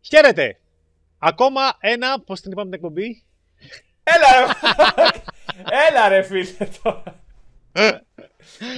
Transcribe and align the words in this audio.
Χαίρετε! 0.00 0.58
Ακόμα 1.18 1.76
ένα, 1.80 2.20
πώς 2.20 2.40
την 2.40 2.52
είπαμε 2.52 2.70
την 2.70 2.74
εκπομπή; 2.74 3.22
Έλα 4.02 4.28
ρε, 4.36 5.10
Έλα 5.88 6.08
ρε 6.08 6.22
φίλε 6.22 6.68
τώρα. 6.82 7.20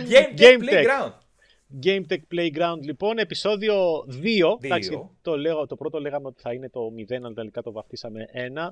Game, 0.09 0.39
Game 0.39 0.61
Tech 0.61 0.85
Playground. 0.87 1.13
Game 1.83 2.03
Tech 2.09 2.21
Playground 2.35 2.81
λοιπόν, 2.81 3.19
επεισόδιο 3.19 4.07
2. 4.23 4.57
Εντάξει, 4.61 5.09
το, 5.23 5.37
λέω, 5.37 5.67
το 5.67 5.77
πρώτο 5.77 6.01
λέγαμε 6.01 6.27
ότι 6.27 6.41
θα 6.41 6.53
είναι 6.53 6.69
το 6.69 6.93
0, 7.11 7.13
αλλά 7.13 7.33
τελικά 7.33 7.63
το 7.63 7.73
βαφτίσαμε 7.73 8.29
1. 8.55 8.69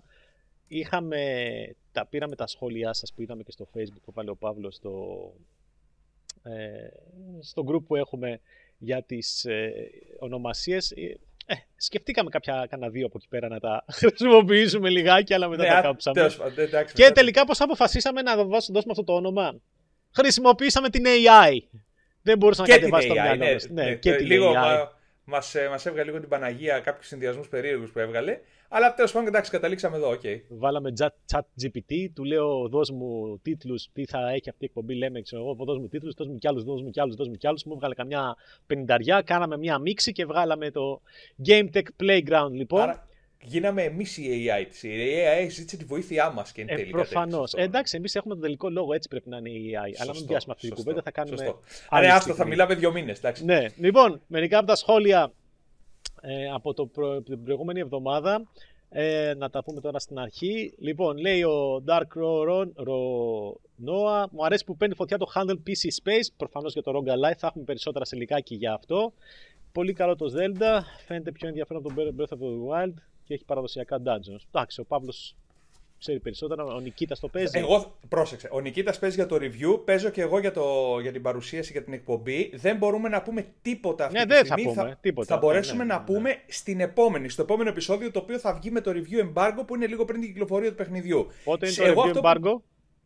Είχαμε, 0.67 1.23
τα, 1.93 2.07
πήραμε 2.07 2.37
τα 2.37 2.46
σχόλιά 2.46 2.93
σας 2.93 3.12
που 3.12 3.23
είδαμε 3.23 3.43
και 3.43 3.53
στο 3.53 3.69
facebook 3.75 4.03
που 4.05 4.12
βάλε 4.12 4.30
ο 4.30 4.37
Παύλος 4.37 4.75
στο, 4.75 5.33
ε, 6.43 6.89
στο 7.41 7.65
group 7.69 7.83
που 7.87 7.96
έχουμε 7.96 8.41
για 8.79 9.03
τις 9.03 9.45
ε, 9.45 9.73
ονομασίες. 10.19 10.95
Ε, 11.51 11.55
ε, 11.55 11.57
σκεφτήκαμε 11.77 12.30
κάποια 12.30 12.67
κανένα 12.71 12.91
δύο 12.91 13.07
από 13.07 13.19
εκεί 13.19 13.29
πέρα 13.29 13.48
να 13.48 13.61
τα 13.61 13.85
χρησιμοποιήσουμε 13.98 14.88
λιγάκι, 14.88 15.34
αλλά 15.34 15.48
μετά 15.48 15.62
ναι, 15.62 15.69
τα 15.69 15.80
κάψαμε. 15.80 16.30
και 16.93 17.11
τελικά 17.11 17.45
πώς 17.45 17.61
αποφασίσαμε 17.61 18.23
να 18.23 18.37
δώσουμε 18.45 18.84
αυτό 18.91 19.05
το 19.05 19.15
όνομα; 19.15 19.61
Χρησιμοποίησαμε 20.15 20.88
την 20.88 21.05
AI. 21.07 21.59
Δεν 22.23 22.38
μπορούσα 22.38 22.62
να 22.62 22.69
κατεβάσω 22.69 23.09
το 23.09 23.15
μυαλό 23.15 23.37
ναι, 23.37 23.57
ναι, 23.71 23.84
ναι, 23.84 23.95
και 23.95 24.15
την 24.15 24.27
λίγο, 24.27 24.52
AI. 24.57 24.87
Μας, 25.24 25.55
μας 25.71 25.87
έβγαλε 25.87 26.05
λίγο 26.05 26.21
την 26.21 26.29
Παναγία 26.29 26.80
κάποιους 26.80 27.07
συνδυασμούς 27.07 27.49
περίεργους 27.49 27.91
που 27.91 27.99
έβγαλε. 27.99 28.38
Αλλά 28.69 28.95
τέλος 28.95 29.13
πάντων, 29.13 29.29
εντάξει, 29.29 29.51
καταλήξαμε 29.51 29.97
εδώ. 29.97 30.11
Okay. 30.11 30.41
Βάλαμε 30.49 30.93
chat, 30.99 31.09
chat 31.33 31.41
GPT, 31.63 32.09
του 32.15 32.25
λέω 32.25 32.69
δώσ' 32.69 32.91
μου 32.91 33.39
τίτλους, 33.43 33.89
τι 33.93 34.05
θα 34.07 34.19
έχει 34.19 34.49
αυτή 34.49 34.65
η 34.65 34.65
εκπομπή. 34.65 34.95
Λέμε, 34.95 35.21
ξέρω 35.21 35.43
εγώ, 35.43 35.65
δώσ' 35.65 35.79
μου 35.79 35.89
τίτλους, 35.89 36.15
δώσ' 36.15 36.29
μου 36.29 36.39
κι 36.39 36.49
άλλους, 36.49 36.65
δώσ' 36.65 36.83
μου 36.83 36.91
κι 36.91 37.01
άλλους, 37.01 37.15
δώσ' 37.15 37.29
μου 37.29 37.35
κι 37.35 37.47
άλλους. 37.47 37.65
Μου 37.65 37.73
έβγαλε 37.73 37.95
καμιά 37.95 38.37
πενηνταριά, 38.67 39.23
κάναμε 39.23 39.57
μια 39.57 39.79
μίξη 39.79 40.13
και 40.13 40.25
βγάλαμε 40.25 40.71
το 40.71 41.01
Game 41.47 41.69
Tech 41.73 41.83
Playground 42.03 42.51
λοιπόν. 42.51 42.81
Άρα, 42.81 43.09
γίναμε 43.43 43.83
εμείς 43.83 44.17
η 44.17 44.47
AI 44.47 44.67
της. 44.69 44.83
Η 44.83 44.89
AI 44.89 45.49
ζήτησε 45.51 45.77
τη 45.77 45.85
βοήθειά 45.85 46.30
μας 46.30 46.53
και 46.53 46.60
εν 46.60 46.66
τέλει. 46.66 46.80
Ε, 46.80 46.91
Προφανώς. 46.91 47.53
Ε, 47.55 47.63
εντάξει, 47.63 47.97
εμείς 47.97 48.15
έχουμε 48.15 48.35
τον 48.35 48.43
τελικό 48.43 48.71
λόγο, 48.71 48.93
έτσι 48.93 49.09
πρέπει 49.09 49.29
να 49.29 49.37
είναι 49.37 49.51
η 49.51 49.73
AI. 49.75 49.88
Σωστό, 49.88 50.03
αλλά 50.03 50.15
μην 50.15 50.27
πιάσουμε 50.27 50.55
αυτή 50.57 50.66
την 50.66 50.77
κουβέντα, 50.77 51.03
θα 51.03 51.10
κάνουμε. 51.10 51.55
Άρα, 51.88 52.15
άστο, 52.15 52.35
θα 52.35 52.47
μιλάμε 52.47 52.75
δύο 52.75 52.93
μήνες. 52.93 53.21
Ναι, 53.43 53.66
λοιπόν, 53.77 54.21
μερικά 54.27 54.59
από 54.59 54.66
τα 54.66 54.77
σχόλια 54.77 55.32
ε, 56.21 56.51
από 56.51 56.74
το 56.74 56.87
προ... 56.87 57.23
την 57.23 57.45
προηγούμενη 57.45 57.80
εβδομάδα. 57.80 58.47
Ε, 58.91 59.35
να 59.37 59.51
τα 59.51 59.63
πούμε 59.65 59.80
τώρα 59.80 59.99
στην 59.99 60.19
αρχή. 60.19 60.75
Λοιπόν, 60.79 61.19
λέει 61.19 61.43
ο 61.43 61.83
Dark 61.87 62.21
Ron, 62.49 62.66
Noah, 63.87 64.25
μου 64.31 64.44
αρέσει 64.44 64.65
που 64.65 64.77
παίρνει 64.77 64.94
φωτιά 64.94 65.19
το 65.19 65.27
Handle 65.34 65.56
PC 65.66 66.03
Space. 66.03 66.28
Προφανώς 66.37 66.72
για 66.72 66.83
το 66.83 66.93
Rogue 66.94 67.09
Ally 67.09 67.33
θα 67.37 67.47
έχουμε 67.47 67.65
περισσότερα 67.65 68.05
σε 68.05 68.16
λιγάκι 68.16 68.55
για 68.55 68.72
αυτό. 68.72 69.12
Πολύ 69.72 69.93
καλό 69.93 70.16
το 70.16 70.27
Zelda. 70.37 70.81
Φαίνεται 71.06 71.33
πιο 71.33 71.49
ενδιαφέρον 71.49 71.83
από 71.84 71.94
τον 71.94 72.16
Breath 72.19 72.32
of 72.32 72.38
the 72.38 72.87
Wild 72.87 72.94
και 73.25 73.34
έχει 73.34 73.44
παραδοσιακά 73.44 74.03
dungeons. 74.05 74.43
Εντάξει, 74.53 74.81
ο 74.81 74.84
Παύλος 74.84 75.37
ξέρει 75.99 76.19
περισσότερα. 76.19 76.65
Ο 76.65 76.81
Νικήτας 76.81 77.21
το 77.21 77.28
παίζει. 77.28 77.59
Εγώ, 77.59 77.97
πρόσεξε. 78.09 78.49
Ο 78.53 78.60
Νικήτας 78.60 78.99
παίζει 78.99 79.16
για 79.16 79.27
το 79.27 79.37
review, 79.37 79.81
παίζω 79.84 80.09
και 80.09 80.21
εγώ 80.21 80.38
για, 80.38 80.53
το, 80.53 80.99
για 81.00 81.12
την 81.12 81.22
παρουσίαση 81.22 81.72
για 81.72 81.82
την 81.82 81.93
εκπομπή. 81.93 82.50
Δεν 82.54 82.77
μπορούμε 82.77 83.09
να 83.09 83.22
πούμε 83.22 83.47
τίποτα 83.62 84.04
αυτή 84.04 84.19
ναι, 84.19 84.25
τη 84.25 84.34
δεν 84.34 84.44
στιγμή. 84.44 84.72
Θα, 84.72 84.82
πούμε, 84.82 84.99
τίποτα. 85.00 85.34
θα 85.34 85.41
μπορέσουμε 85.41 85.84
ναι, 85.84 85.93
ναι, 85.93 85.99
να 85.99 86.04
πούμε 86.04 86.37
στην 86.47 86.81
επόμενη, 86.81 87.28
στο 87.28 87.43
επόμενο 87.43 87.69
επεισόδιο 87.69 88.10
το 88.10 88.19
οποίο 88.19 88.38
θα 88.38 88.54
βγει 88.54 88.71
με 88.71 88.81
το 88.81 88.93
review 88.94 89.32
embargo 89.32 89.62
που 89.66 89.75
είναι 89.75 89.87
λίγο 89.87 90.04
πριν 90.04 90.21
την 90.21 90.28
κυκλοφορία 90.28 90.69
του 90.69 90.76
παιχνιδιού. 90.76 91.26
Πότε 91.44 91.66
είναι 91.66 91.93
το 91.93 92.03
review 92.03 92.22
embargo? 92.22 92.60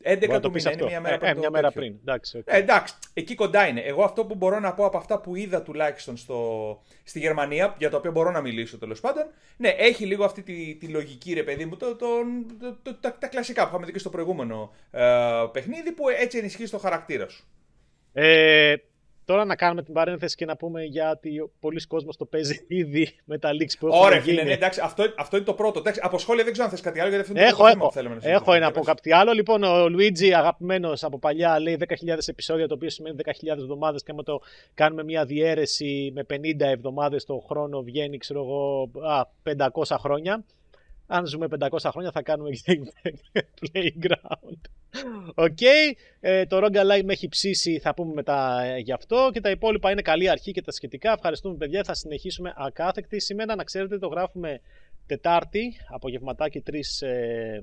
11 0.05 0.41
του 0.43 0.51
μήνα, 0.51 0.73
είναι 0.73 0.85
μια 0.85 1.01
μέρα, 1.01 1.27
ε, 1.27 1.31
ε, 1.31 1.35
μια 1.35 1.51
μέρα 1.51 1.71
πριν. 1.71 1.95
Εντάξει, 2.01 2.39
okay. 2.39 2.53
ε, 2.53 2.59
εντάξει, 2.59 2.95
εκεί 3.13 3.35
κοντά 3.35 3.67
είναι. 3.67 3.81
Εγώ 3.81 4.03
αυτό 4.05 4.25
που 4.25 4.35
μπορώ 4.35 4.59
να 4.61 4.75
πω 4.75 4.85
από 4.85 4.99
αυτά 4.99 5.21
που 5.21 5.37
είδα 5.37 5.63
τουλάχιστον 5.63 6.17
στο, 6.17 6.81
στη 7.05 7.19
Γερμανία, 7.19 7.75
για 7.79 7.91
το 7.91 7.97
οποίο 7.97 8.11
μπορώ 8.11 8.31
να 8.31 8.41
μιλήσω 8.41 8.79
τέλος 8.79 9.01
πάντων, 9.01 9.25
ναι, 9.57 9.69
έχει 9.69 10.07
λίγο 10.07 10.25
αυτή 10.25 10.43
τη, 10.43 10.75
τη 10.75 10.87
λογική 10.87 11.33
ρε 11.33 11.43
παιδί 11.43 11.65
μου, 11.65 11.77
το, 11.77 11.97
το, 11.97 12.07
το, 12.83 12.95
τα, 12.95 13.17
τα, 13.19 13.27
κλασικά 13.27 13.63
που 13.63 13.69
είχαμε 13.69 13.87
δει 13.87 13.93
και 13.93 13.99
στο 13.99 14.11
προηγούμενο 14.11 14.73
ε, 14.91 15.03
παιχνίδι, 15.53 15.93
που 15.93 16.09
έτσι 16.09 16.39
ενισχύει 16.39 16.69
το 16.69 16.79
χαρακτήρα 16.79 17.29
σου. 17.29 17.45
Ε, 18.13 18.75
Τώρα 19.25 19.45
να 19.45 19.57
κάνουμε 19.57 19.83
την 19.83 19.95
παρένθεση 19.95 20.37
και 20.37 20.45
να 20.45 20.57
πούμε 20.57 20.83
γιατί 20.83 21.51
πολλοί 21.61 21.87
κόσμος 21.87 22.17
το 22.17 22.25
παίζει 22.25 22.65
ήδη 22.81 23.15
με 23.25 23.39
τα 23.39 23.51
leaks 23.51 23.73
που 23.79 23.87
έχουν 23.87 24.01
Ωραία, 24.01 24.21
φίλε, 24.21 24.43
ναι, 24.43 24.53
εντάξει, 24.53 24.81
αυτό, 24.83 25.05
αυτό 25.17 25.37
είναι 25.37 25.45
το 25.45 25.55
πρώτο. 25.55 25.79
Εντάξει, 25.79 26.01
από 26.03 26.19
σχόλια 26.19 26.45
δεν 26.45 26.53
ξέρω 26.53 26.69
αν 26.69 26.75
θες 26.75 26.83
κάτι 26.85 27.01
άλλο, 27.01 27.09
γιατί 27.09 27.25
αυτό 27.25 27.39
είναι 27.39 27.49
έχω, 27.49 27.63
το 27.63 27.67
έχω, 27.67 27.87
που 27.87 27.93
θέλουμε 27.93 28.19
να 28.23 28.31
Έχω 28.31 28.53
ένα 28.53 28.67
από 28.67 28.81
κάτι 28.81 29.13
άλλο. 29.13 29.33
Λοιπόν, 29.33 29.63
ο 29.63 29.89
Λουίτζι, 29.89 30.35
αγαπημένος 30.35 31.05
από 31.05 31.19
παλιά, 31.19 31.61
λέει 31.61 31.79
10.000 31.89 32.17
επεισόδια, 32.27 32.69
το 32.69 32.75
οποίο 32.75 32.91
σημαίνει 32.91 33.17
10.000 33.25 33.33
εβδομάδες. 33.47 34.03
Και 34.03 34.11
άμα 34.11 34.23
το 34.23 34.41
κάνουμε 34.75 35.05
μια 35.05 35.25
διαίρεση 35.25 36.13
με 36.15 36.27
50 36.31 36.37
εβδομάδες 36.59 37.25
το 37.25 37.45
χρόνο, 37.49 37.83
βγαίνει, 37.83 38.19
ξέρω 38.19 38.41
εγώ, 38.41 38.91
500 39.85 39.97
χρόνια. 39.99 40.45
Αν 41.07 41.27
ζούμε 41.27 41.47
500 41.59 41.79
χρόνια 41.91 42.11
θα 42.11 42.23
κάνουμε 42.23 42.51
playground. 43.63 44.82
OK, 45.35 45.47
okay. 45.61 45.93
ε, 46.21 46.47
το 46.47 46.57
ROG 46.57 46.77
Ally 46.77 47.03
με 47.05 47.13
έχει 47.13 47.29
ψήσει, 47.29 47.79
θα 47.79 47.95
πούμε 47.95 48.15
μετά 48.15 48.63
ε, 48.63 48.79
γι' 48.79 48.93
αυτό 48.93 49.31
και 49.33 49.41
τα 49.41 49.51
υπόλοιπα 49.51 49.91
είναι 49.91 50.03
καλή 50.03 50.29
αρχή 50.29 50.53
και 50.53 50.63
τα 50.63 50.73
σχετικά. 50.73 51.13
Ευχαριστούμε 51.13 51.57
παιδιά, 51.57 51.85
θα 51.85 51.95
συνεχίσουμε 51.95 52.53
ακάθεκτοι. 52.57 53.21
Σήμερα 53.21 53.55
να 53.55 53.65
ξέρετε 53.65 53.99
το 53.99 54.09
γράφουμε 54.09 54.61
Τετάρτη, 55.07 55.73
απογευματάκι 55.91 56.63
3 56.71 56.75
ε, 57.01 57.61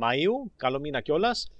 Μαΐου, 0.00 0.50
καλό 0.56 0.80
μήνα 0.80 1.00
κιόλας. 1.00 1.50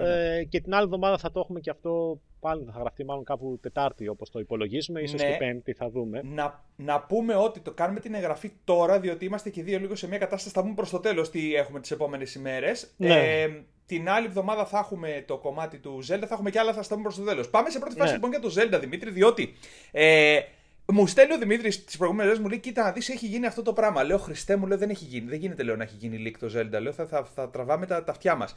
Ε, 0.00 0.44
και 0.44 0.60
την 0.60 0.74
άλλη 0.74 0.84
εβδομάδα 0.84 1.18
θα 1.18 1.30
το 1.30 1.40
έχουμε 1.40 1.60
και 1.60 1.70
αυτό 1.70 2.20
πάλι 2.40 2.64
θα 2.72 2.78
γραφτεί 2.78 3.04
μάλλον 3.04 3.24
κάπου 3.24 3.58
Τετάρτη 3.62 4.08
όπως 4.08 4.30
το 4.30 4.38
υπολογίζουμε, 4.38 5.00
ίσως 5.00 5.22
ναι. 5.22 5.30
και 5.30 5.36
Πέμπτη 5.36 5.72
θα 5.72 5.90
δούμε. 5.90 6.20
Να, 6.24 6.64
να 6.76 7.00
πούμε 7.00 7.34
ότι 7.34 7.60
το 7.60 7.72
κάνουμε 7.72 8.00
την 8.00 8.14
εγγραφή 8.14 8.52
τώρα, 8.64 9.00
διότι 9.00 9.24
είμαστε 9.24 9.50
και 9.50 9.62
δύο 9.62 9.78
λίγο 9.78 9.94
σε 9.94 10.08
μια 10.08 10.18
κατάσταση, 10.18 10.54
θα 10.54 10.62
πούμε 10.62 10.74
προς 10.74 10.90
το 10.90 10.98
τέλος 10.98 11.30
τι 11.30 11.54
έχουμε 11.54 11.80
τις 11.80 11.90
επόμενες 11.90 12.34
ημέρες. 12.34 12.94
Ναι. 12.96 13.42
Ε, 13.42 13.64
την 13.86 14.08
άλλη 14.08 14.26
εβδομάδα 14.26 14.66
θα 14.66 14.78
έχουμε 14.78 15.24
το 15.26 15.38
κομμάτι 15.38 15.78
του 15.78 15.98
Zelda, 16.08 16.24
θα 16.26 16.34
έχουμε 16.34 16.50
και 16.50 16.58
άλλα, 16.58 16.72
θα 16.72 16.82
στα 16.82 16.94
πούμε 16.94 17.06
προς 17.08 17.16
το 17.16 17.24
τέλος. 17.24 17.50
Πάμε 17.50 17.70
σε 17.70 17.78
πρώτη 17.78 17.96
φάση 17.96 18.08
ναι. 18.08 18.14
λοιπόν 18.14 18.30
για 18.30 18.40
το 18.40 18.54
Zelda, 18.56 18.80
Δημήτρη, 18.80 19.10
διότι... 19.10 19.54
Ε, 19.90 20.40
μου 20.86 21.06
στέλνει 21.06 21.32
ο 21.32 21.38
Δημήτρης 21.38 21.84
τις 21.84 21.96
προηγούμενες 21.96 22.30
μέρε, 22.30 22.42
μου 22.42 22.48
λέει: 22.48 22.58
Κοίτα, 22.58 22.82
να 22.82 22.92
δεις, 22.92 23.08
έχει 23.08 23.26
γίνει 23.26 23.46
αυτό 23.46 23.62
το 23.62 23.72
πράγμα. 23.72 24.04
Λέω: 24.04 24.18
Χριστέ 24.18 24.56
μου, 24.56 24.66
λέω, 24.66 24.78
δεν 24.78 24.90
έχει 24.90 25.04
γίνει. 25.04 25.28
Δεν 25.28 25.38
γίνεται, 25.38 25.62
λέω, 25.62 25.76
να 25.76 25.82
έχει 25.82 25.96
γίνει 25.96 26.22
leak 26.26 26.36
το 26.38 26.58
Zelda. 26.58 26.80
Λέω: 26.80 26.92
Θα, 26.92 27.06
θα, 27.06 27.24
θα 27.34 27.50
τραβάμε 27.50 27.86
τα, 27.86 28.04
τα 28.04 28.12
αυτιά 28.12 28.34
μας. 28.34 28.54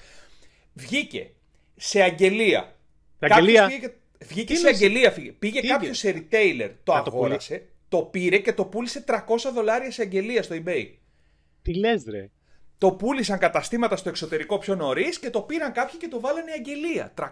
Βγήκε 0.74 1.30
σε 1.76 2.02
αγγελία. 2.02 2.76
Αγγελία; 3.20 3.70
Βγήκε 4.20 4.56
σε 4.56 4.68
αγγελία. 4.68 5.14
Πήγε 5.40 5.62
κάποιος 5.62 5.98
σε 5.98 6.28
retailer, 6.30 6.72
το 6.84 6.94
αγόρασε, 6.94 7.66
το, 7.88 8.02
πήρε 8.02 8.38
και 8.38 8.54
το 8.54 8.66
πούλησε 8.66 9.04
300 9.08 9.18
δολάρια 9.54 9.92
σε 9.92 10.02
αγγελία 10.02 10.44
στο 10.44 10.56
eBay. 10.66 10.90
Τι 11.62 11.74
λες, 11.74 12.04
ρε; 12.10 12.30
Το 12.80 12.92
πούλησαν 12.92 13.40
καταστήματα 13.40 13.96
στο 13.96 14.10
εξωτερικό 14.10 14.58
πιο 14.58 14.76
νωρίς 14.76 15.20
και 15.20 15.30
το 15.30 15.42
πήραν 15.42 15.72
κάποιοι 15.72 16.00
και 16.00 16.08
το 16.08 16.20
βάλανε 16.20 16.52
αγγελία. 16.52 17.12
300 17.16 17.24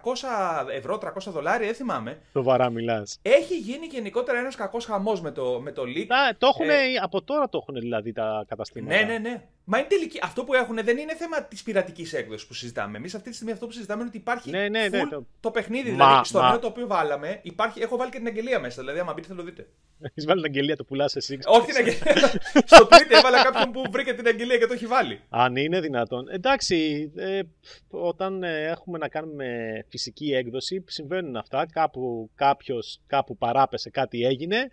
ευρώ, 0.75 0.99
300 1.03 1.09
δολάρια, 1.27 1.65
δεν 1.65 1.75
θυμάμαι. 1.75 2.19
Το 2.33 2.43
βαρά 2.43 2.69
μιλάς. 2.69 3.19
Έχει 3.21 3.57
γίνει 3.57 3.85
γενικότερα 3.85 4.39
ένας 4.39 4.55
κακός 4.55 4.85
χαμός 4.85 5.21
με 5.21 5.31
το, 5.31 5.59
με 5.61 5.71
το 5.71 5.81
leak. 5.81 6.05
Α, 6.07 6.35
το 6.37 6.47
έχουν, 6.47 6.69
ε... 6.69 6.75
από 7.01 7.21
τώρα 7.21 7.49
το 7.49 7.59
έχουν 7.61 7.79
δηλαδή 7.79 8.11
τα 8.11 8.45
καταστήματα. 8.47 8.95
Ναι, 8.95 9.03
ναι, 9.03 9.17
ναι. 9.17 9.41
Μα 9.67 9.77
είναι 9.77 9.87
τελική. 9.87 10.19
Αυτό 10.21 10.43
που 10.43 10.53
έχουν 10.53 10.75
δεν 10.83 10.97
είναι 10.97 11.15
θέμα 11.15 11.43
της 11.43 11.63
πειρατικής 11.63 12.13
έκδοσης 12.13 12.47
που 12.47 12.53
συζητάμε. 12.53 12.97
Εμείς 12.97 13.15
αυτή 13.15 13.29
τη 13.29 13.35
στιγμή 13.35 13.53
αυτό 13.53 13.65
που 13.65 13.71
συζητάμε 13.71 13.99
είναι 13.99 14.09
ότι 14.09 14.17
υπάρχει 14.17 14.49
ναι, 14.49 14.69
ναι, 14.69 14.87
ναι, 14.87 15.07
το... 15.07 15.25
το 15.39 15.51
παιχνίδι. 15.51 15.91
Μα, 15.91 16.07
δηλαδή, 16.07 16.25
στο 16.25 16.41
νέο 16.41 16.59
το 16.59 16.67
οποίο 16.67 16.87
βάλαμε, 16.87 17.39
υπάρχει... 17.41 17.81
έχω 17.81 17.97
βάλει 17.97 18.11
και 18.11 18.17
την 18.17 18.27
αγγελία 18.27 18.59
μέσα. 18.59 18.81
Δηλαδή, 18.81 18.99
άμα 18.99 19.13
μπείτε 19.13 19.27
θα 19.27 19.35
το 19.35 19.43
δείτε. 19.43 19.67
Έχεις 20.07 20.25
βάλει 20.25 20.41
την 20.41 20.51
αγγελία, 20.51 20.75
το 20.75 20.83
πουλάς 20.83 21.15
εσύ. 21.15 21.39
Όχι 21.45 21.65
την 21.65 21.75
αγγελία. 21.75 22.31
στο 22.71 22.87
Twitter 22.91 23.17
έβαλα 23.17 23.43
κάποιον 23.43 23.71
που 23.71 23.83
βρήκε 23.91 24.13
την 24.13 24.27
αγγελία 24.27 24.57
και 24.57 24.65
το 24.65 24.73
έχει 24.73 24.85
βάλει. 24.85 25.21
Αν 25.29 25.55
είναι 25.55 25.79
δυνατόν. 25.79 26.29
Εντάξει, 26.29 27.11
ε, 27.15 27.41
όταν 27.89 28.43
ε, 28.43 28.65
έχουμε 28.65 28.97
να 28.97 29.07
κάνουμε 29.07 29.45
φυσική 29.89 30.33
έκδοση, 30.33 30.83
συμβαίνουν 30.87 31.35
αυτά. 31.35 31.65
Κάπου 31.71 32.29
κάποιο 32.35 32.79
κάπου 33.07 33.37
παράπεσε, 33.37 33.89
κάτι 33.89 34.25
έγινε. 34.25 34.71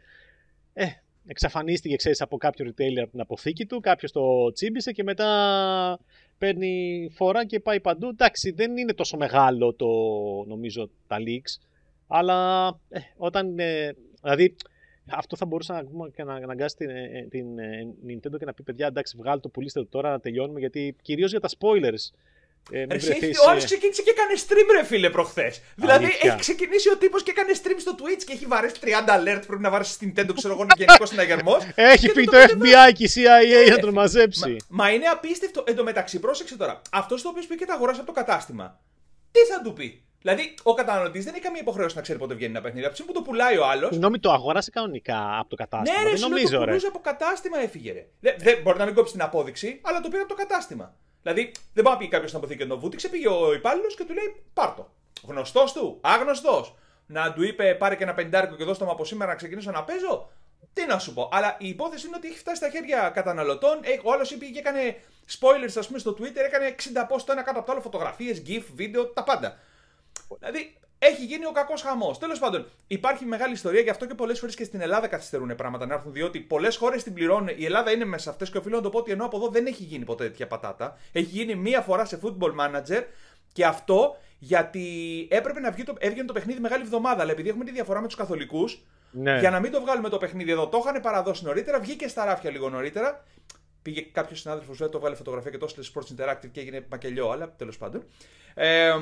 Ε, 0.73 0.87
εξαφανίστηκε, 1.27 1.97
ξέρεις, 1.97 2.21
από 2.21 2.37
κάποιο 2.37 2.67
retailer 2.67 3.01
από 3.03 3.11
την 3.11 3.21
αποθήκη 3.21 3.67
του, 3.67 3.81
κάποιος 3.81 4.13
το 4.13 4.53
τσίμπησε 4.53 4.93
και 4.93 5.03
μετά 5.03 5.99
παίρνει 6.39 7.09
φορά 7.13 7.47
και 7.47 7.61
πάει 7.61 7.81
παντού. 7.81 8.09
Εντάξει, 8.09 8.51
δεν 8.51 8.77
είναι 8.77 8.95
τόσο 8.95 9.17
μεγάλο 9.17 9.75
το, 9.75 9.87
νομίζω, 10.47 10.91
τα 11.07 11.17
leaks, 11.19 11.63
αλλά 12.07 12.69
ε, 12.89 12.99
όταν, 13.17 13.59
ε, 13.59 13.95
δηλαδή, 14.23 14.57
αυτό 15.11 15.37
θα 15.37 15.47
μπορούσε 15.47 15.73
να, 15.73 16.09
και 16.09 16.25
να 16.25 16.35
αναγκάσει 16.35 16.77
την, 16.77 16.91
ε, 16.91 17.27
την, 17.31 17.59
ε, 17.59 17.95
Nintendo 18.07 18.39
και 18.39 18.45
να 18.45 18.55
πει 18.55 18.63
παιδιά 18.63 18.87
εντάξει 18.87 19.17
βγάλτε 19.17 19.41
το 19.41 19.49
πουλήστε 19.49 19.81
το 19.81 19.87
τώρα 19.87 20.11
να 20.11 20.21
τελειώνουμε 20.21 20.59
γιατί 20.59 20.97
κυρίως 21.03 21.31
για 21.31 21.41
τα 21.41 21.49
spoilers 21.49 22.15
ε, 22.71 22.83
ο 23.47 23.51
άλλο 23.51 23.63
ξεκίνησε 23.65 24.03
και 24.03 24.11
έκανε 24.11 24.35
stream, 24.47 24.77
ρε 24.77 24.85
φίλε, 24.85 25.11
προχθές. 25.11 25.61
Δηλαδή 25.75 26.05
έχει 26.05 26.37
ξεκινήσει 26.39 26.91
ο 26.91 26.97
τύπος 26.97 27.23
και 27.23 27.31
έκανε 27.31 27.53
stream 27.63 27.77
στο 27.79 27.95
Twitch 27.99 28.23
και 28.27 28.33
έχει 28.33 28.47
βαρέσει 28.47 28.75
30 28.81 28.87
alert. 28.89 29.43
Πρέπει 29.47 29.63
να 29.63 29.71
βαρέσει 29.71 29.93
στην 29.93 30.13
Nintendo, 30.17 30.31
ξέρω 30.35 30.55
εγώ, 30.55 30.67
γενικός 30.77 31.09
συναγερμός. 31.09 31.67
Έχει 31.93 32.13
πει 32.13 32.25
το, 32.25 32.39
FBI 32.39 32.93
και 32.95 33.05
η 33.05 33.11
CIA 33.15 33.71
να 33.71 33.79
τον 33.79 33.93
μαζέψει. 33.93 34.57
Μα, 34.69 34.91
είναι 34.91 35.07
απίστευτο. 35.07 35.65
Εν 35.67 35.77
τω 35.77 35.83
μεταξύ, 35.83 36.19
πρόσεξε 36.19 36.57
τώρα. 36.57 36.83
Αυτός 36.91 37.23
το 37.23 37.29
οποίος 37.29 37.47
πήγε 37.47 37.61
και 37.61 37.67
τα 37.67 37.75
αγοράσει 37.75 38.01
από 38.01 38.13
το 38.13 38.21
κατάστημα. 38.21 38.81
Τι 39.33 39.41
θα 39.41 39.61
του 39.63 39.73
πει; 39.73 40.05
Δηλαδή, 40.23 40.55
ο 40.63 40.75
καταναλωτής 40.75 41.25
δεν 41.25 41.35
έχει 41.35 41.43
καμία 41.43 41.61
υποχρέωση 41.61 41.97
να 41.97 42.03
ξέρει 42.03 42.19
πότε 42.19 42.35
βγαίνει 42.35 42.51
ένα 42.51 42.61
παιχνίδι. 42.61 42.87
Από 42.87 43.05
που 43.07 43.13
το 43.13 43.23
πουλάει 43.23 43.57
ο 43.57 43.67
άλλο. 43.67 43.89
Συγγνώμη, 43.91 44.19
το 44.19 44.31
αγόρασε 44.33 44.71
κανονικά 44.71 45.39
από 45.39 45.49
το 45.49 45.57
κατάστημα. 45.57 45.99
Ναι, 45.99 46.05
ρε, 46.05 46.11
δεν 46.17 46.21
νομίζω, 46.21 46.59
το 46.59 46.65
ρε. 46.65 46.67
πουλούσε 46.67 46.87
από 46.87 46.99
κατάστημα 46.99 47.59
έφυγε. 47.59 47.93
Ρε. 47.93 48.07
Δεν, 48.21 48.35
δεν, 48.39 48.59
μπορεί 48.63 48.79
να 48.79 48.85
μην 48.85 48.95
κόψει 48.95 49.13
την 49.13 49.23
απόδειξη, 49.23 49.81
αλλά 49.83 50.01
το 50.01 50.09
πήρε 50.09 50.23
από 50.23 50.29
το 50.29 50.35
κατάστημα. 50.35 50.95
Δηλαδή, 51.23 51.53
δεν 51.73 51.85
μπορεί 51.85 51.97
να 51.97 52.03
πει 52.03 52.09
κάποιος 52.09 52.31
στην 52.31 52.43
αποθήκη 52.43 52.65
να 52.65 52.77
βούτυξε, 52.77 53.09
πήγε 53.09 53.29
ο 53.29 53.53
υπάλληλος 53.53 53.95
και 53.95 54.05
του 54.05 54.13
λέει 54.13 54.43
Πάρτο. 54.55 54.91
Γνωστός 55.27 55.73
του, 55.73 55.99
άγνωστος. 56.01 56.75
Να 57.07 57.33
του 57.33 57.43
είπε 57.43 57.75
πάρε 57.75 57.97
και 57.97 58.03
ένα 58.03 58.15
πεντάρικο 58.15 58.57
και 58.57 58.65
δώστε 58.65 58.85
μου 58.85 58.91
από 58.91 59.05
σήμερα 59.05 59.31
να 59.31 59.37
ξεκινήσω 59.37 59.71
να 59.71 59.85
παίζω. 59.85 60.31
Τι 60.73 60.87
να 60.87 60.99
σου 60.99 61.15
πω. 61.15 61.29
Αλλά 61.33 61.57
η 61.59 61.69
υπόθεση 61.69 62.07
είναι 62.07 62.17
ότι 62.17 62.29
έχει 62.29 62.39
φτάσει 62.39 62.57
στα 62.57 62.69
χέρια 62.69 63.11
καταναλωτών. 63.15 63.79
Ε, 63.83 64.01
ο 64.03 64.13
άλλος 64.13 64.31
είπε 64.31 64.45
και 64.45 64.59
έκανε 64.59 64.97
spoilers, 65.39 65.75
ας 65.79 65.87
πούμε, 65.87 65.99
στο 65.99 66.17
Twitter, 66.19 66.43
έκανε 66.47 66.75
60 66.79 67.01
post 67.01 67.23
το 67.27 67.33
ένα 67.33 67.43
κάτω 67.43 67.59
από 67.59 67.67
το 67.67 67.73
άλλο, 67.73 67.81
φωτογραφίες, 67.81 68.43
GIF, 68.47 68.63
βίντεο, 68.75 69.07
τα 69.07 69.25
πάντα. 69.25 69.59
Δηλαδή, 70.39 70.77
έχει 70.99 71.25
γίνει 71.25 71.47
ο 71.47 71.53
κακός 71.53 71.83
χαμός. 71.83 72.19
Τέλος 72.19 72.39
πάντων, 72.39 72.67
υπάρχει 72.87 73.25
μεγάλη 73.25 73.53
ιστορία, 73.53 73.81
γι' 73.81 73.91
αυτό 73.91 74.07
και 74.07 74.15
πολλές 74.15 74.39
φορές 74.39 74.55
και 74.55 74.65
στην 74.65 74.81
Ελλάδα 74.81 75.07
καθυστερούν 75.07 75.55
πράγματα 75.57 75.87
να 75.87 75.95
έρθουν, 75.95 76.13
διότι 76.13 76.41
πολλές 76.41 76.77
χώρες 76.77 77.03
την 77.03 77.15
πληρώνουν. 77.15 77.49
Η 77.57 77.65
Ελλάδα 77.65 77.91
είναι 77.91 78.05
μέσα 78.05 78.23
σε 78.23 78.31
αυτές 78.31 78.51
και 78.51 78.59
οφείλω 78.59 78.77
να 78.77 78.83
το 78.83 78.91
πω 78.91 78.99
ότι 78.99 79.11
ενώ 79.11 79.25
από 79.25 79.37
εδώ 79.37 79.49
δεν 79.49 79.67
έχει 79.67 79.83
γίνει 79.83 80.05
ποτέ 80.05 80.25
τέτοια 80.25 80.47
πατάτα. 80.47 80.99
Έχει 81.13 81.25
γίνει 81.27 81.55
μία 81.55 81.81
φορά 81.81 82.05
σε 82.05 82.21
football 82.23 82.51
manager 82.61 83.03
και 83.53 83.65
αυτό 83.65 84.17
γιατί 84.39 84.87
έπρεπε 85.31 85.61
να 85.61 85.71
βγει 85.71 85.83
το, 85.83 85.95
έβγαινε 85.99 86.27
το 86.27 86.33
παιχνίδι 86.33 86.61
μεγάλη 86.61 86.83
εβδομάδα. 86.83 87.23
Αλλά 87.23 87.33
επειδή 87.33 87.49
έχουμε 87.49 87.65
τη 87.65 87.71
διαφορά 87.71 88.01
με 88.01 88.07
τους 88.07 88.17
καθολικούς, 88.17 88.83
Ναι. 89.11 89.39
για 89.39 89.51
να 89.51 89.61
μην 89.61 89.71
το 89.73 89.81
βγάλουμε 89.81 90.09
το 90.09 90.19
παιχνίδι 90.19 90.51
εδώ, 90.51 90.69
το 90.69 90.83
είχαν 90.85 91.01
παραδώσει 91.01 91.45
νωρίτερα, 91.45 91.81
βγήκε 91.81 92.09
στα 92.09 92.25
ράφια 92.25 92.51
λίγο 92.51 92.69
νωρίτερα. 92.69 93.25
Πήγε 93.83 94.01
κάποιος 94.01 94.41
συνάδελφος, 94.41 94.77
βέβαια, 94.77 94.93
το 94.93 94.99
βγάλε 95.01 95.15
φωτογραφία 95.15 95.51
και 95.51 95.59
το 95.59 95.65
έστειλε 95.65 95.87
Sports 95.95 96.13
Interactive 96.17 96.49
και 96.53 96.61
έγινε 96.61 96.87
μακελιό, 96.91 97.31
αλλά 97.31 97.55
τέλος 97.57 97.79
πάντων. 97.79 98.05
Ε, 98.55 98.93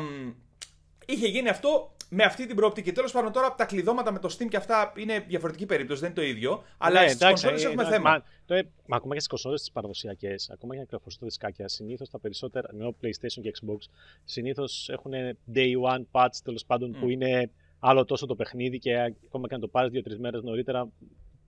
είχε 1.06 1.26
γίνει 1.26 1.48
αυτό 1.48 1.92
με 2.08 2.22
αυτή 2.24 2.46
την 2.46 2.56
προοπτική. 2.56 2.92
Τέλος 2.92 3.12
πάντων, 3.12 3.32
τώρα 3.32 3.54
τα 3.54 3.64
κλειδώματα 3.64 4.12
με 4.12 4.18
το 4.18 4.36
Steam 4.38 4.46
και 4.48 4.56
αυτά 4.56 4.92
είναι 4.96 5.24
διαφορετική 5.28 5.66
περίπτωση, 5.66 6.00
δεν 6.00 6.10
είναι 6.10 6.20
το 6.20 6.26
ίδιο. 6.26 6.62
Αλλά 6.78 7.00
ναι, 7.00 7.08
στις 7.08 7.20
εντάξει, 7.20 7.44
κονσόλες 7.44 7.64
ε, 7.64 7.66
έχουμε 7.66 7.82
ε, 7.82 7.86
θέμα. 7.90 8.10
Μα, 8.10 8.24
το, 8.46 8.54
ε, 8.54 8.62
μα 8.86 8.96
ακόμα 8.96 9.12
και 9.14 9.20
στις 9.20 9.30
κονσόλες 9.30 9.60
τις 9.60 9.70
παραδοσιακές, 9.70 10.50
ακόμα 10.50 10.72
και 10.72 10.78
να 10.78 10.84
κυκλοφορήσουν 10.84 11.20
τα 11.20 11.26
δισκάκια, 11.26 11.68
συνήθως 11.68 12.10
τα 12.10 12.18
περισσότερα, 12.18 12.68
ενώ 12.72 12.94
PlayStation 13.02 13.40
και 13.42 13.52
Xbox, 13.60 13.78
συνήθως 14.24 14.88
έχουν 14.88 15.12
day 15.54 15.72
one 15.90 16.02
patch 16.12 16.34
τέλος 16.44 16.64
πάντων 16.64 16.96
που 17.00 17.08
είναι 17.08 17.50
άλλο 17.78 18.04
τόσο 18.04 18.26
το 18.26 18.34
παιχνίδι 18.34 18.78
και 18.78 18.98
ακόμα 19.00 19.48
και 19.48 19.54
να 19.54 19.60
το 19.60 19.68
πάρεις 19.68 19.90
δύο-τρεις 19.90 20.18
μέρες 20.18 20.42
νωρίτερα, 20.42 20.88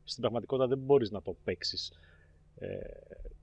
στην 0.04 0.20
πραγματικότητα 0.20 0.68
δεν 0.68 0.78
μπορείς 0.78 1.10
να 1.10 1.22
το 1.22 1.36
παίξεις. 1.44 1.92
Ε, 2.58 2.66
τα- 2.68 3.41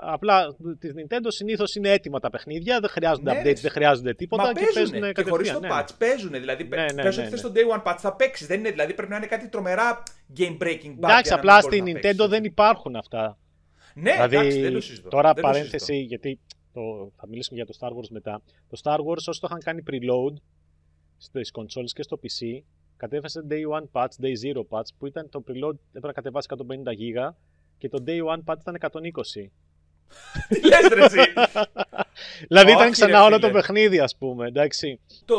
απλά 0.00 0.56
της 0.78 0.92
Nintendo 0.96 1.26
συνήθως 1.26 1.74
είναι 1.74 1.90
έτοιμα 1.90 2.20
τα 2.20 2.30
παιχνίδια, 2.30 2.80
δεν 2.80 2.90
χρειάζονται 2.90 3.32
Ναι, 3.32 3.40
updates, 3.40 3.44
ρε. 3.44 3.52
δεν 3.52 3.70
χρειάζονται 3.70 4.14
τίποτα 4.14 4.42
Μα 4.42 4.52
και 4.52 4.60
παίζουν 4.74 4.90
παίζουν 5.00 5.12
και 5.12 5.22
χωρίς 5.30 5.48
κατευθείαν. 5.50 5.60
το 5.70 5.76
ναι. 5.76 5.82
patch. 5.84 5.94
Παίζουν. 5.98 6.30
Δηλαδή, 6.30 6.64
Ναι, 6.64 6.76
ναι, 6.94 7.02
πες 7.02 7.16
ναι, 7.16 7.22
ότι 7.22 7.30
θες 7.30 7.42
ναι. 7.42 7.50
το 7.50 7.52
day 7.54 7.78
one 7.78 7.82
patch 7.92 7.96
θα 7.98 8.16
παίξεις. 8.16 8.46
Δεν 8.46 8.58
είναι, 8.58 8.70
δηλαδή 8.70 8.94
πρέπει 8.94 9.10
να 9.10 9.16
είναι 9.16 9.26
κάτι 9.26 9.48
τρομερά 9.48 10.02
game 10.36 10.58
breaking 10.62 10.92
bug. 10.94 11.02
Εντάξει, 11.02 11.22
για 11.22 11.30
να 11.30 11.34
απλά 11.36 11.54
μην 11.54 11.62
μπορείς 11.62 11.62
στην 11.62 11.84
να 11.84 11.90
Nintendo 11.90 12.00
παίξεις. 12.02 12.26
δεν 12.28 12.44
υπάρχουν 12.44 12.96
αυτά. 12.96 13.38
Ναι, 13.94 14.12
δηλαδή, 14.12 14.36
εντάξει, 14.36 14.60
δεν 14.60 14.72
το 14.72 14.80
συζητώ. 14.80 15.08
τώρα 15.08 15.32
Δεν 15.32 15.42
το 15.42 15.48
παρένθεση, 15.50 15.84
συζητώ. 15.84 16.06
γιατί 16.06 16.38
το, 16.72 17.12
θα 17.16 17.26
μιλήσουμε 17.28 17.56
για 17.62 17.66
το 17.66 17.78
Star 17.80 17.88
Wars 17.98 18.08
μετά. 18.10 18.42
Το 18.68 18.80
Star 18.82 18.98
Wars, 18.98 19.16
όσο 19.26 19.40
το 19.40 19.46
είχαν 19.50 19.60
κάνει 19.60 19.82
preload 19.90 20.34
στις 21.18 21.50
consoles 21.58 21.90
και 21.94 22.02
στο 22.02 22.18
PC, 22.22 22.62
κατέβασε 22.96 23.46
day 23.50 23.78
one 23.78 23.84
patch, 23.92 24.24
day 24.24 24.34
zero 24.44 24.62
patch, 24.68 24.88
που 24.98 25.06
ήταν 25.06 25.28
το 25.28 25.42
preload, 25.48 25.74
έπρεπε 25.88 26.06
να 26.06 26.12
κατεβάσει 26.12 26.46
150 26.50 26.62
GB 26.64 27.30
και 27.80 27.88
το 27.88 28.04
day 28.06 28.20
one 28.34 28.40
patch 28.44 28.60
ήταν 28.60 28.78
120. 28.80 29.50
Τι 30.48 30.60
λες 30.66 30.88
ρε 30.92 31.04
εσύ; 31.04 31.32
δηλαδή 32.48 32.66
Όχι, 32.66 32.74
ήταν 32.74 32.84
ρε 32.84 32.90
ξανά 32.90 33.24
όλο 33.24 33.34
φίλε. 33.34 33.46
το 33.46 33.52
παιχνίδι, 33.52 33.98
ας 33.98 34.16
πούμε, 34.16 34.46
εντάξει. 34.46 35.00
το 35.24 35.36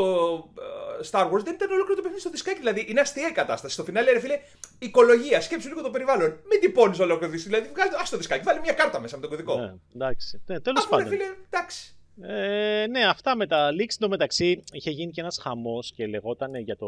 ε, 1.00 1.08
Star 1.12 1.26
Wars 1.32 1.44
δεν 1.44 1.54
ήταν 1.54 1.72
ολόκληρο 1.72 1.96
το 1.96 2.02
παιχνίδι 2.02 2.20
στο 2.20 2.30
δισκάκι. 2.30 2.58
Δηλαδή 2.58 2.86
είναι 2.90 3.00
αστεία 3.00 3.28
η 3.28 3.32
κατάσταση. 3.32 3.74
Στο 3.74 3.84
φινάλε, 3.84 4.12
ρε 4.12 4.20
φίλε, 4.20 4.40
οικολογία. 4.80 5.42
Σκέψου 5.42 5.68
λίγο 5.68 5.82
το 5.82 5.90
περιβάλλον. 5.90 6.30
Μην 6.50 6.60
τυπώνει 6.60 6.98
ολόκληρο 7.00 7.32
δισκάκι. 7.32 7.56
Δηλαδή 7.56 7.74
βγάλει 7.74 7.90
το, 7.92 7.98
ας 8.02 8.10
το 8.10 8.18
δισκάκι. 8.18 8.44
Βάλει 8.44 8.60
μια 8.60 8.74
κάρτα 8.74 9.00
μέσα 9.00 9.16
με 9.16 9.22
τον 9.22 9.30
κωδικό. 9.30 9.60
Ναι, 9.60 9.74
εντάξει. 9.96 10.42
Ναι, 10.46 10.60
τέλος 10.60 10.84
Αφού 10.84 10.98
ρε 10.98 11.04
πάντων. 11.04 11.18
φίλε, 11.18 11.30
εντάξει. 11.50 11.96
Ε, 12.22 12.86
ναι, 12.88 13.06
αυτά 13.06 13.36
με 13.36 13.48
τα 13.48 13.70
leaks. 13.72 13.80
Εν 13.80 14.00
τω 14.00 14.10
μεταξύ 14.10 14.64
είχε 14.72 14.90
γίνει 14.92 15.12
και 15.12 15.22
ένας 15.22 15.40
χαμός 15.42 15.92
και 15.96 16.08
λεγόταν 16.08 16.56
για 16.56 16.76
το 16.76 16.88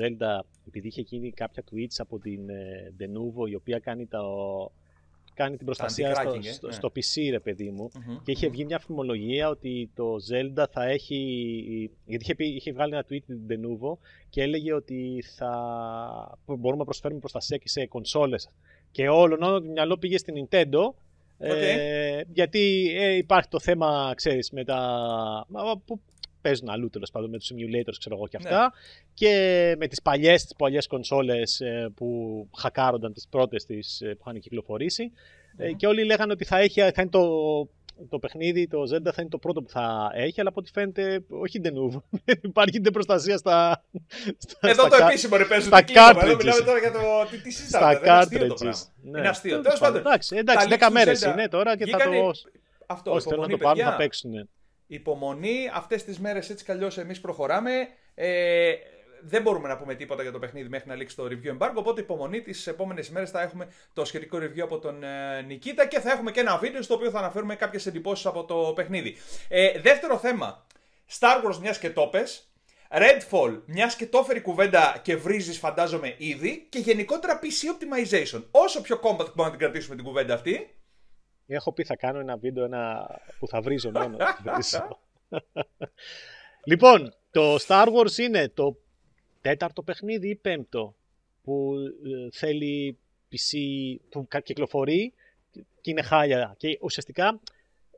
Zelda, 0.00 0.40
επειδή 0.66 0.88
είχε 0.88 1.00
γίνει 1.00 1.32
κάποια 1.32 1.62
tweets 1.70 1.96
από 1.98 2.18
την 2.18 2.48
ε, 2.48 2.92
Denuvo, 3.00 3.48
η 3.50 3.54
οποία 3.54 3.78
κάνει, 3.78 4.06
το, 4.06 4.20
κάνει 5.34 5.56
την 5.56 5.66
προστασία 5.66 6.14
στο, 6.14 6.30
anti-cracking, 6.30 6.44
ε, 6.44 6.52
στο, 6.52 6.66
ναι. 6.66 6.72
στο 6.72 6.92
PC, 6.94 7.30
ρε 7.30 7.40
παιδί 7.40 7.70
μου. 7.70 7.90
Μμμ. 7.94 8.18
Και 8.22 8.30
είχε 8.30 8.48
βγει 8.48 8.64
μια 8.64 8.78
φημολογία 8.78 9.48
ότι 9.48 9.90
το 9.94 10.16
Zelda 10.30 10.64
θα 10.70 10.84
έχει. 10.84 11.90
Γιατί 12.04 12.24
είχε, 12.24 12.34
πει, 12.34 12.46
είχε 12.46 12.72
βγάλει 12.72 12.92
ένα 12.92 13.04
tweet 13.10 13.22
την 13.26 13.40
Denuvo 13.48 13.98
και 14.30 14.42
έλεγε 14.42 14.72
ότι 14.72 15.24
θα 15.36 16.38
μπορούμε 16.44 16.78
να 16.78 16.84
προσφέρουμε 16.84 17.20
προστασία 17.20 17.56
και 17.56 17.68
σε 17.68 17.86
κονσόλες. 17.86 18.48
Και 18.90 19.08
όλο 19.08 19.36
όλο 19.40 19.60
το 19.60 19.68
μυαλό 19.70 19.96
πήγε 19.96 20.18
στην 20.18 20.34
Nintendo. 20.34 20.94
Ε, 21.38 22.20
γιατί 22.32 22.94
ε, 22.96 23.16
υπάρχει 23.16 23.48
το 23.48 23.60
θέμα, 23.60 24.12
ξέρεις, 24.14 24.50
με 24.50 24.64
τα. 24.64 24.78
μα, 25.48 25.78
που 25.84 26.00
παίζουν 26.48 26.68
αλλού 26.68 26.90
τέλος 26.90 27.10
πάντων 27.10 27.30
με 27.30 27.38
τους 27.38 27.50
simulators, 27.52 27.94
ξέρω 27.98 28.14
εγώ 28.16 28.28
και 28.28 28.38
Ναι. 28.42 28.48
αυτά. 28.48 28.72
Και 29.14 29.30
με 29.78 29.86
τις 29.86 30.02
παλιές, 30.02 30.42
τις 30.42 30.54
παλιές 30.58 30.86
κονσόλες 30.86 31.60
ε, 31.60 31.92
που 31.96 32.08
χακάρονταν 32.58 33.12
τις 33.12 33.26
πρώτες 33.30 33.64
τις 33.64 34.00
ε, 34.00 34.08
που 34.14 34.22
είχαν 34.26 34.40
κυκλοφορήσει. 34.40 35.12
Ε, 35.56 35.68
Μμμ. 35.68 35.76
και 35.76 35.86
όλοι 35.86 36.04
λέγανε 36.04 36.32
ότι 36.32 36.44
θα, 36.44 36.58
έχει, 36.58 36.80
θα 36.80 36.92
είναι 36.96 37.08
το, 37.10 37.28
το 38.08 38.18
παιχνίδι, 38.18 38.66
το 38.68 38.80
Zelda 38.82 39.04
θα 39.12 39.20
είναι 39.20 39.28
το 39.30 39.38
πρώτο 39.38 39.62
που 39.62 39.70
θα 39.70 40.10
έχει, 40.14 40.40
αλλά 40.40 40.48
από 40.48 40.60
ό,τι 40.60 40.70
φαίνεται 40.70 41.24
όχι 41.28 41.60
Denuvo. 41.64 42.00
Δεν 42.24 42.38
υπάρχει 42.42 42.78
ούτε 42.78 42.90
προστασία 42.90 43.36
στα. 43.36 43.84
στα 44.38 44.68
Εδώ 44.68 44.80
στα 44.80 44.88
το 44.90 44.96
κα- 44.96 45.06
επίσημο 45.08 45.36
ρε 45.36 45.44
παίζουν 45.44 45.66
στα 45.68 45.78
το 45.78 45.84
κίνημα. 45.84 46.08
Εδώ 46.08 46.20
cartridges. 46.20 46.36
μιλάμε 46.38 46.64
τώρα 46.64 46.78
για 46.78 46.92
το. 46.92 46.98
Τι, 47.30 47.38
τι 47.42 47.50
Στα 47.52 47.60
συζητάμε. 47.60 47.98
Είναι 48.02 48.10
αστείο 48.10 48.38
το 48.38 48.54
cartridges. 48.54 48.58
πράγμα. 48.58 48.78
Ναι. 49.02 49.18
Είναι 49.18 49.28
αστείο. 49.28 49.50
Τέλος 49.50 49.64
Τέλος 49.64 49.78
πάντων. 49.80 50.00
Εντάξει, 50.00 50.36
εντάξει, 50.36 50.68
τα 50.68 50.76
10 50.76 50.78
leaks 50.78 50.86
του 50.86 50.92
μέρες 50.92 51.24
Zelda 51.24 51.32
είναι 51.32 51.48
τώρα 51.48 51.76
και 51.76 51.86
θα 51.86 51.98
βγήκανε- 51.98 52.22
το. 52.22 52.30
Αυτό, 52.86 53.10
Όσοι 53.12 53.28
θέλουν 53.28 53.40
να 53.40 53.46
υπομονή, 53.46 53.52
το 53.52 53.58
πάρουν 53.58 53.76
παιδιά. 53.76 53.90
να 53.90 53.96
παίξουν. 53.96 54.48
Υπομονή, 54.86 55.70
αυτές 55.74 56.04
τις 56.04 56.18
μέρες 56.18 56.50
έτσι 56.50 56.64
κι 56.64 56.70
αλλιώς 56.70 56.98
εμείς 56.98 57.20
προχωράμε. 57.20 57.88
Ε, 58.14 58.72
δεν 59.26 59.42
μπορούμε 59.42 59.68
να 59.68 59.76
πούμε 59.76 59.94
τίποτα 59.94 60.22
για 60.22 60.32
το 60.32 60.38
παιχνίδι 60.38 60.68
μέχρι 60.68 60.88
να 60.88 60.94
λήξει 60.94 61.16
το 61.16 61.28
review 61.30 61.58
embargo. 61.58 61.74
Οπότε 61.74 62.00
υπομονή 62.00 62.42
τις 62.42 62.66
επόμενες 62.66 63.08
ημέρε 63.08 63.26
θα 63.26 63.42
έχουμε 63.42 63.68
το 63.92 64.04
σχετικό 64.04 64.38
review 64.38 64.60
από 64.60 64.78
τον 64.78 65.04
ε, 65.04 65.42
Νικήτα 65.42 65.86
και 65.86 66.00
θα 66.00 66.12
έχουμε 66.12 66.30
και 66.30 66.40
ένα 66.40 66.58
βίντεο 66.58 66.82
στο 66.82 66.94
οποίο 66.94 67.10
θα 67.10 67.18
αναφέρουμε 67.18 67.54
κάποιες 67.54 67.86
εντυπώσεις 67.86 68.26
από 68.26 68.44
το 68.44 68.72
παιχνίδι. 68.74 69.16
Ε, 69.48 69.80
δεύτερο 69.80 70.18
θέμα. 70.18 70.66
Star 71.18 71.44
Wars, 71.44 71.56
μιας 71.56 71.78
και 71.78 71.90
το 71.90 72.06
πες. 72.06 72.48
Redfall, 72.90 73.60
μιας 73.66 73.96
και 73.96 74.06
το 74.06 74.18
έφερε 74.18 74.38
η 74.38 74.42
κουβέντα 74.42 75.00
και 75.02 75.16
βρίζεις, 75.16 75.58
φαντάζομαι 75.58 76.14
ήδη. 76.18 76.66
Και 76.68 76.78
γενικότερα 76.78 77.38
PC 77.42 77.46
optimization. 77.46 78.42
Όσο 78.50 78.80
πιο 78.80 78.96
compact 79.02 79.16
μπορούμε 79.16 79.44
να 79.44 79.50
την 79.50 79.58
κρατήσουμε 79.58 79.94
την 79.96 80.04
κουβέντα 80.04 80.34
αυτή. 80.34 80.73
Έχω 81.46 81.72
πει 81.72 81.84
θα 81.84 81.96
κάνω 81.96 82.18
ένα 82.18 82.36
βίντεο 82.36 82.64
ένα... 82.64 83.06
που 83.38 83.46
θα 83.48 83.60
βρίζω 83.60 83.90
μόνο. 83.90 84.16
βρίζω. 84.44 84.98
λοιπόν, 86.64 87.14
το 87.30 87.54
Star 87.66 87.86
Wars 87.86 88.18
είναι 88.18 88.48
το 88.48 88.76
τέταρτο 89.40 89.82
παιχνίδι 89.82 90.28
ή 90.28 90.34
πέμπτο 90.34 90.94
που 91.42 91.74
ε, 92.04 92.28
θέλει 92.32 92.98
PC 93.32 93.56
που 94.08 94.26
κα- 94.28 94.40
κυκλοφορεί 94.40 95.12
και 95.80 95.90
είναι 95.90 96.02
χάλια. 96.02 96.54
Και 96.56 96.78
ουσιαστικά 96.80 97.40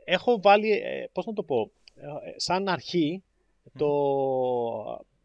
έχω 0.04 0.40
βάλει, 0.40 0.70
ε, 0.70 1.08
πώς 1.12 1.26
να 1.26 1.32
το 1.32 1.42
πω, 1.42 1.70
ε, 1.96 2.06
σαν 2.36 2.68
αρχή 2.68 3.22
το 3.78 3.88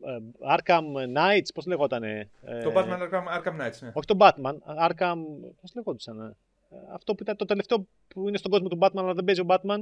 ε, 0.06 0.18
Arkham 0.56 0.84
Knights, 1.18 1.48
πώς 1.54 1.66
λεγότανε. 1.66 2.30
ε, 2.44 2.62
Το 2.62 2.72
Batman 2.76 3.00
Arkham, 3.02 3.42
Arkham 3.42 3.62
Knights, 3.62 3.80
ναι. 3.80 3.92
όχι 3.94 4.06
το 4.08 4.16
Batman, 4.20 4.56
Arkham. 4.90 5.16
Πώς 5.62 5.74
λεγόντουσαν. 5.76 6.36
Ε; 6.72 6.76
Αυτό 6.94 7.16
που 7.16 7.24
ήταν 7.24 7.36
το 7.36 7.46
τελευταίο 7.46 7.88
που 8.08 8.28
είναι 8.28 8.38
στον 8.38 8.52
κόσμο 8.52 8.68
του 8.68 8.78
Batman, 8.82 8.92
αλλά 8.96 9.14
δεν 9.14 9.24
παίζει 9.24 9.42
ο 9.42 9.46
Batman. 9.48 9.82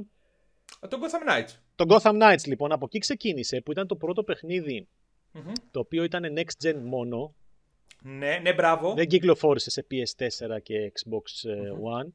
Το 0.88 0.98
Gotham 1.00 1.30
Knights. 1.30 1.54
Το 1.74 1.84
Gotham 1.88 2.22
Knights 2.22 2.46
λοιπόν, 2.46 2.72
από 2.72 2.84
εκεί 2.84 2.98
ξεκίνησε, 2.98 3.60
που 3.60 3.72
ήταν 3.72 3.86
το 3.86 3.96
πρώτο 3.96 4.22
παιχνίδι 4.22 4.88
Μμμ. 5.32 5.52
το 5.70 5.80
οποίο 5.80 6.04
ήταν 6.04 6.22
next 6.36 6.66
gen 6.66 6.80
μόνο. 6.82 7.34
Ναι, 8.02 8.38
ναι, 8.42 8.54
μπράβο. 8.54 8.94
Δεν 8.94 9.06
κυκλοφόρησε 9.06 9.70
σε 9.70 9.86
PS4 9.90 10.62
και 10.62 10.92
Xbox 10.92 11.50
ε, 11.50 11.70
One. 12.00 12.08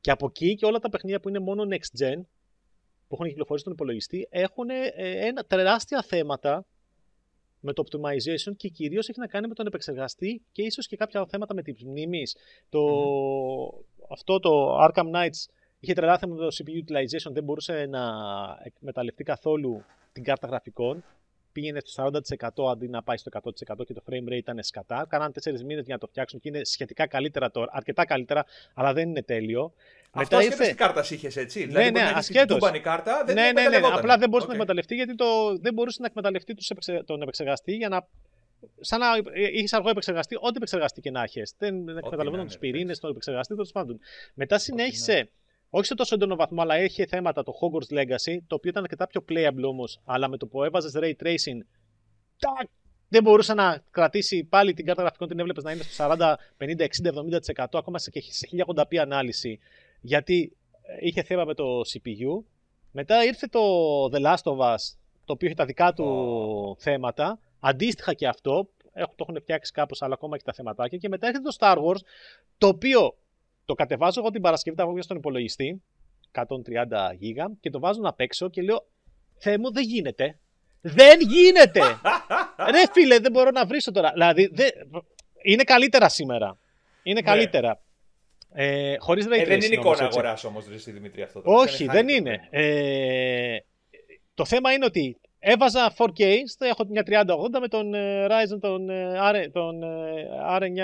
Και 0.00 0.10
από 0.10 0.26
εκεί 0.26 0.54
και 0.54 0.66
όλα 0.66 0.78
τα 0.78 0.88
παιχνίδια 0.88 1.20
που 1.20 1.28
είναι 1.28 1.38
μόνο 1.38 1.62
next 1.70 2.02
gen, 2.02 2.20
που 3.08 3.14
έχουν 3.14 3.26
κυκλοφορήσει 3.26 3.64
στον 3.64 3.72
υπολογιστή, 3.72 4.28
έχουν 4.30 4.70
ε, 4.70 4.92
ένα, 5.26 5.44
τεράστια 5.44 6.02
θέματα 6.02 6.66
με 7.68 7.72
το 7.72 7.84
optimization 7.86 8.56
και 8.56 8.68
κυρίως 8.68 9.08
έχει 9.08 9.18
να 9.18 9.26
κάνει 9.26 9.48
με 9.48 9.54
τον 9.54 9.66
επεξεργαστή 9.66 10.42
και 10.52 10.62
ίσως 10.62 10.86
και 10.86 10.96
κάποια 10.96 11.26
θέματα 11.26 11.54
με 11.54 11.62
τις 11.62 11.84
μνήμης. 11.84 12.36
Το, 12.68 12.80
Αυτό 14.10 14.38
το 14.38 14.78
Arkham 14.84 15.10
Knights 15.14 15.40
είχε 15.80 15.92
τρελά 15.92 16.18
θέματα 16.18 16.42
με 16.42 16.50
το 16.50 16.56
CPU 16.56 16.90
utilization, 16.90 17.32
δεν 17.32 17.44
μπορούσε 17.44 17.86
να 17.86 18.02
εκμεταλλευτεί 18.62 19.24
καθόλου 19.24 19.84
την 20.12 20.22
κάρτα 20.24 20.46
γραφικών. 20.46 21.04
Πήγαινε 21.58 21.80
στο 21.84 22.10
40% 22.66 22.70
αντί 22.72 22.88
να 22.88 23.02
πάει 23.02 23.16
στο 23.16 23.30
100% 23.42 23.50
και 23.86 23.94
το 23.94 24.02
frame 24.10 24.28
rate 24.28 24.36
ήταν 24.36 24.62
σκατά. 24.62 25.06
Κάναν 25.08 25.32
4 25.44 25.60
μήνες 25.64 25.84
για 25.84 25.94
να 25.94 25.98
το 25.98 26.06
φτιάξουν 26.06 26.40
και 26.40 26.48
είναι 26.48 26.64
σχετικά 26.64 27.06
καλύτερα 27.06 27.50
τώρα, 27.50 27.68
αρκετά 27.72 28.04
καλύτερα, 28.04 28.44
αλλά 28.74 28.92
δεν 28.92 29.08
είναι 29.08 29.22
τέλειο. 29.22 29.72
Αυτό 30.10 30.36
Μετά 30.36 30.48
ήρθε... 30.48 30.66
τι 30.66 30.74
κάρτας 30.74 31.10
είχες 31.10 31.36
έτσι. 31.36 31.60
Ναι, 31.60 31.66
δηλαδή, 31.66 31.90
ναι, 31.90 32.12
ασχέτως. 32.14 32.70
κάρτα, 32.82 33.22
δεν 33.26 33.34
ναι, 33.34 33.52
ναι, 33.52 33.68
ναι, 33.68 33.86
Απλά 33.92 34.18
δεν 34.18 34.28
μπορούσε 34.28 34.46
okay. 34.46 34.48
να 34.48 34.54
εκμεταλλευτεί 34.54 34.94
γιατί 34.94 35.14
το, 35.14 35.58
δεν 35.58 35.74
μπορούσε 35.74 35.98
να 36.00 36.06
εκμεταλλευτεί 36.06 36.54
τον 37.04 37.22
επεξεργαστή 37.22 37.72
για 37.72 37.88
να. 37.88 38.06
Σαν 38.80 39.00
να 39.00 39.06
είχες 39.34 39.72
αργό 39.72 39.88
επεξεργαστή, 39.88 40.36
ό,τι 40.40 40.56
επεξεργαστή 40.56 41.00
και 41.00 41.10
να 41.10 41.22
έχεις. 41.22 41.54
Δεν 41.58 41.88
εκμεταλλευόταν 41.88 42.46
τους 42.46 42.58
πυρήνες, 42.58 42.98
τον 42.98 43.10
επεξεργαστή, 43.10 43.54
τέλος 43.54 43.72
πάντων. 43.72 44.00
Μετά 44.34 44.58
συνέχισε. 44.58 45.30
Ναι. 45.70 45.78
Όχι 45.78 45.86
σε 45.86 45.94
τόσο 45.94 46.14
έντονο 46.14 46.36
βαθμό, 46.36 46.62
αλλά 46.62 46.82
είχε 46.82 47.06
θέματα 47.06 47.42
το 47.42 47.52
Hogwarts 47.60 47.94
Legacy, 47.94 48.38
το 48.46 48.54
οποίο 48.54 48.70
ήταν 48.70 48.82
αρκετά 48.82 49.06
πιο 49.06 49.24
playable 49.28 49.62
όμως, 49.62 50.00
αλλά 50.04 50.28
με 50.28 50.36
το 50.36 50.46
που 50.46 50.64
έβαζες 50.64 50.92
ray 50.96 51.12
tracing, 51.22 51.60
δεν 53.08 53.22
μπορούσε 53.22 53.54
να 53.54 53.82
κρατήσει 53.90 54.44
πάλι 54.44 54.74
την 54.74 54.84
κάρτα 54.84 55.02
γραφικών, 55.02 55.28
την 55.28 55.38
έβλεπες 55.38 55.64
να 55.64 55.72
είναι 55.72 55.82
στο 55.82 56.04
40, 56.10 56.34
50, 56.58 56.80
60, 56.80 56.86
70%, 57.56 57.64
ακόμα 57.72 57.98
και 57.98 58.20
σε 58.20 58.48
1080p 58.66 58.96
ανάλυση, 58.96 59.58
γιατί 60.00 60.56
ε, 60.82 61.06
είχε 61.06 61.22
θέμα 61.22 61.44
με 61.44 61.54
το 61.54 61.64
CPU. 61.80 62.44
Μετά 62.92 63.24
ήρθε 63.24 63.46
το 63.46 63.60
The 64.04 64.20
Last 64.20 64.52
of 64.52 64.58
Us, 64.58 64.96
το 65.24 65.32
οποίο 65.32 65.46
είχε 65.46 65.54
τα 65.54 65.64
δικά 65.64 65.92
του 65.92 66.76
θέματα. 66.78 67.38
Αντίστοιχα 67.60 68.14
και 68.14 68.28
αυτό, 68.28 68.68
το 68.92 69.26
έχουν 69.28 69.40
φτιάξει 69.40 69.72
κάπως, 69.72 70.02
αλλά 70.02 70.14
ακόμα 70.14 70.34
έχει 70.34 70.44
τα 70.44 70.52
θεματάκια. 70.52 70.98
Και 70.98 71.08
μετά 71.08 71.26
έρχεται 71.26 71.48
το 71.48 71.56
Star 71.58 71.76
Wars, 71.76 72.00
το 72.58 72.66
οποίο 72.66 73.16
το 73.68 73.74
κατεβάζω 73.74 74.20
εγώ 74.20 74.30
την 74.30 74.40
Παρασκευή, 74.40 74.76
τα 74.76 74.86
βγω 74.86 75.02
στον 75.02 75.16
υπολογιστή, 75.16 75.82
130 76.32 76.44
γίγα, 77.18 77.50
και 77.60 77.70
το 77.70 77.78
βάζω 77.78 78.00
να 78.00 78.12
παίξω 78.12 78.50
και 78.50 78.62
λέω, 78.62 78.86
Θεέ 79.38 79.58
μου, 79.58 79.72
δεν 79.72 79.82
γίνεται. 79.82 80.38
Δεν 80.80 81.20
γίνεται! 81.20 81.80
Ρε 82.74 82.82
φίλε, 82.92 83.18
δεν 83.18 83.32
μπορώ 83.32 83.50
να 83.50 83.66
βρίσω 83.66 83.92
τώρα. 83.92 84.10
Δηλαδή, 84.12 84.50
δε... 84.52 84.68
είναι 85.42 85.62
καλύτερα 85.62 86.08
σήμερα. 86.08 86.58
Είναι 87.02 87.20
ναι. 87.20 87.26
καλύτερα. 87.26 87.82
Ε, 88.52 88.96
χωρίς 88.98 89.26
ε, 89.26 89.44
δεν 89.44 89.60
είναι 89.60 89.74
εικόνα 89.74 90.04
αγοράς 90.04 90.44
όμως, 90.44 90.66
Ρε 90.68 90.92
Δημήτρη, 90.92 91.22
αυτό. 91.22 91.40
Το 91.40 91.52
Όχι, 91.52 91.86
δεν 91.86 92.08
είναι. 92.08 92.48
Ε, 92.50 93.56
το 94.34 94.44
θέμα 94.44 94.72
είναι 94.72 94.84
ότι 94.84 95.20
έβαζα 95.38 95.94
4K, 95.96 96.24
έχω 96.58 96.84
μια 96.88 97.02
3080 97.06 97.58
με 97.60 97.68
τον 97.68 97.94
ε, 97.94 98.26
Ryzen, 98.26 98.58
τον, 98.60 98.90
ε, 98.90 99.48
τον 99.52 99.82
R9 100.58 100.78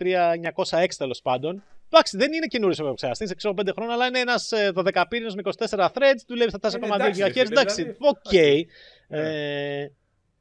3906 0.00 0.86
τέλος 0.98 1.20
πάντων. 1.22 1.62
Εντάξει, 1.92 2.16
δεν 2.16 2.32
είναι 2.32 2.46
καινούριος 2.46 2.78
ο 2.78 2.86
επεξεργαστής, 2.86 3.34
ξέρω 3.34 3.54
5 3.56 3.68
χρόνια, 3.74 3.94
αλλά 3.94 4.06
είναι 4.06 4.18
ένας 4.18 4.52
12 4.74 5.04
πύρινο 5.08 5.32
με 5.34 5.42
24 5.68 5.88
threads, 5.94 6.20
δουλεύει 6.26 6.50
στα 6.50 6.58
4,2 6.60 7.10
GHz. 7.16 7.36
Εντάξει, 7.36 7.96
OK. 7.98 8.16
Okay. 8.30 8.62
Ναι. 9.08 9.80
Ε, 9.80 9.92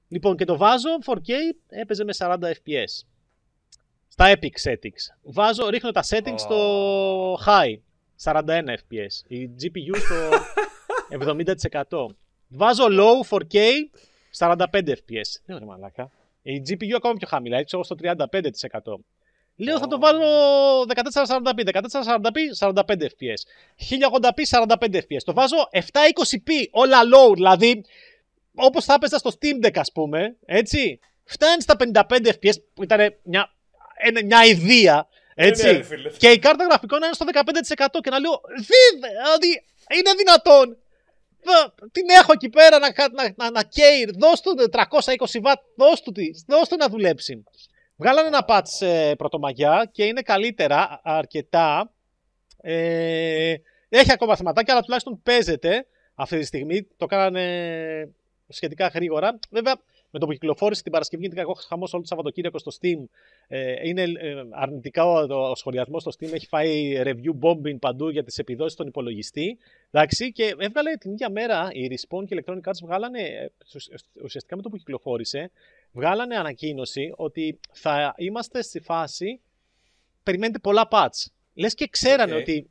λοιπόν, 0.08 0.38
και 0.38 0.46
το 0.46 0.58
βάζω 0.58 0.90
4K, 1.06 1.32
έπαιζε 1.68 2.04
με 2.04 2.14
40 2.18 2.38
FPS. 2.42 3.04
Στα 4.08 4.34
Epic 4.36 4.70
settings. 4.70 5.04
Βάζω, 5.22 5.70
ρίχνω 5.70 5.92
τα 5.92 6.04
settings 6.10 6.34
oh. 6.34 6.40
στο 6.40 7.34
high, 7.46 7.78
41 8.24 8.42
FPS. 8.68 9.28
Η 9.28 9.50
GPU 9.62 9.98
στο 9.98 10.16
70%. 11.90 12.06
Βάζω 12.48 12.86
low 12.90 13.38
4K, 13.38 13.58
45 14.38 14.66
FPS. 14.72 15.30
Δεν 15.46 15.56
είναι 15.56 15.66
μαλάκα. 15.66 16.12
Η 16.42 16.62
GPU 16.70 16.94
ακόμα 16.96 17.14
πιο 17.14 17.28
χαμηλά, 17.28 17.58
έτσι 17.58 17.80
στο 17.84 17.96
35%. 18.02 18.16
Λέω 19.60 19.80
θα 19.80 19.88
το 19.88 20.00
βάλω 20.00 20.26
1440p, 20.82 21.66
1440p, 21.66 22.38
45 22.60 22.82
fps. 22.82 23.42
1080p, 23.90 24.66
45 24.78 24.96
fps. 24.96 25.24
Το 25.26 25.34
βάζω 25.34 25.70
720p, 25.72 26.50
όλα 26.72 27.00
low, 27.14 27.34
δηλαδή 27.34 27.86
όπως 28.56 28.86
θα 28.86 28.94
έπαιζα 28.94 29.18
στο 29.18 29.32
Steam 29.40 29.66
Deck 29.66 29.76
ας 29.76 29.92
πούμε, 29.92 30.36
έτσι. 30.46 31.00
Φτάνει 31.24 31.62
στα 31.62 31.76
55 31.94 32.02
fps 32.10 32.54
που 32.74 32.84
ήταν 32.84 33.16
μια, 33.24 33.54
μια 34.26 34.46
ιδέα, 34.46 35.08
έτσι. 35.36 35.66
Ναι, 35.66 35.72
ναι, 35.72 36.10
και 36.18 36.30
η 36.30 36.40
κάρτα 36.40 36.64
γραφικών 36.64 37.04
είναι 37.04 37.14
στο 37.14 37.26
15% 37.34 38.00
και 38.02 38.10
να 38.10 38.20
λέω, 38.20 38.42
δηλαδή 38.56 39.66
είναι 39.98 40.14
δυνατόν. 40.18 40.78
Την 41.92 42.10
έχω 42.10 42.32
εκεί 42.32 42.50
πέρα 42.50 42.80
να, 42.80 42.88
να, 43.12 43.34
να, 43.36 43.52
να 43.52 43.64
καίει, 43.64 44.10
δώσ' 44.18 44.42
του 44.42 44.56
320 44.72 44.82
w 45.42 45.54
δώσ' 45.76 46.02
του, 46.02 46.14
δώσ' 46.48 46.68
του 46.68 46.76
να 46.78 46.90
δουλέψει. 46.90 47.44
Βγάλανε 48.00 48.28
ένα 48.28 48.46
patch 48.48 48.88
ε, 48.88 49.14
πρωτομαγιά 49.18 49.90
και 49.92 50.04
είναι 50.04 50.22
καλύτερα 50.22 51.00
αρκετά. 51.04 51.92
Ε, 52.62 53.56
έχει 53.90 54.12
ακόμα 54.12 54.36
θεματάκια, 54.36 54.74
αλλά 54.74 54.82
τουλάχιστον 54.82 55.22
παίζεται 55.24 55.86
αυτή 56.16 56.40
τη 56.40 56.46
στιγμή. 56.46 56.88
Το 56.98 57.06
κάνανε 57.06 58.10
σχετικά 58.48 58.88
γρήγορα. 58.88 59.40
Βέβαια, 59.50 59.76
με 60.12 60.20
το 60.20 60.26
που 60.26 60.32
κυκλοφόρησε 60.32 60.82
την 60.82 60.92
Παρασκευή, 60.92 61.26
γιατί 61.26 61.42
έχω 61.42 61.54
χαμό 61.54 61.88
όλο 61.92 62.02
το 62.02 62.08
Σαββατοκύριακο 62.08 62.58
στο 62.58 62.72
Steam. 62.82 63.04
Ε, 63.48 63.88
είναι 63.88 64.02
ε, 64.02 64.44
αρνητικά 64.52 65.06
ο, 65.06 65.50
ο, 65.50 65.56
σχολιασμός 65.56 66.02
στο 66.02 66.12
Steam. 66.20 66.34
Έχει 66.34 66.48
φάει 66.48 67.02
review 67.04 67.40
bombing 67.42 67.80
παντού 67.80 68.10
για 68.10 68.24
τις 68.24 68.38
επιδόσεις 68.38 68.78
των 68.78 68.88
υπολογιστή. 68.88 69.58
Εντάξει, 69.92 70.32
και 70.32 70.56
έβγαλε 70.58 70.96
την 70.96 71.12
ίδια 71.12 71.30
μέρα 71.30 71.70
η 71.72 71.88
Respawn 71.92 72.26
και 72.26 72.44
Electronic 72.44 72.70
Arts 72.70 72.80
βγάλανε, 72.82 73.22
ε, 73.22 73.52
ουσιαστικά 74.24 74.56
με 74.56 74.62
το 74.62 74.70
που 74.70 74.78
κυκλοφόρησε, 74.78 75.52
βγάλανε 75.92 76.36
ανακοίνωση 76.36 77.14
ότι 77.16 77.60
θα 77.72 78.14
είμαστε 78.18 78.62
στη 78.62 78.80
φάση. 78.80 79.42
Περιμένετε 80.24 80.60
πολλά 80.60 80.88
patch. 80.92 81.26
Λες 81.54 81.74
και 81.74 81.88
ξέρανε 81.88 82.36
ότι 82.36 82.70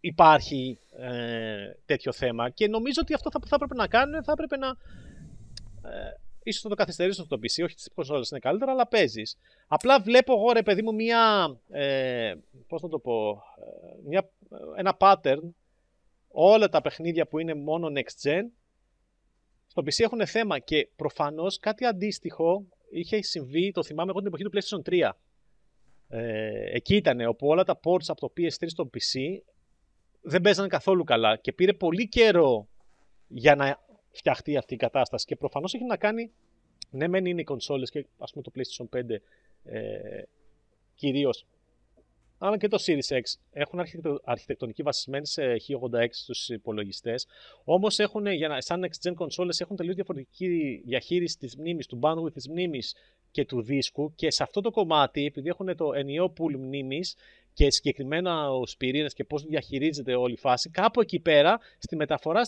υπάρχει 0.00 0.78
ε, 0.96 1.72
τέτοιο 1.86 2.12
θέμα 2.12 2.50
και 2.50 2.68
νομίζω 2.68 3.00
ότι 3.02 3.14
αυτό 3.14 3.30
θα, 3.30 3.40
θα 3.46 3.54
έπρεπε 3.54 3.74
να 3.74 3.86
κάνουν, 3.86 4.24
θα 4.24 4.32
έπρεπε 4.32 4.56
να. 4.56 4.68
Ε, 4.68 6.20
ίσως 6.42 6.62
θα 6.62 6.68
το 6.68 6.74
καθυστερήσουν 6.74 7.24
στο 7.24 7.36
PC, 7.36 7.64
όχι 7.64 7.74
τις 7.74 7.90
κονσόλες 7.94 8.30
είναι 8.30 8.40
καλύτερα, 8.40 8.72
αλλά 8.72 8.86
παίζεις. 8.86 9.36
Απλά 9.66 10.00
βλέπω 10.00 10.32
εγώ 10.32 10.52
ρε 10.52 10.62
παιδί 10.62 10.82
μου 10.82 10.94
μια, 10.94 11.56
ε, 11.70 12.34
πώς 12.68 12.82
να 12.82 12.88
το 12.88 12.98
πω, 12.98 13.30
ε, 13.30 14.08
μια, 14.08 14.30
ένα 14.76 14.96
pattern, 15.00 15.50
όλα 16.28 16.68
τα 16.68 16.80
παιχνίδια 16.80 17.26
που 17.26 17.38
είναι 17.38 17.54
μόνο 17.54 17.88
next 17.94 18.28
gen, 18.28 18.42
στο 19.70 19.82
PC 19.82 20.00
έχουν 20.04 20.26
θέμα 20.26 20.58
και 20.58 20.88
προφανώς 20.96 21.58
κάτι 21.58 21.84
αντίστοιχο 21.84 22.66
είχε 22.90 23.22
συμβεί, 23.22 23.70
το 23.70 23.82
θυμάμαι 23.82 24.10
εγώ 24.10 24.18
την 24.18 24.26
εποχή 24.28 24.44
του 24.44 24.50
PlayStation 24.54 24.92
3. 24.92 25.10
Ε, 26.08 26.76
εκεί 26.76 26.96
ήταν 26.96 27.20
όπου 27.20 27.48
όλα 27.48 27.64
τα 27.64 27.80
ports 27.84 28.06
από 28.06 28.20
το 28.20 28.32
PS3 28.36 28.66
στο 28.66 28.90
PC 28.94 29.42
δεν 30.20 30.40
παίζανε 30.40 30.68
καθόλου 30.68 31.04
καλά 31.04 31.36
και 31.36 31.52
πήρε 31.52 31.72
πολύ 31.72 32.08
καιρό 32.08 32.68
για 33.28 33.54
να 33.54 33.78
φτιαχτεί 34.10 34.56
αυτή 34.56 34.74
η 34.74 34.76
κατάσταση 34.76 35.26
και 35.26 35.36
προφανώς 35.36 35.74
έχει 35.74 35.84
να 35.84 35.96
κάνει 35.96 36.32
ναι 36.90 37.08
μεν 37.08 37.24
είναι 37.24 37.40
οι 37.40 37.44
κονσόλες 37.44 37.90
και 37.90 38.06
ας 38.18 38.32
πούμε 38.32 38.44
το 38.44 38.52
PlayStation 38.54 38.98
5 38.98 39.16
ε, 39.64 40.22
κυρίως 40.94 41.46
αλλά 42.42 42.56
και 42.56 42.68
το 42.68 42.82
Series 42.86 43.16
X 43.16 43.20
έχουν 43.50 43.80
αρχιτεκτονική 44.24 44.82
βασισμένη 44.82 45.26
σε 45.26 45.42
1086 45.42 46.06
στους 46.10 46.48
υπολογιστές 46.48 47.26
όμως 47.64 47.98
έχουν, 47.98 48.26
για 48.26 48.48
να, 48.48 48.60
σαν 48.60 48.84
next 48.84 49.08
gen 49.08 49.14
κονσόλες 49.14 49.60
έχουν 49.60 49.76
τελείως 49.76 49.94
διαφορετική 49.94 50.82
διαχείριση 50.84 51.38
της 51.38 51.56
μνήμης, 51.56 51.86
του 51.86 51.98
bandwidth 52.02 52.32
της 52.32 52.48
μνήμης 52.48 52.94
και 53.30 53.44
του 53.44 53.62
δίσκου 53.62 54.14
και 54.14 54.30
σε 54.30 54.42
αυτό 54.42 54.60
το 54.60 54.70
κομμάτι 54.70 55.24
επειδή 55.24 55.48
έχουν 55.48 55.76
το 55.76 55.92
ενιαίο 55.92 56.32
pool 56.38 56.56
μνήμης 56.58 57.16
και 57.52 57.70
συγκεκριμένα 57.70 58.50
ο 58.50 58.62
πυρήνες 58.78 59.12
και 59.12 59.24
πώς 59.24 59.44
διαχειρίζεται 59.44 60.14
όλη 60.14 60.32
η 60.32 60.36
φάση, 60.36 60.70
κάπου 60.70 61.00
εκεί 61.00 61.20
πέρα 61.20 61.58
στη 61.78 61.96
μεταφορά 61.96 62.44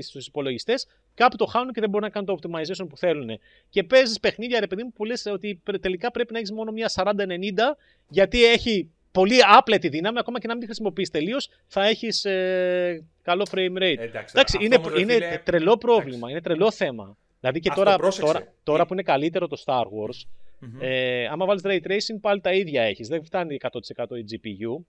στους 0.00 0.26
υπολογιστές, 0.26 0.86
κάπου 1.14 1.36
το 1.36 1.46
χάνουν 1.46 1.72
και 1.72 1.80
δεν 1.80 1.90
μπορούν 1.90 2.06
να 2.06 2.12
κάνουν 2.12 2.38
το 2.40 2.48
optimization 2.48 2.88
που 2.88 2.96
θέλουν. 2.96 3.38
Και 3.68 3.84
παίζεις 3.84 4.20
παιχνίδια, 4.20 4.60
ρε 4.60 4.66
παιδί 4.66 4.82
μου, 4.82 4.92
που 4.92 5.04
λες 5.04 5.26
ότι 5.26 5.62
τελικά 5.80 6.10
πρέπει 6.10 6.32
να 6.32 6.38
έχεις 6.38 6.52
μόνο 6.52 6.72
μια 6.72 6.90
40-90, 6.94 7.76
γιατί 8.08 8.44
έχει 8.44 8.90
πολύ 9.12 9.38
άπλετη 9.56 9.88
δύναμη, 9.88 10.18
ακόμα 10.18 10.38
και 10.38 10.46
να 10.46 10.52
μην 10.52 10.60
τη 10.60 10.66
χρησιμοποιείς 10.66 11.10
τελείως, 11.10 11.50
θα 11.66 11.86
έχεις 11.86 12.24
ε, 12.24 13.04
καλό 13.22 13.46
frame 13.50 13.76
rate. 13.76 13.98
Ε, 13.98 14.02
εντάξει, 14.02 14.34
εντάξει 14.36 14.58
είναι, 14.60 14.80
είναι 14.98 15.12
φίλε... 15.12 15.40
τρελό 15.44 15.76
πρόβλημα, 15.76 16.16
εντάξει. 16.16 16.30
είναι 16.30 16.40
τρελό 16.40 16.70
θέμα. 16.70 17.16
Δηλαδή 17.40 17.60
και 17.60 17.70
τώρα, 17.74 17.96
τώρα, 17.96 18.52
τώρα 18.62 18.86
που 18.86 18.92
είναι 18.92 19.02
καλύτερο 19.02 19.48
το 19.48 19.62
Star 19.66 19.84
Wars, 19.84 20.26
Mm-hmm. 20.60 20.80
Ε, 20.80 21.26
άμα 21.26 21.46
βάλεις 21.46 21.62
ray 21.64 21.80
tracing, 21.86 22.20
πάλι 22.20 22.40
τα 22.40 22.52
ίδια 22.52 22.82
έχεις. 22.82 23.08
Δεν 23.08 23.24
φτάνει 23.24 23.58
100% 23.96 24.04
η 24.18 24.24
GPU. 24.30 24.84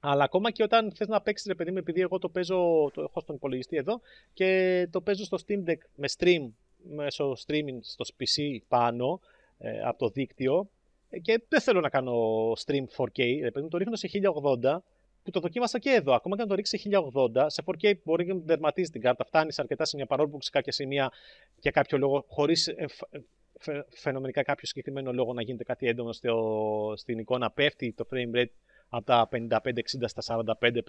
Αλλά 0.00 0.24
ακόμα 0.24 0.50
και 0.50 0.62
όταν 0.62 0.92
θες 0.92 1.08
να 1.08 1.20
παίξεις, 1.20 1.46
ρε 1.46 1.54
παιδί 1.54 1.70
μου, 1.70 1.78
επειδή 1.78 2.00
εγώ 2.00 2.18
το 2.18 2.28
παίζω, 2.28 2.90
το 2.94 3.02
έχω 3.02 3.20
στον 3.20 3.34
υπολογιστή 3.34 3.76
εδώ 3.76 4.00
και 4.32 4.88
το 4.90 5.00
παίζω 5.00 5.24
στο 5.24 5.38
Steam 5.46 5.70
Deck 5.70 5.78
με 5.94 6.08
stream, 6.18 6.48
μέσω 6.94 7.36
streaming 7.46 7.78
στο 7.80 8.04
PC 8.18 8.58
πάνω 8.68 9.20
ε, 9.58 9.80
από 9.80 9.98
το 9.98 10.08
δίκτυο 10.08 10.60
ε, 10.60 10.64
και 11.22 11.42
δεν 11.48 11.60
θέλω 11.60 11.80
να 11.80 11.88
κάνω 11.88 12.12
stream 12.52 12.84
4K, 12.96 13.40
ρε 13.42 13.50
παιδί 13.50 13.60
μου, 13.60 13.68
το 13.68 13.78
ρίχνω 13.78 13.96
σε 13.96 14.08
1080 14.62 14.76
που 15.22 15.30
το 15.30 15.40
δοκίμασα 15.40 15.78
και 15.78 15.90
εδώ. 15.90 16.12
Ακόμα 16.12 16.36
και 16.36 16.42
αν 16.42 16.48
το 16.48 16.54
ρίξει 16.54 16.78
σε 16.78 16.88
1080, 16.92 17.44
σε 17.46 17.62
4K 17.66 17.92
μπορεί 18.04 18.26
να 18.26 18.40
τερματίζει 18.40 18.90
την 18.90 19.00
κάρτα. 19.00 19.24
Φτάνει 19.24 19.52
αρκετά 19.56 19.84
σημεία 19.84 20.06
παρόλο 20.06 20.28
που 20.28 20.42
σε 20.42 20.50
κάποια 20.50 20.72
σημεία 20.72 21.12
για 21.60 21.70
κάποιο 21.70 21.98
λόγο, 21.98 22.24
χωρίς 22.28 22.74
φαινομενικά 23.88 24.42
κάποιο 24.42 24.66
συγκεκριμένο 24.66 25.12
λόγο 25.12 25.32
να 25.32 25.42
γίνεται 25.42 25.64
κάτι 25.64 25.86
έντονο 25.88 26.12
στο, 26.12 26.94
στην 26.96 27.18
εικόνα, 27.18 27.50
πέφτει 27.50 27.92
το 27.92 28.06
frame 28.12 28.36
rate 28.36 28.52
από 28.88 29.04
τα 29.04 29.28
55-60 29.32 29.50
στα 30.04 30.44
45-50 30.60 30.82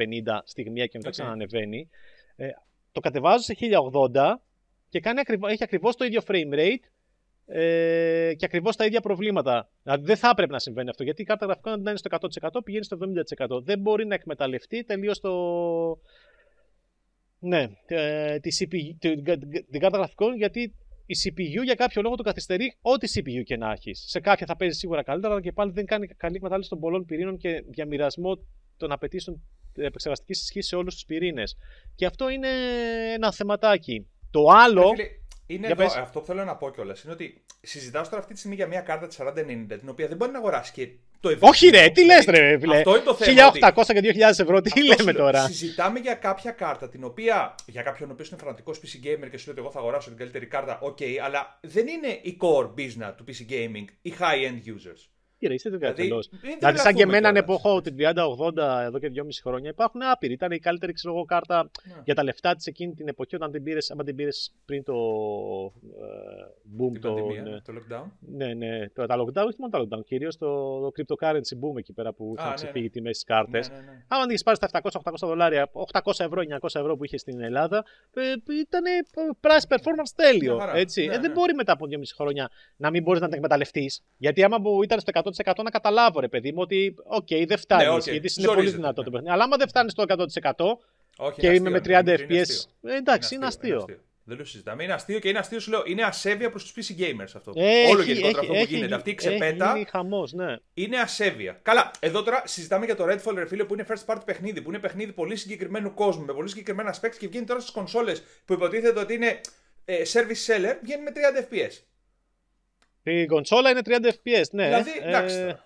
στιγμία 0.43 0.85
και 0.85 0.97
μετά 0.97 1.09
okay. 1.09 1.11
ξανανεβαίνει. 1.11 1.89
Ε, 2.35 2.49
το 2.91 2.99
κατεβάζω 2.99 3.43
σε 3.43 3.55
1080 4.13 4.33
και 4.89 4.99
κάνει 4.99 5.19
ακριβώς, 5.19 5.51
έχει 5.51 5.63
ακριβώς 5.63 5.95
το 5.95 6.05
ίδιο 6.05 6.21
frame 6.27 6.53
rate 6.53 6.83
ε, 7.47 8.33
και 8.37 8.45
ακριβώς 8.45 8.75
τα 8.75 8.85
ίδια 8.85 9.01
προβλήματα. 9.01 9.69
Δηλαδή 9.83 10.05
δεν 10.05 10.17
θα 10.17 10.29
έπρεπε 10.29 10.51
να 10.51 10.59
συμβαίνει 10.59 10.89
αυτό 10.89 11.03
γιατί 11.03 11.21
η 11.21 11.25
κάρτα 11.25 11.45
γραφικών 11.45 11.73
αντί 11.73 11.81
να 11.81 11.89
είναι 11.89 11.99
στο 11.99 12.17
100% 12.57 12.63
πηγαίνει 12.63 12.83
στο 12.83 12.97
70%. 13.57 13.63
Δεν 13.63 13.79
μπορεί 13.79 14.05
να 14.05 14.15
εκμεταλλευτεί 14.15 14.83
τελείως 14.83 15.19
το. 15.19 15.31
Ναι, 17.39 17.67
ε, 17.85 18.39
τη 18.39 18.49
CPU, 18.59 18.95
την, 18.99 19.23
την 19.71 19.79
κάρτα 19.79 19.97
γραφικών 19.97 20.35
γιατί 20.35 20.73
η 21.05 21.15
CPU 21.23 21.63
για 21.63 21.73
κάποιο 21.73 22.01
λόγο 22.01 22.15
το 22.15 22.23
καθυστερεί 22.23 22.77
ό,τι 22.81 23.07
CPU 23.15 23.43
και 23.43 23.57
να 23.57 23.71
έχεις. 23.71 24.05
Σε 24.07 24.19
κάποια 24.19 24.45
θα 24.45 24.55
παίζει 24.55 24.77
σίγουρα 24.77 25.03
καλύτερα, 25.03 25.33
αλλά 25.33 25.41
και 25.41 25.51
πάλι 25.51 25.71
δεν 25.71 25.85
κάνει 25.85 26.07
καλή 26.07 26.35
εκμετάλλευση 26.35 26.69
των 26.69 26.79
πολλών 26.79 27.05
πυρήνων 27.05 27.37
και 27.37 27.63
διαμοιρασμό 27.67 28.37
των 28.77 28.91
απαιτήσεων 28.91 29.41
επεξεργαστικής 29.75 30.41
ισχύς 30.41 30.67
σε 30.67 30.75
όλους 30.75 30.93
τους 30.93 31.05
πυρήνες. 31.05 31.57
Και 31.95 32.05
αυτό 32.05 32.29
είναι 32.29 32.47
ένα 33.13 33.31
θεματάκι. 33.31 34.07
Το 34.31 34.47
άλλο. 34.49 34.91
Είναι 35.47 35.67
εδώ, 35.67 35.85
αυτό 35.85 36.19
που 36.19 36.25
θέλω 36.25 36.43
να 36.43 36.55
πω 36.55 36.71
κιόλας 36.71 37.03
είναι 37.03 37.13
ότι 37.13 37.43
συζητάω 37.61 38.03
τώρα 38.03 38.17
αυτή 38.17 38.33
τη 38.33 38.39
στιγμή 38.39 38.55
για 38.55 38.67
μια 38.67 38.81
κάρτα 38.81 39.07
της 39.07 39.17
4090 39.21 39.79
την 39.79 39.89
οποία 39.89 40.07
δεν 40.07 40.17
μπορεί 40.17 40.31
να 40.31 40.37
αγοράσει 40.37 40.71
και 40.71 40.89
το 41.19 41.29
ευρώ. 41.29 41.47
Όχι, 41.47 41.67
ρε, 41.67 41.89
τι 41.89 42.05
λες, 42.05 42.25
ρε, 42.25 42.59
φίλε. 42.59 42.77
Αυτό 42.77 42.95
είναι 42.95 43.03
το 43.05 43.15
θέμα. 43.15 43.51
1800 43.75 43.83
και 43.85 44.13
2000 44.15 44.19
ευρώ, 44.19 44.61
τι 44.61 44.83
λέμε 44.83 45.13
τώρα; 45.13 45.45
Συζητάμε 45.45 45.99
για 45.99 46.13
κάποια 46.13 46.51
κάρτα 46.51 46.89
την 46.89 47.03
οποία 47.03 47.55
για 47.65 47.81
κάποιον 47.81 48.09
ο 48.09 48.11
οποίος 48.13 48.29
είναι 48.29 48.39
φανατικός 48.39 48.79
PC 48.79 49.05
gamer 49.05 49.29
και 49.31 49.37
σου 49.37 49.45
λέει 49.45 49.55
ότι 49.55 49.59
εγώ 49.59 49.71
θα 49.71 49.79
αγοράσω 49.79 50.09
την 50.09 50.17
καλύτερη 50.17 50.45
κάρτα, 50.45 50.79
OK, 50.81 50.97
okay, 50.99 51.15
αλλά 51.23 51.59
δεν 51.61 51.87
είναι 51.87 52.19
η 52.21 52.37
core 52.41 52.69
business 52.77 53.13
του 53.17 53.23
PC 53.27 53.51
gaming, 53.51 53.85
οι 54.01 54.13
high 54.19 54.49
end 54.49 54.69
users. 54.69 55.14
Κύριε, 55.37 55.55
είστε 55.55 55.69
δηλαδή, 55.69 56.11
δηλαδή, 56.57 56.77
σαν 56.77 56.93
και 56.93 57.01
εμένα 57.01 57.29
αν 57.29 57.35
έχω 57.35 57.81
την 57.81 57.95
30-80 57.99 58.57
εδώ 58.83 58.99
και 58.99 59.11
2,5 59.15 59.21
χρόνια 59.43 59.69
υπάρχουν 59.69 60.01
άπειροι. 60.03 60.33
Ήταν 60.33 60.51
η 60.51 60.59
καλύτερη 60.59 60.93
ξέρω, 60.93 61.25
κάρτα 61.25 61.69
yeah. 61.69 61.81
Ναι. 61.83 62.01
για 62.03 62.15
τα 62.15 62.23
λεφτά 62.23 62.55
της 62.55 62.65
εκείνη 62.65 62.93
την 62.93 63.07
εποχή 63.07 63.35
όταν 63.35 63.51
την 63.51 63.63
πήρες 63.63 63.93
την 64.05 64.15
πήρες 64.15 64.53
πριν 64.65 64.83
το 64.83 64.93
uh, 65.65 66.81
boom. 66.81 66.99
το, 67.01 67.13
ναι. 67.13 67.61
το 67.61 67.73
lockdown. 67.73 68.05
Ναι, 68.19 68.53
ναι. 68.53 68.89
Το, 68.89 69.05
τα 69.05 69.15
lockdown, 69.19 69.45
όχι 69.47 69.57
μόνο 69.59 69.71
τα 69.71 69.79
lockdown. 69.79 70.05
Κυρίως 70.05 70.37
το, 70.37 70.79
το 70.79 70.91
cryptocurrency 70.97 71.55
boom 71.61 71.77
εκεί 71.77 71.93
πέρα 71.93 72.13
που 72.13 72.35
είχαν 72.37 72.53
ξεφύγει 72.53 72.77
ναι, 72.77 72.83
ναι. 72.83 72.89
τιμέ 72.89 73.13
στις 73.13 73.23
κάρτες. 73.23 73.69
Ναι, 73.69 73.75
ναι, 73.75 73.81
ναι. 73.81 74.03
Αν 74.07 74.29
είχε 74.29 74.43
πάρει 74.43 74.57
τα 74.57 74.81
700-800 75.03 75.13
δολάρια, 75.19 75.71
800 75.91 76.11
ευρώ, 76.17 76.41
900 76.41 76.57
ευρώ 76.73 76.97
που 76.97 77.03
είχε 77.03 77.17
στην 77.17 77.41
Ελλάδα, 77.41 77.85
ε, 78.13 78.21
ήταν 78.59 78.83
price 79.41 79.75
performance 79.75 80.11
τέλειο. 80.15 80.59
έτσι. 80.73 81.05
Ναι, 81.05 81.13
ε, 81.13 81.19
δεν 81.19 81.31
μπορεί 81.31 81.53
μετά 81.53 81.71
από 81.71 81.85
2,5 81.89 81.97
χρόνια 82.15 82.49
να 82.75 82.89
μην 82.89 83.03
μπορείς 83.03 83.21
να 83.21 83.27
την 83.27 83.35
εκμεταλλευτείς. 83.35 84.03
Γιατί 84.17 84.43
άμα 84.43 84.57
ήταν 84.83 84.99
στο 84.99 85.11
100% 85.43 85.53
να 85.63 85.69
καταλάβω, 85.69 86.19
ρε 86.19 86.27
παιδί 86.27 86.51
μου, 86.51 86.61
ότι 86.61 86.95
OK, 87.03 87.27
okay, 87.29 87.43
δεν 87.47 87.57
φτάνει. 87.57 87.83
Ναι, 87.83 87.95
okay. 87.95 88.11
Γιατί 88.11 88.33
είναι 88.37 88.47
πολύ 88.47 88.69
δυνατό 88.69 89.03
το 89.03 89.11
παιχνίδι. 89.11 89.33
Αλλά 89.33 89.43
άμα 89.43 89.57
δεν 89.57 89.67
φτάνει 89.67 89.89
στο 89.89 90.03
100% 90.07 90.65
Όχι, 91.17 91.39
και 91.39 91.53
είμαι 91.53 91.69
με 91.69 91.81
30 91.85 91.89
FPS. 91.89 92.65
Ε, 92.81 92.95
εντάξει, 92.95 93.35
είναι 93.35 93.45
αστείο. 93.45 93.85
Δεν 94.27 94.37
το 94.37 94.45
συζητάμε. 94.45 94.83
Είναι 94.83 94.93
αστείο 94.93 95.19
και 95.19 95.29
είναι 95.29 95.39
αστείο, 95.39 95.59
σου 95.59 95.71
λέω. 95.71 95.83
Είναι 95.85 96.03
ασέβεια 96.03 96.49
προς 96.49 96.63
τους 96.63 96.89
PC 96.89 97.01
gamers 97.01 97.31
αυτό. 97.35 97.51
Έχει, 97.55 97.91
Όλο 97.91 98.01
γενικότερα 98.01 98.39
αυτό 98.39 98.53
που 98.53 98.59
έχει, 98.59 98.75
γίνεται. 98.75 98.95
Αυτή 98.95 99.09
η 99.09 99.15
ξεπέτα. 99.15 99.75
Είναι 99.75 99.85
χαμός, 99.89 100.33
ναι. 100.33 100.55
Είναι 100.73 100.99
ασέβεια. 100.99 101.59
Καλά, 101.61 101.91
εδώ 101.99 102.23
τώρα 102.23 102.43
συζητάμε 102.45 102.85
για 102.85 102.95
το 102.95 103.03
Redfall, 103.03 103.33
ρε 103.35 103.45
φίλε, 103.45 103.63
που 103.63 103.73
είναι 103.73 103.85
first 103.89 104.13
party 104.13 104.21
παιχνίδι. 104.25 104.61
Που 104.61 104.69
είναι 104.69 104.79
παιχνίδι 104.79 105.11
πολύ 105.11 105.35
συγκεκριμένου 105.35 105.93
κόσμου, 105.93 106.25
με 106.25 106.33
πολύ 106.33 106.49
συγκεκριμένα 106.49 106.95
specs 107.01 107.15
και 107.19 107.27
βγαίνει 107.27 107.45
τώρα 107.45 107.59
στις 107.59 107.71
κονσόλες 107.71 108.23
που 108.45 108.53
υποτίθεται 108.53 108.99
ότι 108.99 109.13
είναι 109.13 109.41
ε, 109.85 110.01
service 110.13 110.45
seller, 110.47 110.77
βγαίνει 110.81 111.03
με 111.03 111.11
30 111.49 111.53
FPS. 111.53 111.71
Η 113.11 113.25
κονσόλα 113.25 113.69
είναι 113.69 113.81
30 113.85 113.89
FPS, 113.91 114.49
ναι. 114.51 114.65
Δηλαδή, 114.65 114.91
εντάξει. 115.01 115.35
Ε... 115.35 115.59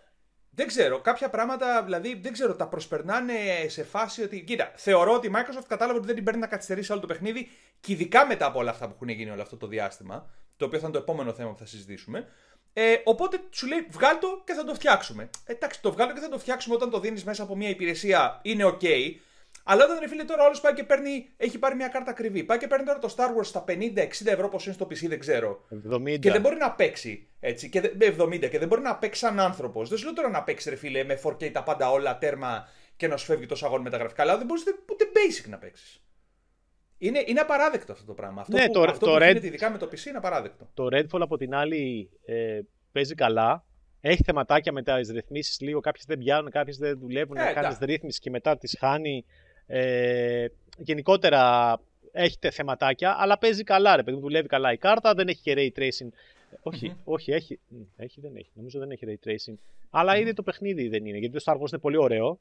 Δεν 0.51 0.67
ξέρω, 0.67 0.99
κάποια 0.99 1.29
πράγματα 1.29 1.83
δηλαδή 1.83 2.19
δεν 2.21 2.33
ξέρω, 2.33 2.55
τα 2.55 2.67
προσπερνάνε 2.67 3.33
σε 3.67 3.83
φάση 3.83 4.23
ότι. 4.23 4.43
Κοίτα, 4.43 4.71
θεωρώ 4.75 5.13
ότι 5.13 5.27
η 5.27 5.31
Microsoft 5.33 5.65
κατάλαβε 5.67 5.97
ότι 5.97 6.07
δεν 6.07 6.15
την 6.15 6.23
παίρνει 6.23 6.39
να 6.39 6.47
καθυστερήσει 6.47 6.91
όλο 6.91 7.01
το 7.01 7.07
παιχνίδι 7.07 7.49
και 7.79 7.91
ειδικά 7.91 8.25
μετά 8.25 8.45
από 8.45 8.59
όλα 8.59 8.69
αυτά 8.69 8.87
που 8.87 8.93
έχουν 8.95 9.09
γίνει 9.09 9.29
όλο 9.29 9.41
αυτό 9.41 9.57
το 9.57 9.67
διάστημα, 9.67 10.29
το 10.57 10.65
οποίο 10.65 10.79
θα 10.79 10.87
είναι 10.87 10.95
το 10.95 11.01
επόμενο 11.01 11.33
θέμα 11.33 11.51
που 11.51 11.57
θα 11.57 11.65
συζητήσουμε. 11.65 12.27
Ε, 12.73 12.95
οπότε 13.03 13.39
σου 13.49 13.67
λέει 13.67 13.87
βγάλ 13.89 14.19
το 14.19 14.41
και 14.45 14.53
θα 14.53 14.63
το 14.63 14.73
φτιάξουμε. 14.73 15.29
Ε, 15.45 15.51
εντάξει, 15.51 15.81
το 15.81 15.91
βγάλω 15.91 16.13
και 16.13 16.19
θα 16.19 16.29
το 16.29 16.39
φτιάξουμε 16.39 16.75
όταν 16.75 16.89
το 16.89 16.99
δίνεις 16.99 17.23
μέσα 17.23 17.43
από 17.43 17.55
μια 17.55 17.69
υπηρεσία 17.69 18.39
είναι 18.41 18.63
OK. 18.65 18.85
Αλλά 19.71 19.83
όταν 19.83 19.99
ρε 19.99 20.07
φίλε 20.07 20.23
τώρα 20.23 20.43
όλο 20.45 20.55
πάει 20.61 20.73
και 20.73 20.83
παίρνει, 20.83 21.29
έχει 21.37 21.59
πάρει 21.59 21.75
μια 21.75 21.87
κάρτα 21.87 22.11
ακριβή. 22.11 22.43
Πάει 22.43 22.57
και 22.57 22.67
παίρνει 22.67 22.85
τώρα 22.85 22.99
το 22.99 23.13
Star 23.17 23.27
Wars 23.37 23.45
στα 23.45 23.63
50-60 23.67 23.73
ευρώ 24.25 24.49
πώ 24.49 24.59
είναι 24.65 24.73
στο 24.73 24.85
PC, 24.85 25.07
δεν 25.07 25.19
ξέρω. 25.19 25.65
70. 25.91 26.19
Και 26.19 26.31
δεν 26.31 26.41
μπορεί 26.41 26.55
να 26.55 26.71
παίξει. 26.71 27.27
Έτσι, 27.39 27.69
και, 27.69 27.81
70 27.99 28.49
και 28.49 28.59
δεν 28.59 28.67
μπορεί 28.67 28.81
να 28.81 28.95
παίξει 28.97 29.19
σαν 29.19 29.39
άνθρωπος. 29.39 29.89
Δεν 29.89 29.97
σου 29.97 30.03
λέω 30.05 30.13
τώρα 30.13 30.29
να 30.29 30.43
παίξει 30.43 30.69
ρε 30.69 30.75
φίλε 30.75 31.03
με 31.03 31.19
4K 31.23 31.51
τα 31.51 31.63
πάντα 31.63 31.91
όλα 31.91 32.17
τέρμα 32.17 32.67
και 32.95 33.07
να 33.07 33.17
σου 33.17 33.25
φεύγει 33.25 33.45
το 33.45 33.59
αγώνι 33.63 33.83
με 33.83 33.89
τα 33.89 33.97
γραφικά. 33.97 34.21
Αλλά 34.21 34.37
δεν 34.37 34.45
μπορείς 34.45 34.63
ούτε 34.91 35.05
basic 35.13 35.49
να 35.49 35.57
παίξεις. 35.57 36.03
Είναι, 36.97 37.23
είναι 37.25 37.39
απαράδεκτο 37.39 37.91
αυτό 37.91 38.05
το 38.05 38.13
πράγμα. 38.13 38.41
Αυτό 38.41 38.57
ναι, 38.57 38.65
που, 38.65 38.71
το, 38.71 38.81
αυτό 38.81 39.05
το 39.05 39.11
που 39.11 39.17
Red... 39.17 39.27
γίνεται 39.27 39.47
ειδικά 39.47 39.69
με 39.69 39.77
το 39.77 39.85
PC 39.91 40.05
είναι 40.05 40.17
απαράδεκτο. 40.17 40.69
Το 40.73 40.87
Redfall 40.91 41.21
από 41.21 41.37
την 41.37 41.55
άλλη 41.55 42.09
ε, 42.25 42.59
παίζει 42.91 43.15
καλά. 43.15 43.65
Έχει 44.01 44.23
θεματάκια 44.23 44.71
με 44.71 44.83
τις 44.83 45.09
ρυθμίσεις 45.09 45.59
λίγο. 45.59 45.79
Κάποιες 45.79 46.05
δεν 46.05 46.17
πιάνουν, 46.17 46.51
κάποιες 46.51 46.77
δεν 46.77 46.99
δουλεύουν. 46.99 47.37
Ε, 47.37 47.53
κάνεις 47.53 47.77
ρύθμιση 47.81 48.19
και 48.19 48.29
μετά 48.29 48.57
τις 48.57 48.75
χάνει. 48.79 49.25
Ε, 49.71 50.45
γενικότερα 50.77 51.75
έχετε 52.11 52.49
θεματάκια, 52.49 53.15
αλλά 53.19 53.37
παίζει 53.37 53.63
καλά, 53.63 53.95
ρε 53.95 54.03
παιδί 54.03 54.19
δουλεύει 54.19 54.47
καλά 54.47 54.71
η 54.71 54.77
κάρτα, 54.77 55.13
δεν 55.13 55.27
έχει 55.27 55.41
και 55.41 55.53
ray 55.57 55.79
tracing. 55.79 56.09
οχι 56.61 56.95
όχι, 57.03 57.31
έχει. 57.31 57.59
Έχει, 57.97 58.21
δεν 58.21 58.35
έχει. 58.35 58.49
Νομίζω 58.53 58.79
δεν 58.79 58.91
έχει 58.91 59.05
ray 59.07 59.27
tracing. 59.27 59.55
Αλλά 59.89 60.17
ήδη 60.17 60.33
το 60.33 60.43
παιχνίδι 60.43 60.87
δεν 60.87 61.05
είναι. 61.05 61.17
Γιατί 61.17 61.37
το 61.37 61.43
Star 61.45 61.55
Wars 61.55 61.69
είναι 61.71 61.81
πολύ 61.81 61.97
ωραίο. 61.97 62.39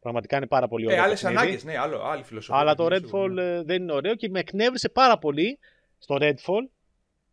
Πραγματικά 0.00 0.36
είναι 0.36 0.46
πάρα 0.46 0.68
πολύ 0.68 0.84
ε, 0.84 0.86
ωραίο. 0.86 0.98
Ε, 0.98 1.02
άλλες 1.02 1.24
ανάγκες, 1.24 1.64
ναι, 1.64 1.78
άλλο, 1.78 2.02
άλλη 2.02 2.22
φιλοσοφία. 2.22 2.60
Αλλά 2.60 2.74
το 2.74 2.86
Redfall 2.86 3.30
ναι. 3.30 3.62
δεν 3.62 3.82
είναι 3.82 3.92
ωραίο 3.92 4.14
και 4.14 4.28
με 4.28 4.38
εκνεύρισε 4.38 4.88
πάρα 4.88 5.18
πολύ 5.18 5.58
στο 5.98 6.16
Redfall. 6.20 6.68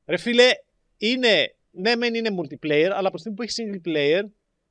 Ρε 0.05 0.17
φίλε, 0.17 0.49
είναι. 0.97 1.55
Ναι, 1.71 1.95
μεν 1.95 2.13
είναι 2.13 2.29
multiplayer, 2.41 2.89
αλλά 2.93 3.07
από 3.07 3.11
τη 3.11 3.19
στιγμή 3.19 3.37
που 3.37 3.43
έχεις 3.43 3.55
single 3.59 3.87
player, 3.87 4.23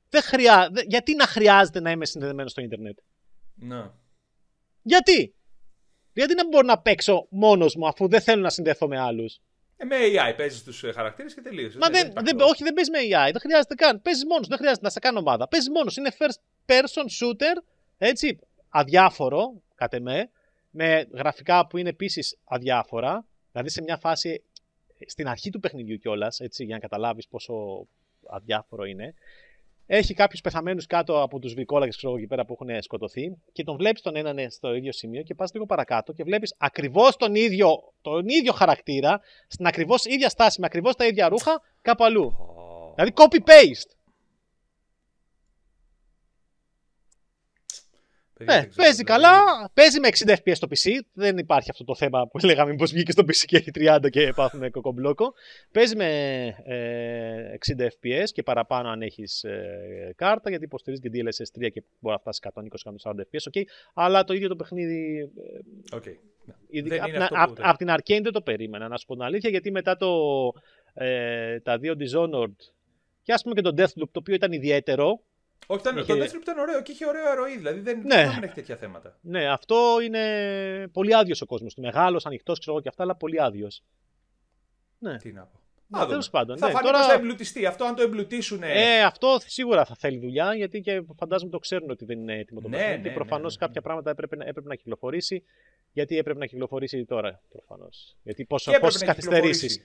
δεν 0.08 0.22
χρειά... 0.22 0.70
γιατί 0.86 1.14
να 1.14 1.26
χρειάζεται 1.26 1.80
να 1.80 1.90
είμαι 1.90 2.06
συνδεδεμένος 2.06 2.50
στο 2.50 2.60
Ιντερνετ. 2.60 2.98
Ναι. 3.54 3.84
Γιατί; 4.86 5.34
Γιατί 6.12 6.34
να 6.34 6.48
μπορώ 6.48 6.66
να 6.66 6.78
παίξω 6.78 7.26
μόνος 7.30 7.76
μου 7.76 7.86
αφού 7.86 8.08
δεν 8.08 8.20
θέλω 8.20 8.42
να 8.42 8.50
συνδεθώ 8.50 8.88
με 8.88 8.98
άλλους; 8.98 9.40
Ε, 9.76 9.84
με 9.84 9.96
AI 10.00 10.34
παίζεις 10.36 10.62
τους 10.62 10.84
ε, 10.84 10.92
χαρακτήρες 10.92 11.34
και 11.34 11.40
τελείωσες. 11.40 11.76
Μα 11.80 11.88
δεν, 11.88 12.12
δεν, 12.24 12.40
όχι, 12.40 12.62
δεν 12.62 12.74
παίζει 12.74 12.90
με 12.90 12.98
AI. 12.98 13.30
Δεν 13.32 13.40
χρειάζεται 13.40 13.74
καν. 13.74 14.02
Παίζεις 14.02 14.24
μόνος. 14.24 14.48
Δεν 14.48 14.58
χρειάζεται 14.58 14.84
να 14.84 14.90
σε 14.90 14.98
κάνω 14.98 15.18
ομάδα. 15.18 15.48
Παίζεις 15.48 15.70
μόνος. 15.70 15.96
Είναι 15.96 16.12
first 16.18 16.38
person 16.66 17.04
shooter. 17.20 17.62
Έτσι. 17.98 18.38
Αδιάφορο, 18.68 19.62
κατ' 19.74 19.94
εμέ. 19.94 20.30
Με 20.70 21.06
γραφικά 21.12 21.66
που 21.66 21.76
είναι 21.76 21.88
επίσης 21.88 22.36
αδιάφορα. 22.44 23.24
Δηλαδή 23.52 23.70
σε 23.70 23.82
μια 23.82 23.96
φάση. 23.96 24.42
Στην 25.06 25.28
αρχή 25.28 25.50
του 25.50 25.60
παιχνιδιού 25.60 25.96
κιόλας, 25.96 26.40
έτσι, 26.40 26.64
για 26.64 26.74
να 26.74 26.80
καταλάβεις 26.80 27.28
πόσο 27.28 27.86
αδιάφορο 28.30 28.84
είναι. 28.84 29.14
Έχει 29.86 30.14
κάποιους 30.14 30.40
πεθαμένους 30.40 30.86
κάτω 30.86 31.22
από 31.22 31.38
τους 31.38 31.54
βικόλακε 31.54 32.06
εκεί 32.16 32.26
πέρα 32.26 32.44
που 32.44 32.56
έχουν 32.60 32.82
σκοτωθεί 32.82 33.36
και 33.52 33.64
τον 33.64 33.76
βλέπεις 33.76 34.02
τον 34.02 34.16
έναν 34.16 34.50
στο 34.50 34.74
ίδιο 34.74 34.92
σημείο 34.92 35.22
και 35.22 35.34
πας 35.34 35.52
λίγο 35.52 35.66
παρακάτω 35.66 36.12
και 36.12 36.24
βλέπεις 36.24 36.54
ακριβώς 36.58 37.16
τον 37.16 37.34
ίδιο, 37.34 37.68
τον 38.00 38.28
ίδιο 38.28 38.52
χαρακτήρα, 38.52 39.20
στην 39.48 39.66
ακριβώς 39.66 40.04
ίδια 40.04 40.28
στάση, 40.28 40.60
με 40.60 40.66
ακριβώς 40.66 40.96
τα 40.96 41.06
ίδια 41.06 41.28
ρούχα, 41.28 41.60
κάπου 41.82 42.04
αλλού. 42.04 42.32
Oh. 42.32 42.94
Δηλαδή 42.94 43.12
copy-paste. 43.16 43.95
Ναι, 48.44 48.68
παίζει 48.76 49.02
καλά, 49.04 49.30
παίζει 49.74 50.00
με 50.00 50.08
60 50.26 50.30
FPS 50.30 50.52
στο 50.54 50.68
PC. 50.70 50.90
Δεν 51.12 51.38
υπάρχει 51.38 51.70
αυτό 51.70 51.84
το 51.84 51.94
θέμα 51.94 52.28
που 52.28 52.38
λέγαμε 52.46 52.74
πως 52.74 52.92
βγήκε 52.92 53.12
στο 53.12 53.22
PC 53.22 53.36
και 53.46 53.56
έχει 53.56 53.70
30 53.74 53.98
και 54.10 54.32
πάθουμε 54.34 54.70
κοκομπλόκο. 54.76 55.34
Παίζει 55.72 55.96
με 55.96 56.08
ε, 56.64 57.54
60 57.76 57.82
FPS 57.82 58.28
και 58.32 58.42
παραπάνω 58.42 58.88
αν 58.88 59.02
έχεις 59.02 59.44
ε, 59.44 60.12
κάρτα, 60.16 60.50
γιατί 60.50 60.64
υποστηρίζεις 60.64 61.10
και 61.10 61.10
DLSS 61.14 61.64
3 61.64 61.70
και 61.72 61.82
μπορεί 61.98 62.16
να 62.16 62.18
φτάσεις 62.18 62.42
120-140 63.02 63.10
FPS. 63.10 63.50
Okay. 63.52 63.62
Αλλά 63.94 64.24
το 64.24 64.34
ίδιο 64.34 64.48
το 64.48 64.56
παιχνίδι. 64.56 65.30
Okay. 65.90 66.14
Από 67.28 67.54
απ, 67.56 67.76
την 67.76 67.88
Arcane 67.90 68.20
δεν 68.22 68.32
το 68.32 68.40
περίμενα, 68.40 68.88
να 68.88 68.96
σου 68.96 69.06
πω 69.06 69.14
την 69.14 69.22
αλήθεια, 69.22 69.50
γιατί 69.50 69.70
μετά 69.70 69.96
το, 69.96 70.08
ε, 70.94 71.60
τα 71.60 71.78
δύο 71.78 71.94
Dishonored 71.98 72.56
και 73.22 73.32
ας 73.32 73.42
πούμε 73.42 73.54
και 73.54 73.60
το 73.60 73.74
Deathloop, 73.76 74.08
το 74.12 74.18
οποίο 74.18 74.34
ήταν 74.34 74.52
ιδιαίτερο, 74.52 75.20
όχι, 75.66 75.80
ήταν, 75.80 75.96
είχε... 75.96 76.14
το 76.14 76.24
Deathloop 76.24 76.40
ήταν 76.40 76.58
ωραίο 76.58 76.82
και 76.82 76.92
είχε 76.92 77.06
ωραίο 77.06 77.30
αρωή, 77.30 77.56
δηλαδή 77.56 77.80
δεν, 77.80 77.98
ναι. 77.98 78.30
δεν 78.34 78.42
έχει 78.42 78.54
τέτοια 78.54 78.76
θέματα. 78.76 79.18
Ναι, 79.20 79.50
αυτό 79.50 79.98
είναι 80.02 80.88
πολύ 80.92 81.14
άδειος 81.14 81.40
ο 81.40 81.46
κόσμος 81.46 81.74
του. 81.74 81.80
Μεγάλος, 81.80 82.26
ανοιχτός, 82.26 82.58
ξέρω 82.58 82.72
εγώ 82.72 82.82
και 82.82 82.88
αυτά, 82.88 83.02
αλλά 83.02 83.16
πολύ 83.16 83.42
άδειος. 83.42 83.82
Ναι. 84.98 85.16
Τι 85.16 85.32
να 85.32 85.42
πω. 85.42 85.60
Ναι, 85.88 86.06
τέλος 86.06 86.30
πάντων. 86.30 86.58
Θα 86.58 86.66
ναι, 86.66 86.72
φανεί 86.72 86.86
τώρα... 86.86 87.02
θα 87.02 87.12
εμπλουτιστεί. 87.12 87.66
Αυτό 87.66 87.84
αν 87.84 87.94
το 87.94 88.02
εμπλουτίσουν. 88.02 88.62
Ε, 88.62 89.02
αυτό 89.02 89.38
σίγουρα 89.46 89.84
θα 89.84 89.94
θέλει 89.94 90.18
δουλειά, 90.18 90.54
γιατί 90.54 90.80
και 90.80 91.02
φαντάζομαι 91.16 91.50
το 91.50 91.58
ξέρουν 91.58 91.90
ότι 91.90 92.04
δεν 92.04 92.18
είναι 92.18 92.38
έτοιμο 92.38 92.60
το 92.60 92.68
ναι, 92.68 92.76
παιχνίδι. 92.76 93.08
Ναι, 93.08 93.14
Προφανώς 93.14 93.52
ναι, 93.52 93.60
ναι, 93.60 93.66
κάποια 93.66 93.82
πράγματα 93.82 94.10
έπρεπε, 94.10 94.36
έπρεπε 94.40 94.68
να 94.68 94.74
κυκλοφορήσει. 94.74 95.42
Γιατί 95.92 96.18
έπρεπε 96.18 96.38
να 96.38 96.46
κυκλοφορήσει 96.46 97.04
τώρα, 97.04 97.42
προφανώς. 97.48 98.16
Γιατί 98.22 98.44
πόσες 98.44 99.04
καθυστερήσεις. 99.04 99.80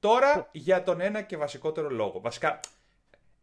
Τώρα 0.00 0.48
για 0.52 0.82
τον 0.82 1.00
ένα 1.00 1.22
και 1.22 1.36
βασικότερο 1.36 1.90
λόγο. 1.90 2.20
Βασικά, 2.20 2.60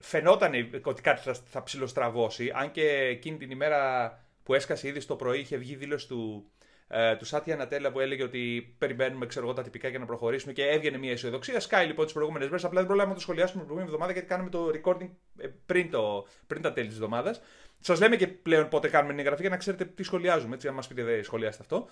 φαινόταν 0.03 0.51
ότι 0.83 1.01
κάτι 1.01 1.21
θα, 1.21 1.35
θα 1.45 1.63
ψηλοστραβώσει. 1.63 2.51
Αν 2.55 2.71
και 2.71 2.87
εκείνη 2.89 3.37
την 3.37 3.51
ημέρα 3.51 4.11
που 4.43 4.53
έσκασε 4.53 4.87
ήδη 4.87 4.99
στο 4.99 5.15
πρωί 5.15 5.39
είχε 5.39 5.57
βγει 5.57 5.75
δήλωση 5.75 6.07
του 6.07 6.51
ε, 6.95 7.15
του 7.15 7.25
Σάτια 7.25 7.55
Νατέλα 7.55 7.91
που 7.91 7.99
έλεγε 7.99 8.23
ότι 8.23 8.75
περιμένουμε 8.77 9.25
ξέρω 9.25 9.45
εγώ, 9.45 9.55
τα 9.55 9.61
τυπικά 9.61 9.87
για 9.87 9.99
να 9.99 10.05
προχωρήσουμε 10.05 10.53
και 10.53 10.63
έβγαινε 10.63 10.97
μια 10.97 11.11
αισιοδοξία. 11.11 11.61
Sky 11.61 11.83
λοιπόν 11.87 12.05
τις 12.05 12.13
προηγούμενες 12.13 12.47
μέρες. 12.47 12.63
Απλά 12.63 12.77
δεν 12.77 12.87
προλάβαμε 12.87 13.13
να 13.13 13.19
το 13.19 13.23
σχολιάσουμε 13.23 13.63
την 13.63 13.73
προηγούμενη 13.73 13.91
εβδομάδα 13.91 14.11
γιατί 14.11 14.27
κάνουμε 14.27 14.49
το 14.49 14.71
recording 14.73 15.09
ε, 15.37 15.47
πριν, 15.65 15.89
το, 15.89 16.27
πριν 16.47 16.61
τα 16.61 16.73
τέλη 16.73 16.87
της 16.87 16.95
εβδομάδας. 16.95 17.41
Σας 17.79 17.99
λέμε 17.99 18.15
και 18.15 18.27
πλέον 18.27 18.67
πότε 18.69 18.89
κάνουμε 18.89 19.09
την 19.09 19.19
εγγραφή 19.19 19.41
για 19.41 19.49
να 19.49 19.57
ξέρετε 19.57 19.85
τι 19.85 20.03
σχολιάζουμε. 20.03 20.55
Έτσι, 20.55 20.67
αν 20.67 20.73
μας 20.73 20.87
πείτε 20.87 21.03
δεν 21.03 21.23
σχολιάστε 21.23 21.61
αυτό. 21.61 21.87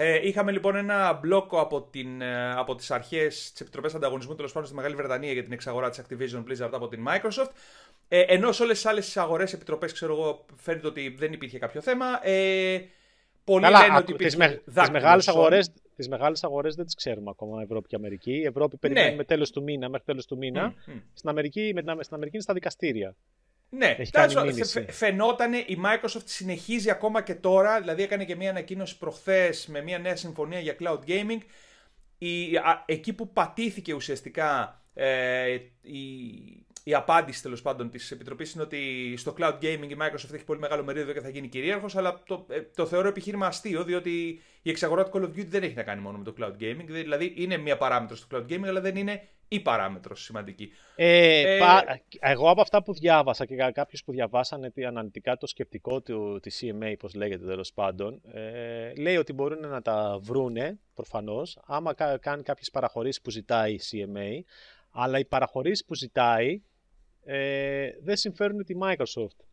Ε, 0.00 0.26
είχαμε 0.26 0.52
λοιπόν 0.52 0.76
ένα 0.76 1.12
μπλόκο 1.12 1.60
από, 1.60 1.82
την, 1.82 2.20
ε, 2.20 2.52
από 2.52 2.74
τις 2.74 2.90
αρχές 2.90 3.50
της 3.50 3.60
Επιτροπής 3.60 3.94
Ανταγωνισμού 3.94 4.34
τέλος 4.34 4.52
πάντων 4.52 4.68
στη 4.68 4.76
Μεγάλη 4.76 4.94
Βρετανία 4.94 5.32
για 5.32 5.42
την 5.42 5.52
εξαγορά 5.52 5.90
της 5.90 6.02
Activision 6.02 6.44
Blizzard 6.44 6.70
από 6.72 6.88
την 6.88 7.06
Microsoft. 7.08 7.50
Ε, 8.08 8.20
ενώ 8.20 8.52
σε 8.52 8.62
όλες 8.62 8.76
τις 8.76 8.86
άλλες 8.86 9.16
αγορές 9.16 9.52
επιτροπές, 9.52 9.92
ξέρω 9.92 10.12
εγώ, 10.12 10.44
φαίνεται 10.56 10.86
ότι 10.86 11.08
δεν 11.18 11.32
υπήρχε 11.32 11.58
κάποιο 11.58 11.80
θέμα. 11.80 12.28
Ε, 12.28 12.80
πολλοί 13.44 13.64
Καλά, 13.64 13.80
λένε 13.80 13.96
ότι 13.96 14.12
υπήρχε 14.12 14.36
τις, 14.36 14.36
με, 14.36 14.62
τις 14.82 14.90
μεγάλες 14.90 15.28
αγορές, 15.28 15.70
τις 15.96 16.08
μεγάλες 16.08 16.44
αγορές 16.44 16.74
δεν 16.74 16.84
τις 16.84 16.94
ξέρουμε 16.94 17.30
ακόμα 17.30 17.62
Ευρώπη 17.62 17.88
και 17.88 17.96
Αμερική. 17.96 18.32
Η 18.32 18.44
Ευρώπη 18.44 18.76
περιμένουμε 18.76 19.16
ναι. 19.16 19.24
τέλος 19.24 19.50
του 19.50 19.62
μήνα, 19.62 19.88
μέχρι 19.88 20.06
τέλος 20.06 20.26
του 20.26 20.36
μήνα. 20.36 20.74
Mm, 20.74 21.00
Στην, 21.14 21.28
Αμερική, 21.28 21.72
με, 21.74 21.80
στην 21.80 22.14
Αμερική 22.14 22.34
είναι 22.34 22.44
στα 22.44 22.54
δικαστήρια. 22.54 23.14
Ναι, 23.70 23.96
φαινόταν 24.88 25.52
η 25.52 25.80
Microsoft 25.84 26.24
συνεχίζει 26.24 26.90
ακόμα 26.90 27.22
και 27.22 27.34
τώρα, 27.34 27.80
δηλαδή 27.80 28.02
έκανε 28.02 28.24
και 28.24 28.36
μια 28.36 28.50
ανακοίνωση 28.50 28.98
προχθές 28.98 29.66
με 29.66 29.82
μια 29.82 29.98
νέα 29.98 30.16
συμφωνία 30.16 30.60
για 30.60 30.76
cloud 30.80 30.98
gaming. 31.06 31.38
Η, 32.18 32.50
εκεί 32.86 33.12
που 33.12 33.32
πατήθηκε 33.32 33.94
ουσιαστικά 33.94 34.80
ε, 34.94 35.58
η, 35.80 35.98
η 36.84 36.94
απάντηση 36.94 37.42
τέλος 37.42 37.62
πάντων 37.62 37.90
της 37.90 38.10
Επιτροπής 38.10 38.52
είναι 38.52 38.62
ότι 38.62 39.14
στο 39.16 39.34
cloud 39.38 39.58
gaming 39.62 39.88
η 39.88 39.96
Microsoft 40.00 40.32
έχει 40.34 40.44
πολύ 40.44 40.60
μεγάλο 40.60 40.84
μερίδιο 40.84 41.12
και 41.12 41.20
θα 41.20 41.28
γίνει 41.28 41.48
κυρίαρχος, 41.48 41.96
αλλά 41.96 42.22
το, 42.26 42.46
ε, 42.48 42.60
το 42.60 42.86
θεωρώ 42.86 43.08
επιχείρημα 43.08 43.46
αστείο, 43.46 43.84
διότι 43.84 44.40
η 44.62 44.70
εξαγορά 44.70 45.04
του 45.04 45.10
Call 45.14 45.22
of 45.22 45.38
Duty 45.38 45.46
δεν 45.46 45.62
έχει 45.62 45.74
να 45.74 45.82
κάνει 45.82 46.00
μόνο 46.00 46.18
με 46.18 46.24
το 46.24 46.34
cloud 46.38 46.62
gaming. 46.62 46.84
Δηλαδή 46.86 47.34
είναι 47.36 47.56
μία 47.56 47.76
παράμετρο 47.76 48.16
στο 48.16 48.26
cloud 48.30 48.52
gaming, 48.52 48.66
αλλά 48.66 48.80
δεν 48.80 48.96
είναι 48.96 49.28
η 49.48 49.60
παράμετρος 49.60 50.22
σημαντική. 50.22 50.70
Ε, 50.96 51.54
ε, 51.54 51.58
πα, 51.58 52.00
εγώ 52.20 52.50
από 52.50 52.60
αυτά 52.60 52.82
που 52.82 52.92
διάβασα 52.92 53.44
και 53.44 53.56
κάποιους 53.72 54.04
που 54.04 54.12
διαβάσανε 54.12 54.72
αναλυτικά 54.86 55.36
το 55.36 55.46
σκεπτικό 55.46 56.00
του, 56.00 56.38
της 56.42 56.62
CMA, 56.62 56.94
πώς 56.98 57.14
λέγεται 57.14 57.46
τέλος 57.46 57.72
πάντων, 57.72 58.20
ε, 58.32 58.92
λέει 58.94 59.16
ότι 59.16 59.32
μπορούν 59.32 59.68
να 59.68 59.82
τα 59.82 60.18
βρούνε 60.22 60.78
προφανώς, 60.94 61.58
άμα 61.64 61.94
κάνει 62.20 62.42
κάποιες 62.42 62.70
παραχωρήσεις 62.70 63.20
που 63.20 63.30
ζητάει 63.30 63.72
η 63.72 63.80
CMA, 63.90 64.44
αλλά 64.90 65.18
οι 65.18 65.24
παραχωρήσεις 65.24 65.84
που 65.84 65.94
ζητάει 65.94 66.62
ε, 67.24 67.90
δεν 68.02 68.16
συμφέρουν 68.16 68.64
τη 68.64 68.74
Microsoft. 68.82 69.46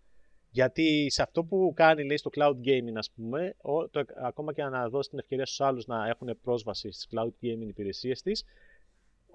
Γιατί 0.50 1.08
σε 1.10 1.22
αυτό 1.22 1.44
που 1.44 1.74
κάνει 1.76 2.04
λέει, 2.04 2.18
στο 2.18 2.30
cloud 2.38 2.56
gaming, 2.66 2.96
ας 2.96 3.12
πούμε, 3.12 3.56
το, 3.92 4.06
ακόμα 4.24 4.54
και 4.54 4.64
να 4.64 4.90
δώσει 4.90 5.10
την 5.10 5.20
ευκαιρία 5.20 5.46
στους 5.46 5.62
άλλους 5.62 5.86
να 5.86 6.08
έχουν 6.08 6.38
πρόσβαση 6.42 6.92
στις 6.92 7.08
cloud 7.12 7.46
gaming 7.46 7.68
υπηρεσίες 7.68 8.22
της, 8.22 8.44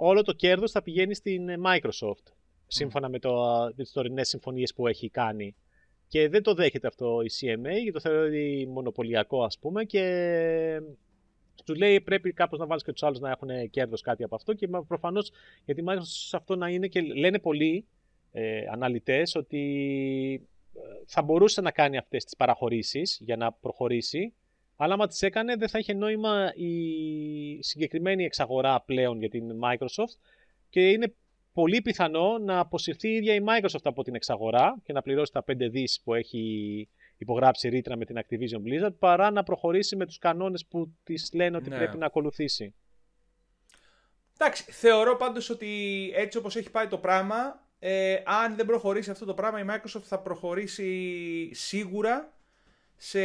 όλο 0.02 0.22
το 0.22 0.32
κέρδος 0.32 0.70
θα 0.70 0.82
πηγαίνει 0.82 1.14
στην 1.14 1.48
Microsoft, 1.64 2.32
σύμφωνα 2.66 3.08
με, 3.08 3.18
το, 3.18 3.32
με 3.76 3.82
τις 3.82 3.92
τωρινές 3.92 4.28
συμφωνίες 4.28 4.74
που 4.74 4.86
έχει 4.86 5.08
κάνει. 5.08 5.54
Και 6.08 6.28
δεν 6.28 6.42
το 6.42 6.54
δέχεται 6.54 6.86
αυτό 6.86 7.20
η 7.22 7.30
CMA, 7.40 7.70
γιατί 7.70 7.92
το 7.92 8.00
θεωρεί 8.00 8.66
μονοπωλιακό, 8.66 9.44
ας 9.44 9.58
πούμε, 9.58 9.84
και 9.84 10.82
του 11.64 11.74
λέει 11.74 12.00
πρέπει 12.00 12.32
κάπως 12.32 12.58
να 12.58 12.66
βάλεις 12.66 12.82
και 12.82 12.92
τους 12.92 13.02
άλλους 13.02 13.20
να 13.20 13.30
έχουν 13.30 13.70
κέρδος 13.70 14.00
κάτι 14.00 14.24
από 14.24 14.34
αυτό. 14.34 14.52
Και 14.54 14.68
προφανώς 14.88 15.30
γιατί 15.64 15.84
Microsoft 15.86 16.32
αυτό 16.32 16.56
να 16.56 16.68
είναι 16.68 16.86
και 16.86 17.00
λένε 17.00 17.38
πολλοί 17.38 17.84
ε, 18.32 18.64
αναλυτές 18.72 19.34
ότι 19.34 19.62
ε, 20.74 20.80
θα 21.06 21.22
μπορούσε 21.22 21.60
να 21.60 21.70
κάνει 21.70 21.96
αυτές 21.96 22.24
τις 22.24 22.36
παραχωρήσεις 22.36 23.18
για 23.22 23.36
να 23.36 23.52
προχωρήσει, 23.52 24.32
αλλά 24.82 24.94
άμα 24.94 25.06
τις 25.06 25.22
έκανε 25.22 25.56
δεν 25.56 25.68
θα 25.68 25.78
είχε 25.78 25.92
νόημα 25.92 26.52
η 26.54 27.62
συγκεκριμένη 27.62 28.24
εξαγορά 28.24 28.82
πλέον 28.86 29.18
για 29.18 29.28
την 29.28 29.50
Microsoft 29.62 30.18
και 30.68 30.90
είναι 30.90 31.14
πολύ 31.52 31.80
πιθανό 31.82 32.38
να 32.38 32.58
αποσυρθεί 32.58 33.08
η 33.08 33.14
ίδια 33.14 33.34
η 33.34 33.38
Microsoft 33.46 33.82
από 33.82 34.02
την 34.02 34.14
εξαγορά 34.14 34.78
και 34.82 34.92
να 34.92 35.02
πληρώσει 35.02 35.32
τα 35.32 35.44
5 35.46 35.54
δις 35.70 36.00
που 36.04 36.14
έχει 36.14 36.88
υπογράψει 37.16 37.68
ρήτρα 37.68 37.96
με 37.96 38.04
την 38.04 38.16
Activision 38.18 38.68
Blizzard 38.68 38.94
παρά 38.98 39.30
να 39.30 39.42
προχωρήσει 39.42 39.96
με 39.96 40.06
τους 40.06 40.18
κανόνες 40.18 40.66
που 40.66 40.96
της 41.02 41.30
λένε 41.32 41.56
ότι 41.56 41.68
ναι. 41.68 41.76
πρέπει 41.76 41.96
να 41.96 42.06
ακολουθήσει. 42.06 42.74
Εντάξει, 44.38 44.72
θεωρώ 44.72 45.16
πάντως 45.16 45.50
ότι 45.50 45.68
έτσι 46.14 46.38
όπως 46.38 46.56
έχει 46.56 46.70
πάει 46.70 46.86
το 46.86 46.98
πράγμα 46.98 47.68
ε, 47.78 48.22
αν 48.24 48.56
δεν 48.56 48.66
προχωρήσει 48.66 49.10
αυτό 49.10 49.24
το 49.24 49.34
πράγμα, 49.34 49.60
η 49.60 49.64
Microsoft 49.68 50.02
θα 50.02 50.18
προχωρήσει 50.18 51.50
σίγουρα 51.54 52.32
σε 52.96 53.20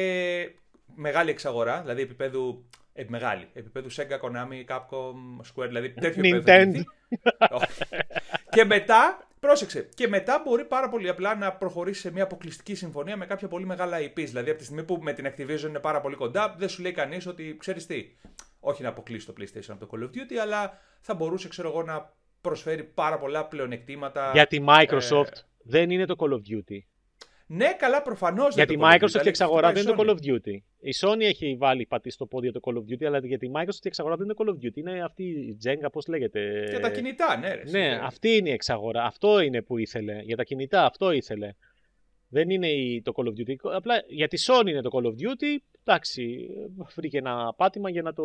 μεγάλη 0.96 1.30
εξαγορά, 1.30 1.82
δηλαδή 1.82 2.02
επίπεδου. 2.02 2.66
Ε, 2.94 3.04
μεγάλη. 3.08 3.48
Επίπεδου 3.54 3.92
Sega, 3.92 4.20
Konami, 4.22 4.76
Capcom, 4.76 5.16
Square, 5.54 5.68
δηλαδή 5.68 5.94
τέτοιο 5.94 6.22
επίπεδο. 6.26 6.80
και 8.50 8.66
μετά, 8.66 9.28
πρόσεξε, 9.40 9.90
και 9.94 10.08
μετά 10.08 10.42
μπορεί 10.46 10.66
πάρα 10.66 10.90
πολύ 10.90 11.10
απλά 11.10 11.36
να 11.36 11.54
προχωρήσεις 11.54 12.02
σε 12.02 12.12
μια 12.12 12.24
αποκλειστική 12.24 12.76
συμφωνία 12.76 13.18
με 13.18 13.26
κάποια 13.26 13.48
πολύ 13.48 13.66
μεγάλα 13.66 13.98
IPs. 14.00 14.14
Δηλαδή 14.16 14.50
από 14.50 14.60
τη 14.60 14.64
στιγμή 14.66 14.84
που 14.84 15.00
με 15.02 15.14
την 15.14 15.28
Activision 15.28 15.68
είναι 15.68 15.80
πάρα 15.80 16.02
πολύ 16.02 16.16
κοντά, 16.16 16.56
δεν 16.58 16.70
σου 16.70 16.82
λέει 16.82 16.92
κανείς 16.92 17.28
ότι 17.28 17.56
ξέρεις 17.60 17.86
τι. 17.86 18.16
Όχι 18.60 18.84
να 18.84 18.90
αποκλείσει 18.90 19.26
το 19.26 19.34
PlayStation 19.40 19.70
από 19.70 19.86
το 19.86 19.90
Call 19.92 20.04
of 20.04 20.08
Duty, 20.08 20.36
αλλά 20.42 20.78
θα 21.02 21.14
μπορούσε, 21.14 21.48
ξέρω 21.48 21.70
εγώ, 21.70 21.84
να 21.84 22.14
προσφέρει 22.42 22.84
πάρα 22.84 23.18
πολλά 23.18 23.46
πλεονεκτήματα. 23.46 24.32
Για 24.34 24.48
τη 24.48 24.64
Microsoft 24.68 25.34
ε... 25.34 25.42
δεν 25.64 25.90
είναι 25.90 26.06
το 26.06 26.16
Call 26.18 26.32
of 26.32 26.54
Duty. 26.54 26.80
Ναι, 27.48 27.74
καλά, 27.78 28.02
προφανώς. 28.02 28.56
Για 28.56 28.66
τη 28.66 28.76
Microsoft 28.80 29.26
η 29.26 29.28
εξαγορά 29.28 29.72
δεν 29.72 29.84
είναι 29.84 29.96
το 29.96 30.04
Call 30.04 30.10
of 30.10 30.32
Duty. 30.32 30.58
Η 30.80 30.94
Sony 31.02 31.22
έχει 31.22 31.56
βάλει 31.56 31.86
πατή 31.86 32.10
στο 32.10 32.26
πόδι 32.26 32.52
το 32.52 32.60
Call 32.64 32.74
of 32.74 32.94
Duty, 32.94 33.06
αλλά 33.06 33.20
για 33.20 33.38
τη 33.38 33.52
Microsoft 33.54 33.84
η 33.84 33.88
εξαγορά 33.88 34.16
δεν 34.16 34.26
είναι 34.26 34.34
το 34.34 34.44
Call 34.46 34.50
of 34.50 34.66
Duty. 34.66 34.76
Είναι 34.76 35.04
αυτή 35.04 35.24
η 35.24 35.58
Jenga, 35.66 35.88
πώς 35.92 36.08
λέγεται. 36.08 36.66
Για 36.70 36.80
τα 36.80 36.92
κινητά, 36.92 37.38
ναι. 37.38 37.54
Ρε, 37.54 37.64
ναι, 37.70 37.80
ναι, 37.80 38.00
αυτή 38.04 38.36
είναι 38.36 38.50
η 38.50 38.54
εξαγορά. 38.54 39.04
Αυτό 39.04 39.40
είναι 39.40 39.62
που 39.62 39.78
ήθελε. 39.78 40.22
Για 40.22 40.36
τα 40.36 40.44
κινητά, 40.44 40.86
αυτό 40.86 41.12
ήθελε. 41.12 41.54
Δεν 42.28 42.50
είναι 42.50 42.68
το 43.04 43.14
Call 43.16 43.26
of 43.26 43.30
Duty. 43.30 43.56
Απλά 43.62 44.04
για 44.08 44.28
τη 44.28 44.44
Sony 44.48 44.68
είναι 44.68 44.82
το 44.82 44.90
Call 44.94 45.06
of 45.06 45.12
Duty. 45.12 45.58
Εντάξει, 45.84 46.50
βρήκε 46.96 47.18
ένα 47.18 47.54
πάτημα 47.58 47.90
για 47.90 48.02
να 48.02 48.14
το 48.14 48.24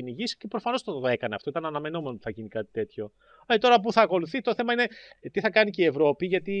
κυνηγήσει 0.00 0.36
και 0.36 0.48
προφανώς 0.48 0.82
το 0.82 1.02
έκανε 1.06 1.34
αυτό. 1.34 1.50
Ήταν 1.50 1.66
αναμενόμενο 1.66 2.10
ότι 2.10 2.22
θα 2.22 2.30
γίνει 2.30 2.48
κάτι 2.48 2.68
τέτοιο. 2.72 3.12
Ε, 3.46 3.58
τώρα 3.58 3.80
που 3.80 3.92
θα 3.92 4.02
ακολουθεί, 4.02 4.40
το 4.40 4.54
θέμα 4.54 4.72
είναι 4.72 4.86
τι 5.32 5.40
θα 5.40 5.50
κάνει 5.50 5.70
και 5.70 5.82
η 5.82 5.86
Ευρώπη, 5.86 6.26
γιατί 6.26 6.54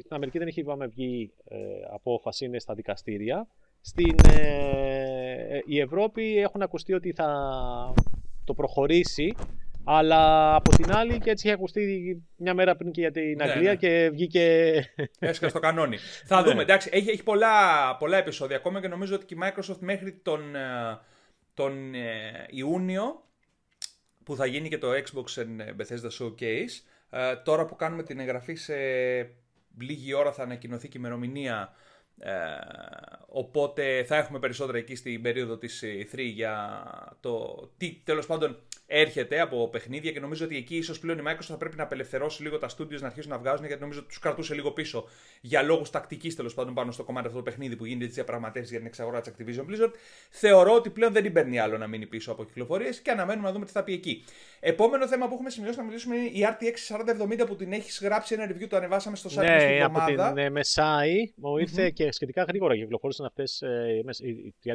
στην 0.00 0.16
Αμερική 0.16 0.38
δεν 0.38 0.46
έχει 0.46 0.60
είπαμε, 0.60 0.86
βγει 0.86 1.32
ε, 1.44 1.56
απόφαση, 1.92 2.44
είναι 2.44 2.58
στα 2.58 2.74
δικαστήρια. 2.74 3.46
Στην, 3.80 4.14
ε, 4.38 5.58
η 5.66 5.80
Ευρώπη 5.80 6.38
έχουν 6.38 6.62
ακουστεί 6.62 6.92
ότι 6.92 7.12
θα 7.12 7.28
το 8.44 8.54
προχωρήσει, 8.54 9.34
αλλά 9.84 10.54
από 10.54 10.70
την 10.70 10.92
άλλη 10.92 11.18
και 11.18 11.30
έτσι 11.30 11.46
είχε 11.46 11.54
ακουστεί 11.54 12.22
μια 12.36 12.54
μέρα 12.54 12.76
πριν 12.76 12.90
και 12.90 13.00
για 13.00 13.10
την 13.10 13.36
ναι, 13.36 13.44
Αγγλία 13.44 13.70
ναι. 13.70 13.76
και 13.76 14.10
βγήκε. 14.12 14.74
Έσκασε 15.18 15.52
το 15.52 15.60
κανόνι. 15.60 15.96
θα 16.24 16.36
ναι. 16.40 16.48
δούμε. 16.48 16.62
Εντάξει, 16.62 16.88
έχει, 16.92 17.10
έχει 17.10 17.22
πολλά, 17.22 17.50
πολλά 17.96 18.16
επεισόδια 18.16 18.56
ακόμα 18.56 18.80
και 18.80 18.88
νομίζω 18.88 19.14
ότι 19.14 19.24
και 19.24 19.34
η 19.34 19.38
Microsoft 19.42 19.78
μέχρι 19.80 20.12
τον 20.12 20.54
ε, 20.54 20.60
τον 21.60 21.94
ε, 21.94 22.46
Ιούνιο 22.50 23.24
που 24.24 24.36
θα 24.36 24.46
γίνει 24.46 24.68
και 24.68 24.78
το 24.78 24.88
Xbox 24.92 25.42
and 25.42 25.60
Bethesda 25.60 26.10
Showcase. 26.18 26.82
Ε, 27.10 27.36
τώρα 27.36 27.64
που 27.64 27.76
κάνουμε 27.76 28.02
την 28.02 28.20
εγγραφή 28.20 28.54
σε 28.54 28.74
λίγη 29.78 30.14
ώρα 30.14 30.32
θα 30.32 30.42
ανακοινωθεί 30.42 30.88
και 30.88 30.96
η 30.96 31.00
ημερομηνία 31.04 31.72
ε, 32.18 32.32
οπότε 33.26 34.04
θα 34.04 34.16
έχουμε 34.16 34.38
περισσότερα 34.38 34.78
εκεί 34.78 34.94
στην 34.94 35.22
περίοδο 35.22 35.56
της 35.56 35.84
E3 35.84 36.18
για 36.18 36.84
το 37.20 37.66
τι 37.76 38.00
τέλος 38.04 38.26
πάντων 38.26 38.62
έρχεται 38.92 39.40
από 39.40 39.68
παιχνίδια 39.68 40.12
και 40.12 40.20
νομίζω 40.20 40.44
ότι 40.44 40.56
εκεί 40.56 40.76
ίσως 40.76 40.98
πλέον 40.98 41.18
η 41.18 41.22
Microsoft 41.26 41.46
θα 41.46 41.56
πρέπει 41.56 41.76
να 41.76 41.82
απελευθερώσει 41.82 42.42
λίγο 42.42 42.58
τα 42.58 42.68
studios 42.68 42.98
να 43.00 43.06
αρχίσουν 43.06 43.30
να 43.30 43.38
βγάζουν 43.38 43.66
γιατί 43.66 43.80
νομίζω 43.80 43.98
ότι 43.98 44.08
τους 44.08 44.18
κρατούσε 44.18 44.54
λίγο 44.54 44.70
πίσω 44.70 45.08
για 45.40 45.62
λόγους 45.62 45.90
τακτικής 45.90 46.36
τέλος 46.36 46.54
πάντων 46.54 46.74
πάνω 46.74 46.92
στο 46.92 47.04
κομμάτι 47.04 47.26
αυτό 47.26 47.38
το 47.38 47.44
παιχνίδι 47.44 47.76
που 47.76 47.84
γίνεται 47.84 48.06
τις 48.06 48.14
διαπραγματεύσεις 48.14 48.70
για 48.70 48.78
την 48.78 48.86
εξαγορά 48.86 49.20
της 49.20 49.32
Activision 49.32 49.60
Blizzard. 49.60 49.90
Θεωρώ 50.30 50.74
ότι 50.74 50.90
πλέον 50.90 51.12
δεν 51.12 51.22
την 51.22 51.32
παίρνει 51.32 51.58
άλλο 51.58 51.78
να 51.78 51.86
μείνει 51.86 52.06
πίσω 52.06 52.32
από 52.32 52.44
κυκλοφορίες 52.44 53.00
και 53.00 53.10
αναμένουμε 53.10 53.46
να 53.46 53.52
δούμε 53.52 53.64
τι 53.64 53.72
θα 53.72 53.84
πει 53.84 53.92
εκεί. 53.92 54.24
Επόμενο 54.60 55.08
θέμα 55.08 55.28
που 55.28 55.34
έχουμε 55.34 55.50
σημειώσει 55.50 55.78
να 55.78 55.84
μιλήσουμε 55.84 56.16
είναι 56.16 56.26
η 56.26 56.40
RTX 56.42 56.96
4070 57.42 57.46
που 57.46 57.56
την 57.56 57.72
έχεις 57.72 58.00
γράψει 58.02 58.34
ένα 58.34 58.50
review, 58.50 58.66
το 58.68 58.76
ανεβάσαμε 58.76 59.16
στο 59.16 59.30
site 59.32 59.44
ναι, 59.44 59.58
στην 59.60 59.82
από 59.82 60.00
την 60.06 60.16
ναι, 60.34 60.60
MSI 60.60 61.32
μου 61.34 61.58
ήρθε 61.58 61.86
mm-hmm. 61.86 61.92
και 61.92 62.12
σχετικά 62.12 62.42
γρήγορα 62.42 62.76
κυκλοφόρησαν 62.76 63.26
αυτές 63.26 63.62
ε, 63.62 64.02
οι 64.22 64.54
4070 64.64 64.74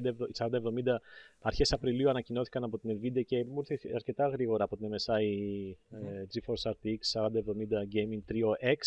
αρχές 1.42 1.72
Απριλίου 1.72 2.10
ανακοινώθηκαν 2.10 2.64
από 2.64 2.78
την 2.78 3.00
Nvidia 3.00 3.26
και 3.26 3.46
μου 3.46 3.64
ήρθε 3.68 3.90
αρκετά 4.08 4.28
γρήγορα 4.28 4.64
από 4.64 4.78
την 4.78 4.90
MSI 4.92 5.22
mm-hmm. 5.92 6.54
GeForce 6.54 6.72
RTX 6.72 7.22
4070 7.22 7.30
Gaming 7.94 8.32
Trio 8.32 8.70
X. 8.74 8.78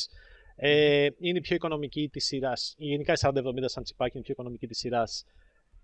Ε, 0.56 1.08
είναι 1.18 1.38
η 1.38 1.40
πιο 1.40 1.56
οικονομική 1.56 2.08
της 2.08 2.24
σειράς, 2.24 2.74
γενικά 2.78 3.12
η 3.12 3.16
4070 3.20 3.32
σαν 3.64 3.82
τσιπάκι 3.82 4.10
είναι 4.10 4.20
η 4.20 4.22
πιο 4.22 4.32
οικονομική 4.32 4.66
της 4.66 4.78
σειράς 4.78 5.24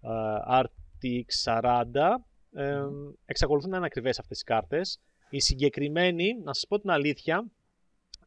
uh, 0.02 0.64
RTX 0.64 1.60
40. 1.60 1.84
Ε, 2.52 2.82
εξακολουθούν 3.24 3.70
να 3.70 3.76
είναι 3.76 3.86
ακριβές 3.86 4.18
αυτές 4.18 4.40
οι 4.40 4.44
κάρτες. 4.44 5.00
Η 5.30 5.40
συγκεκριμένη, 5.40 6.38
να 6.44 6.52
σας 6.54 6.66
πω 6.68 6.80
την 6.80 6.90
αλήθεια, 6.90 7.46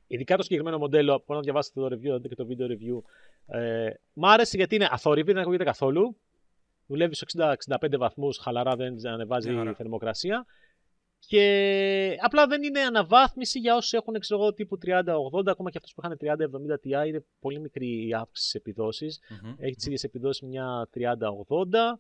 ειδικά 0.08 0.38
το 0.38 0.44
συγκεκριμένο 0.44 0.78
μοντέλο, 0.78 1.22
που 1.22 1.34
να 1.34 1.40
διαβάσετε 1.40 1.80
το 1.80 1.86
review, 1.86 2.22
και 2.22 2.36
το 2.36 2.48
video 2.50 2.66
review, 2.72 3.02
ε, 3.60 3.90
μ' 4.14 4.26
άρεσε 4.26 4.58
γιατί 4.58 4.76
είναι 4.76 4.88
αθόρυβη, 4.92 5.32
δεν 5.32 5.42
ακούγεται 5.42 5.64
καθόλου. 5.64 6.18
δουλεύει 6.88 7.16
στους 7.16 7.34
60-65 7.34 7.98
βαθμούς, 7.98 8.38
χαλαρά 8.38 8.76
δεν 8.76 9.08
ανεβάζει 9.08 9.52
η 9.52 9.74
θερμοκρασία. 9.74 10.46
Και 11.20 12.18
απλά 12.22 12.48
δεν 12.48 12.64
είναι 12.64 12.80
αναβάθμιση 12.80 13.60
για 13.60 13.76
όσους 13.76 13.94
έχουν 13.94 14.20
ξέρω 14.20 14.42
εγώ, 14.42 14.54
τύπου 14.54 14.78
30-80, 14.86 15.02
ακόμα 15.46 15.70
και 15.70 15.78
αυτούς 15.78 15.94
που 15.94 16.02
είχαν 16.04 16.18
30-70 16.22 17.04
Ti, 17.04 17.08
είναι 17.08 17.26
πολύ 17.40 17.60
μικρή 17.60 18.08
η 18.08 18.14
αύξηση 18.14 18.48
στις 18.48 18.54
επιδόσεις. 18.54 19.20
Mm-hmm. 19.20 19.56
Έχει 19.58 19.76
τις 19.76 19.86
ίδιες 19.86 20.04
επιδόσεις 20.04 20.42
μια 20.42 20.90
30-80. 20.94 22.00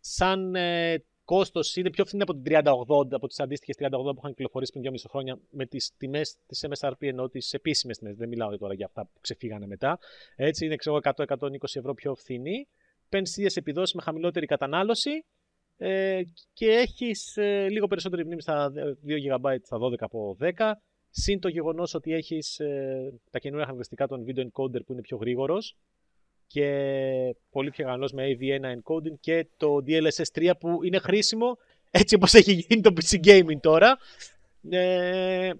Σαν 0.00 0.54
ε, 0.54 1.04
κόστος 1.24 1.76
είναι 1.76 1.90
πιο 1.90 2.04
φθηνή 2.04 2.22
από 2.22 2.34
την 2.34 2.42
3080, 2.46 3.10
από 3.10 3.26
τις 3.26 3.40
αντίστοιχες 3.40 3.76
3080 3.78 3.90
που 3.90 4.18
είχαν 4.18 4.30
κυκλοφορήσει 4.30 4.72
πριν 4.72 4.92
2,5 4.92 5.04
χρόνια 5.08 5.38
με 5.50 5.66
τις 5.66 5.92
τιμές 5.96 6.36
της 6.46 6.66
MSRP 6.68 6.92
ενώ 6.98 7.28
τις 7.28 7.52
επίσημες 7.52 7.98
τιμές. 7.98 8.16
Δεν 8.16 8.28
μιλάω 8.28 8.58
τώρα 8.58 8.74
για 8.74 8.86
αυτά 8.86 9.04
που 9.04 9.20
ξεφύγανε 9.20 9.66
μετά. 9.66 9.98
Έτσι 10.36 10.64
είναι 10.64 10.76
ξέρω 10.76 10.98
100-120 11.02 11.26
ευρώ 11.74 11.94
πιο 11.94 12.14
φθηνή. 12.14 12.68
Παίρνεις 13.08 13.28
τις 13.28 13.38
ίδιες 13.38 13.56
επιδόσεις 13.56 13.94
με 13.94 14.02
χαμηλότερη 14.02 14.46
κατανάλωση 14.46 15.24
ε, 15.78 16.22
και 16.52 16.66
έχεις 16.66 17.36
ε, 17.36 17.68
λίγο 17.68 17.86
περισσότερη 17.86 18.24
μνήμη 18.24 18.42
στα 18.42 18.72
2 18.74 19.38
GB 19.42 19.56
στα 19.62 19.78
12 19.80 19.94
από 19.98 20.36
10. 20.40 20.72
Συν 21.10 21.40
το 21.40 21.48
γεγονός 21.48 21.94
ότι 21.94 22.12
έχεις 22.12 22.58
ε, 22.58 23.12
τα 23.30 23.38
καινούργια 23.38 23.66
χαρακτηριστικά 23.66 24.06
των 24.06 24.24
video 24.26 24.40
encoder 24.40 24.84
που 24.86 24.92
είναι 24.92 25.00
πιο 25.00 25.16
γρήγορος 25.16 25.76
και 26.46 27.36
πολύ 27.50 27.70
πιο 27.70 27.84
ικανός 27.84 28.12
με 28.12 28.36
AV1 28.40 28.60
encoding 28.60 29.18
και 29.20 29.46
το 29.56 29.76
DLSS 29.86 30.24
3 30.34 30.50
που 30.58 30.82
είναι 30.82 30.98
χρήσιμο 30.98 31.58
έτσι 31.90 32.14
όπως 32.14 32.34
έχει 32.34 32.52
γίνει 32.52 32.82
το 32.82 32.92
PC 32.94 33.24
Gaming 33.24 33.60
τώρα. 33.60 33.98
Ε, 34.70 35.50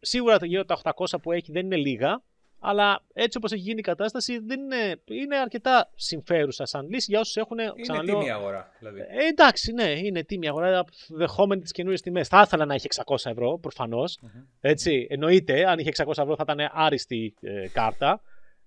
σίγουρα 0.00 0.38
γύρω 0.42 0.64
τα 0.64 0.80
800 0.82 1.04
που 1.22 1.32
έχει 1.32 1.52
δεν 1.52 1.64
είναι 1.64 1.76
λίγα, 1.76 2.22
αλλά 2.60 3.02
έτσι 3.12 3.36
όπως 3.36 3.52
έχει 3.52 3.62
γίνει 3.62 3.78
η 3.78 3.82
κατάσταση 3.82 4.38
δεν 4.38 4.60
είναι, 4.60 5.00
είναι 5.04 5.36
αρκετά 5.36 5.90
συμφέρουσα 5.94 6.66
σαν 6.66 6.88
λύση 6.88 7.10
για 7.10 7.20
όσους 7.20 7.36
έχουν... 7.36 7.58
Είναι 7.58 7.72
ξαναλέω, 7.80 8.18
τίμη 8.18 8.30
αγορά, 8.30 8.72
δηλαδή. 8.78 9.00
Ε, 9.00 9.26
εντάξει, 9.28 9.72
ναι, 9.72 9.90
είναι 9.90 10.24
τίμη 10.24 10.48
αγορά, 10.48 10.84
δεχόμενη 11.08 11.62
τις 11.62 11.72
καινούριες 11.72 12.00
τιμές. 12.00 12.28
Θα 12.28 12.42
ήθελα 12.46 12.64
να 12.64 12.74
έχει 12.74 12.86
600 13.04 13.16
ευρώ, 13.24 13.58
προφανώς, 13.58 14.18
mm-hmm. 14.22 14.44
έτσι, 14.60 15.06
εννοείται, 15.10 15.68
αν 15.68 15.78
είχε 15.78 15.90
600 15.96 16.08
ευρώ 16.16 16.36
θα 16.36 16.44
ήταν 16.48 16.70
άριστη 16.72 17.34
ε, 17.40 17.68
κάρτα. 17.68 18.20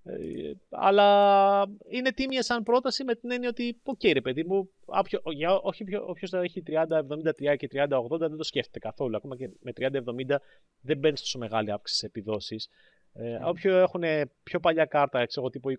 Ε, 0.03 0.51
αλλά 0.69 1.65
είναι 1.89 2.11
τίμια 2.11 2.43
σαν 2.43 2.63
πρόταση 2.63 3.03
με 3.03 3.15
την 3.15 3.31
έννοια 3.31 3.49
ότι, 3.49 3.79
OK, 3.83 3.99
okay, 4.03 4.13
ρε 4.13 4.21
παιδί 4.21 4.43
μου, 4.43 4.69
όποιο, 4.85 5.21
για, 5.31 5.59
όχι 5.59 5.85
όποιος 5.95 6.29
θα 6.29 6.39
έχει 6.39 6.63
30-70 6.67 7.55
και 7.57 7.69
30-80 7.71 8.19
δεν 8.19 8.37
το 8.37 8.43
σκέφτεται 8.43 8.79
καθόλου. 8.79 9.15
Ακόμα 9.15 9.35
και 9.35 9.49
με 9.59 9.71
30-70 9.79 10.35
δεν 10.81 10.97
παίρνεις 10.97 11.21
τόσο 11.21 11.37
μεγάλη 11.37 11.71
αύξηση 11.71 11.99
σε 11.99 12.05
επιδόσεις. 12.05 12.69
Ε, 13.13 13.37
mm. 13.37 13.47
Όποιοι 13.47 13.71
έχουν 13.75 14.03
πιο 14.43 14.59
παλιά 14.59 14.85
κάρτα, 14.85 15.25
ξέρω 15.25 15.49
τύπου 15.49 15.69
2080-2070, 15.69 15.75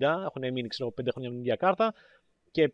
έχουν 0.00 0.52
μείνει 0.52 0.68
ξέρω, 0.68 0.94
5 1.00 1.08
χρόνια 1.12 1.30
με 1.30 1.36
ίδια 1.36 1.56
κάρτα 1.56 1.94
και 2.50 2.72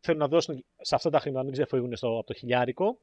θέλουν 0.00 0.20
να 0.20 0.28
δώσουν 0.28 0.64
σε 0.80 0.94
αυτά 0.94 1.10
τα 1.10 1.18
χρήματα 1.18 1.38
να 1.38 1.44
μην 1.44 1.52
ξεφύγουν 1.52 1.92
από 2.00 2.24
το 2.24 2.34
χιλιάρικο, 2.34 2.98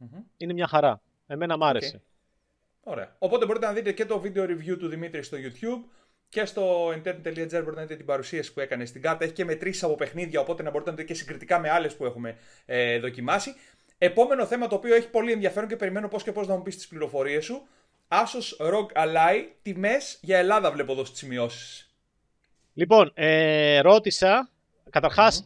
mm-hmm. 0.00 0.22
είναι 0.36 0.52
μια 0.52 0.66
χαρά. 0.66 1.00
Εμένα 1.26 1.56
μ' 1.56 1.64
άρεσε. 1.64 1.96
Okay. 1.96 2.12
Ωραία. 2.84 3.16
Οπότε 3.18 3.46
μπορείτε 3.46 3.66
να 3.66 3.72
δείτε 3.72 3.92
και 3.92 4.06
το 4.06 4.20
βίντεο 4.20 4.44
review 4.44 4.78
του 4.78 4.88
Δημήτρη 4.88 5.22
στο 5.22 5.36
YouTube 5.40 5.88
και 6.28 6.44
στο 6.44 6.88
internet.gr 6.88 7.50
μπορείτε 7.50 7.74
να 7.74 7.80
δείτε 7.80 7.96
την 7.96 8.06
παρουσίαση 8.06 8.52
που 8.52 8.60
έκανε 8.60 8.84
στην 8.84 9.02
κάρτα. 9.02 9.24
Έχει 9.24 9.32
και 9.32 9.44
μετρήσεις 9.44 9.82
από 9.82 9.94
παιχνίδια, 9.94 10.40
οπότε 10.40 10.62
να 10.62 10.70
μπορείτε 10.70 10.90
να 10.90 10.96
δείτε 10.96 11.08
και 11.08 11.18
συγκριτικά 11.18 11.58
με 11.58 11.70
άλλες 11.70 11.96
που 11.96 12.04
έχουμε 12.04 12.36
ε, 12.66 12.98
δοκιμάσει. 12.98 13.54
Επόμενο 13.98 14.46
θέμα 14.46 14.66
το 14.66 14.74
οποίο 14.74 14.94
έχει 14.94 15.10
πολύ 15.10 15.32
ενδιαφέρον 15.32 15.68
και 15.68 15.76
περιμένω 15.76 16.08
πώς 16.08 16.22
και 16.22 16.32
πώς 16.32 16.46
να 16.46 16.56
μου 16.56 16.62
πεις 16.62 16.76
τις 16.76 16.88
πληροφορίες 16.88 17.44
σου. 17.44 17.66
Asus 18.22 18.66
ROG 18.66 18.86
Ally, 18.94 19.44
τιμές 19.62 20.18
για 20.22 20.38
Ελλάδα 20.38 20.72
βλέπω 20.72 20.92
εδώ 20.92 21.04
στις 21.04 21.18
σημειώσεις. 21.18 21.94
Λοιπόν, 22.74 23.10
ε, 23.14 23.80
ρώτησα 23.80 24.48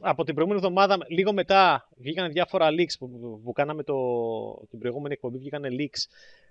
από 0.00 0.24
την 0.24 0.34
προηγούμενη 0.34 0.64
εβδομάδα, 0.66 0.98
λίγο 1.08 1.32
μετά, 1.32 1.88
βγήκαν 1.96 2.32
διάφορα 2.32 2.68
leaks 2.70 2.92
που, 2.98 3.10
που, 3.10 3.40
που 3.44 3.52
κάναμε 3.52 3.82
το, 3.82 3.94
την 4.70 4.78
προηγούμενη 4.78 5.14
εκπομπή, 5.14 5.38
βγήκαν 5.38 5.62
leaks 5.64 6.06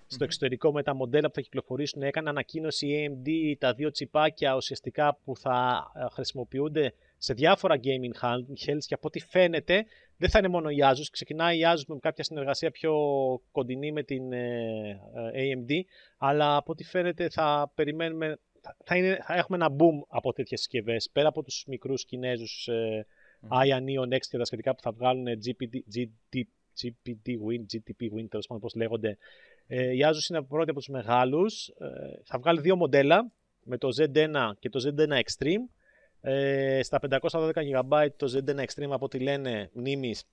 στο 0.08 0.24
εξωτερικό 0.24 0.72
με 0.72 0.84
τα 0.84 0.96
μοντέλα 0.96 1.28
που 1.28 1.34
θα 1.34 1.42
κυκλοφορήσουν. 1.42 2.02
Έκανε 2.02 2.30
ανακοίνωση 2.30 2.88
η 2.88 3.10
AMD 3.10 3.56
τα 3.60 3.74
δύο 3.74 3.92
τσιπάκια 3.92 4.56
ουσιαστικά 4.56 5.20
που 5.24 5.38
θα 5.38 5.88
ε, 5.96 6.06
χρησιμοποιούνται 6.12 6.94
σε 7.18 7.34
διάφορα 7.34 7.76
gaming 7.84 8.22
handhelds 8.22 8.84
και 8.88 8.94
από 8.94 9.08
ό,τι 9.08 9.20
φαίνεται 9.20 9.86
δεν 10.18 10.30
θα 10.30 10.40
είναι 10.40 10.48
μόνο 10.48 10.70
η 10.70 10.78
Asus. 10.82 11.08
Ξεκινάει 11.12 11.58
η 11.58 11.62
Asus 11.66 11.84
με 11.88 11.98
κάποια 12.00 12.24
συνεργασία 12.24 12.72
πιο 12.72 12.94
κοντινή 13.52 13.92
με 13.92 14.04
την 14.04 14.34
ε, 14.34 15.00
ε, 15.34 15.54
AMD 15.54 15.72
αλλά 16.18 16.56
από 16.56 16.72
ό,τι 16.72 16.84
φαίνεται 16.84 17.30
θα 17.30 17.72
περιμένουμε 17.76 18.40
θα, 18.84 18.98
είναι, 18.98 19.20
θα 19.24 19.34
έχουμε 19.34 19.58
ένα 19.58 19.76
boom 19.76 20.06
από 20.08 20.34
τέτοιες 20.34 20.60
συσκευές 20.60 21.10
πέρα 21.12 21.28
από 21.28 21.44
τους 21.44 21.64
μικρούς 21.68 22.06
Κινέζους 22.06 22.68
ε, 22.68 23.06
Aya 23.50 23.78
Neo 23.78 24.14
Next 24.14 24.26
και 24.30 24.38
τα 24.38 24.46
σχετικά 24.46 24.76
που 24.76 24.82
θα 24.82 24.92
βγάλουν 24.92 25.26
GPD, 25.28 25.76
GT, 25.96 26.42
GPD 26.82 27.28
Win, 27.28 27.62
GTP 27.74 28.04
Win, 28.16 28.28
τέλος 28.30 28.48
πάντων 28.48 28.62
πώς 28.62 28.76
λέγονται, 28.76 29.18
ε, 29.68 29.92
η 29.92 30.00
Asus 30.04 30.30
είναι 30.30 30.42
πρώτη 30.42 30.70
από 30.70 30.80
τους 30.80 30.88
μεγάλους. 30.88 31.68
Ε, 31.68 32.22
θα 32.24 32.40
βγάλει 32.40 32.62
δύο 32.62 32.76
μοντέλα 32.76 33.32
με 33.64 33.78
το 33.78 33.90
Z1 33.98 34.52
και 34.60 34.70
το 34.70 34.80
Z1 34.86 35.10
Extreme. 35.10 35.77
Ε, 36.30 36.84
στα 36.84 37.00
512 37.10 37.52
GB 37.54 38.08
το 38.16 38.34
Z1 38.34 38.60
Extreme 38.60 38.90
από 38.90 39.06
ό,τι 39.06 39.20
λένε 39.20 39.70
μνήμης 39.74 40.24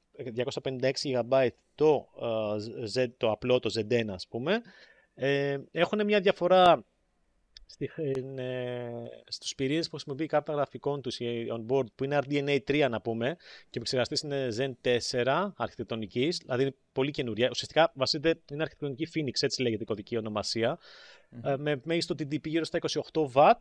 256 0.62 0.90
GB 1.02 1.48
το, 1.74 2.08
ε, 2.20 2.84
Z, 2.94 3.06
το 3.16 3.30
απλό 3.30 3.58
το 3.58 3.70
Z1 3.78 4.04
ας 4.08 4.28
πούμε. 4.28 4.62
Ε, 5.14 5.58
έχουν 5.70 6.04
μια 6.04 6.20
διαφορά 6.20 6.84
στη, 7.66 7.90
ε, 8.36 8.88
στους 9.26 9.54
πυρήνες 9.54 9.84
που 9.84 9.90
χρησιμοποιεί 9.90 10.24
η 10.24 10.26
κάρτα 10.26 10.52
γραφικών 10.52 11.02
τους 11.02 11.18
η 11.18 11.46
on 11.50 11.72
board 11.72 11.86
που 11.94 12.04
είναι 12.04 12.18
RDNA 12.28 12.58
3 12.66 12.88
να 12.90 13.00
πούμε 13.00 13.36
και 13.70 13.78
ο 13.78 13.82
επεξεργαστής 13.82 14.20
είναι 14.20 14.48
Zen 14.58 14.72
4 14.80 15.52
αρχιτεκτονικής, 15.56 16.38
δηλαδή 16.38 16.62
είναι 16.62 16.74
πολύ 16.92 17.10
καινούρια. 17.10 17.48
Ουσιαστικά 17.50 17.92
βασίζεται, 17.94 18.40
είναι 18.52 18.62
αρχιτεκτονική 18.62 19.08
Phoenix, 19.14 19.42
έτσι 19.42 19.62
λέγεται 19.62 19.82
η 19.82 19.86
κωδική 19.86 20.16
ονομασία, 20.16 20.78
ε, 21.44 21.56
με 21.56 21.80
μέγιστο 21.84 22.14
TDP 22.18 22.46
γύρω 22.46 22.64
στα 22.64 22.78
28 23.12 23.30
W. 23.32 23.52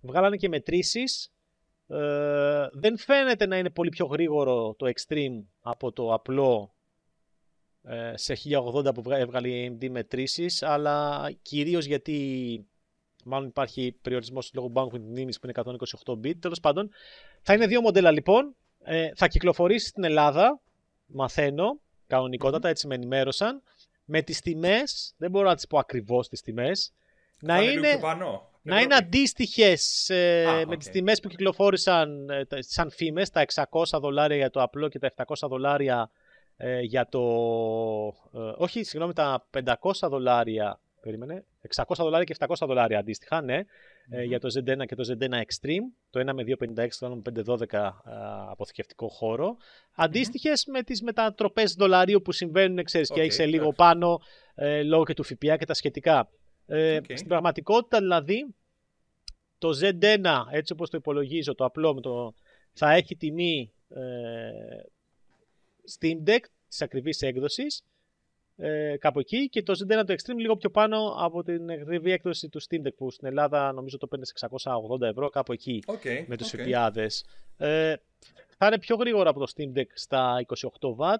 Βγάλανε 0.00 0.36
και 0.36 0.48
μετρήσεις. 0.48 1.32
Ε, 1.90 2.68
δεν 2.72 2.98
φαίνεται 2.98 3.46
να 3.46 3.58
είναι 3.58 3.70
πολύ 3.70 3.88
πιο 3.88 4.06
γρήγορο 4.06 4.74
το 4.78 4.90
Extreme 4.94 5.44
από 5.60 5.92
το 5.92 6.12
απλό 6.12 6.74
ε, 7.82 8.12
σε 8.16 8.36
1080 8.84 8.94
που 8.94 9.10
έβγαλε 9.10 9.48
η 9.48 9.78
AMD 9.80 9.88
μετρήσεις, 9.88 10.62
αλλά 10.62 11.30
κυρίως 11.42 11.84
γιατί 11.84 12.64
Μάλλον 13.24 13.48
υπάρχει 13.48 13.98
περιορισμός 14.02 14.50
λόγω 14.54 14.72
bandwidth 14.74 15.00
μνήμης 15.00 15.38
που 15.38 15.46
είναι 15.46 15.76
128 16.04 16.12
bit. 16.12 16.38
Τέλος 16.38 16.60
πάντων, 16.60 16.90
θα 17.42 17.54
είναι 17.54 17.66
δύο 17.66 17.80
μοντέλα 17.80 18.10
λοιπόν. 18.10 18.54
Ε, 18.82 19.10
θα 19.14 19.28
κυκλοφορήσει 19.28 19.86
στην 19.86 20.04
Ελλάδα, 20.04 20.60
μαθαίνω, 21.06 21.80
κανονικότατα, 22.06 22.68
έτσι 22.68 22.86
με 22.86 22.94
ενημέρωσαν. 22.94 23.62
Με 24.04 24.22
τις 24.22 24.40
τιμές, 24.40 25.14
δεν 25.16 25.30
μπορώ 25.30 25.48
να 25.48 25.54
τις 25.54 25.66
πω 25.66 25.78
ακριβώς 25.78 26.28
τις 26.28 26.40
τιμές. 26.40 26.92
Να 27.40 27.62
είναι, 27.62 28.00
να 28.62 28.80
είναι 28.80 28.94
αντίστοιχες 28.94 30.08
ε, 30.08 30.64
με 30.66 30.76
τις 30.76 30.88
τιμές 30.88 31.20
που 31.20 31.28
κυκλοφόρησαν 31.28 32.28
ε, 32.28 32.44
σαν 32.58 32.90
φήμες, 32.90 33.30
τα 33.30 33.44
600 33.54 33.98
δολάρια 34.00 34.36
για 34.36 34.50
το 34.50 34.62
απλό 34.62 34.88
και 34.88 34.98
τα 34.98 35.12
700 35.16 35.48
δολάρια 35.48 36.10
ε, 36.56 36.80
για 36.80 37.08
το. 37.08 37.20
Ε, 38.34 38.52
όχι, 38.56 38.82
συγγνώμη, 38.82 39.12
τα 39.12 39.46
500 39.64 39.74
δολάρια 40.08 40.80
Περίμενε. 41.00 41.44
600 41.74 41.82
δολάρια 41.96 42.24
και 42.24 42.34
700 42.38 42.66
δολάρια 42.66 42.98
αντίστοιχα, 42.98 43.42
ναι. 43.42 43.60
Ε, 44.10 44.22
για 44.22 44.40
το 44.40 44.48
Z1 44.48 44.86
και 44.86 44.94
το 44.94 45.04
Z1 45.08 45.32
Extreme. 45.32 45.84
Το 46.10 46.18
ένα 46.18 46.34
με 46.34 46.42
256, 46.46 46.88
το 46.98 47.06
άλλο 47.06 47.14
με 47.14 47.42
512 47.68 47.90
αποθηκευτικό 48.50 49.08
χώρο. 49.08 49.56
Αντίστοιχες 49.94 50.64
με 50.66 50.82
τις 50.82 51.02
μετατροπές 51.02 51.74
δολαρίου 51.74 52.22
που 52.22 52.32
συμβαίνουν, 52.32 52.84
ξέρεις, 52.84 53.10
okay, 53.12 53.14
και 53.14 53.20
έχει 53.20 53.42
λίγο 53.42 53.72
πάνω 53.72 54.20
ε, 54.54 54.82
λόγω 54.82 55.04
και 55.04 55.14
του 55.14 55.22
ΦΠΑ 55.22 55.56
και 55.56 55.66
τα 55.66 55.74
σχετικά. 55.74 56.28
Ε, 56.72 57.00
Στην 57.14 57.28
πραγματικότητα, 57.28 57.98
δηλαδή, 57.98 58.46
το 59.58 59.68
Z1, 59.82 60.44
έτσι 60.50 60.72
όπως 60.72 60.90
το 60.90 60.96
υπολογίζω, 60.96 61.54
το 61.54 61.64
απλό, 61.64 61.94
με 61.94 62.00
το, 62.00 62.34
θα 62.72 62.92
έχει 62.92 63.16
τιμή 63.16 63.72
ε, 63.88 64.00
Steam 65.98 66.28
Deck 66.28 66.40
της 66.68 66.82
ακριβής 66.82 67.22
έκδοσης 67.22 67.84
ε, 68.56 68.96
κάπου 68.96 69.18
εκεί 69.18 69.48
και 69.48 69.62
το 69.62 69.72
Z1 69.72 70.06
το 70.06 70.14
Extreme 70.14 70.36
λίγο 70.36 70.56
πιο 70.56 70.70
πάνω 70.70 71.14
από 71.18 71.42
την 71.42 71.70
ακριβή 71.70 72.10
έκδοση 72.10 72.48
του 72.48 72.60
Steam 72.62 72.86
Deck 72.86 72.94
που 72.96 73.10
στην 73.10 73.26
Ελλάδα 73.26 73.72
νομίζω 73.72 73.98
το 73.98 74.06
παίρνει 74.06 74.24
680 74.40 75.00
ευρώ 75.00 75.28
κάπου 75.28 75.52
εκεί 75.52 75.82
okay, 75.86 76.24
με 76.26 76.36
τους 76.36 76.54
okay. 76.56 77.06
Ε, 77.56 77.94
θα 78.56 78.66
είναι 78.66 78.78
πιο 78.78 78.96
γρήγορα 78.96 79.30
από 79.30 79.40
το 79.40 79.52
Steam 79.56 79.78
Deck 79.78 79.86
στα 79.94 80.44
28W. 80.80 81.14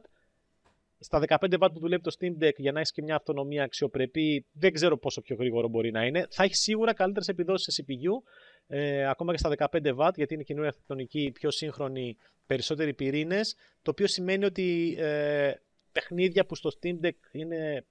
Στα 1.02 1.22
15W 1.28 1.72
που 1.72 1.78
δουλεύει 1.78 2.02
το 2.02 2.16
Steam 2.18 2.44
Deck 2.44 2.54
για 2.56 2.72
να 2.72 2.78
έχεις 2.78 2.92
και 2.92 3.02
μια 3.02 3.14
αυτονομία 3.14 3.62
αξιοπρεπή, 3.62 4.46
δεν 4.52 4.72
ξέρω 4.72 4.98
πόσο 4.98 5.20
πιο 5.20 5.36
γρήγορο 5.36 5.68
μπορεί 5.68 5.90
να 5.90 6.06
είναι. 6.06 6.26
Θα 6.30 6.42
έχει 6.42 6.54
σίγουρα 6.54 6.94
καλύτερες 6.94 7.28
επιδόσεις 7.28 7.74
σε 7.74 7.84
CPU, 7.86 8.32
ε, 8.66 9.08
ακόμα 9.08 9.32
και 9.32 9.38
στα 9.38 9.70
15W, 9.70 10.10
γιατί 10.14 10.34
είναι 10.34 10.42
καινούργια 10.42 10.68
αρχιτεκτονική, 10.68 11.30
πιο 11.34 11.50
σύγχρονη, 11.50 12.16
περισσότεροι 12.46 12.94
πυρήνες. 12.94 13.56
Το 13.82 13.90
οποίο 13.90 14.06
σημαίνει 14.06 14.44
ότι 14.44 14.96
ε, 14.98 15.52
παιχνίδια 15.92 16.46
που 16.46 16.54
στο 16.54 16.70
Steam 16.80 17.00
Deck 17.04 17.10
είναι 17.32 17.84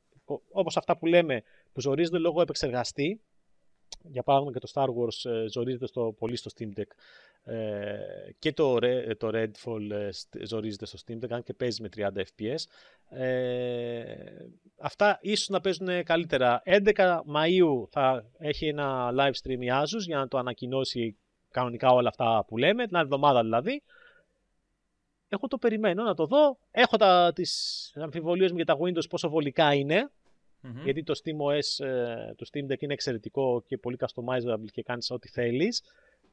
όπως 0.52 0.78
αυτά 0.78 0.98
που 0.98 1.06
λέμε 1.06 1.42
που 1.74 1.82
ζορίζονται 1.82 2.18
λόγω 2.18 2.42
επεξεργαστή 2.42 3.22
για 4.04 4.24
παράδειγμα 4.24 4.54
και 4.54 4.60
το 4.60 4.72
Star 4.74 4.88
Wars 4.88 5.32
ε, 5.32 5.48
ζορίζεται 5.50 5.88
στο, 5.88 6.16
πολύ 6.18 6.36
στο 6.36 6.52
Steam 6.58 6.80
Deck 6.80 6.84
Ε, 6.84 7.29
και 8.40 8.54
το, 8.54 8.80
το 9.18 9.30
Redfall 9.34 9.92
ε, 9.92 10.10
ζορίζεται 10.46 10.86
στο 10.86 10.98
Steam 11.06 11.24
Deck, 11.24 11.30
αν 11.30 11.44
και 11.44 11.54
παίζει 11.54 11.82
με 11.82 11.90
30 11.96 12.08
FPS. 12.08 12.64
Ε, 13.20 14.04
αυτά 14.78 15.20
ίσως 15.22 15.48
να 15.50 15.62
παίζουν 15.62 16.04
καλύτερα. 16.04 16.62
11 16.66 17.20
Μαΐου 17.36 17.88
θα 17.90 18.26
έχει 18.38 18.68
ένα 18.68 19.14
live 19.18 19.34
stream 19.44 19.60
η 19.60 19.68
Asus 19.72 20.02
για 20.06 20.18
να 20.18 20.28
το 20.28 20.38
ανακοινώσει 20.38 21.18
κανονικά 21.52 21.90
όλα 21.90 22.10
αυτά 22.10 22.46
που 22.48 22.58
λέμε, 22.58 22.86
την 22.86 22.96
άλλη 22.96 23.06
εβδομάδα 23.06 23.42
δηλαδή. 23.42 23.84
Εγώ 25.30 25.48
το 25.48 25.58
περιμένω 25.58 26.04
να 26.04 26.14
το 26.14 26.26
δω. 26.26 26.58
Έχω 26.72 26.98
τα, 26.98 27.32
τις 27.36 27.94
αμφιβολίες 27.96 28.50
μου 28.52 28.56
για 28.56 28.66
τα 28.66 28.78
Windows 28.82 29.10
πόσο 29.10 29.30
βολικά 29.30 29.74
Γιατί 30.84 31.04
το 31.04 31.20
SteamOS 31.24 31.86
ε, 31.86 32.34
του 32.36 32.46
Steam 32.48 32.72
Deck 32.72 32.82
είναι 32.82 32.94
εξαιρετικό 32.94 33.64
και 33.68 33.78
πολύ 33.78 33.98
customizable 34.00 34.72
και 34.72 34.84
κάνεις 34.84 35.12
ό,τι 35.12 35.30
θέλεις. 35.30 35.82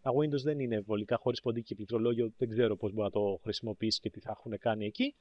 Τα 0.07 0.12
Windows 0.12 0.42
δεν 0.42 0.61
είναι 0.61 0.81
βολικά 0.81 1.16
χωρίς 1.16 1.40
ποντίκι 1.40 1.66
και 1.66 1.75
πληκτρολόγιο. 1.75 2.33
Δεν 2.37 2.49
ξέρω 2.49 2.77
πώς 2.77 2.92
μπορεί 2.92 3.05
να 3.05 3.21
το 3.21 3.38
χρησιμοποιήσει 3.42 4.01
και 4.01 4.11
τι 4.11 4.21
θα 4.21 4.37
έχουν 4.38 4.59
κάνει 4.59 4.87
εκεί. 4.87 5.14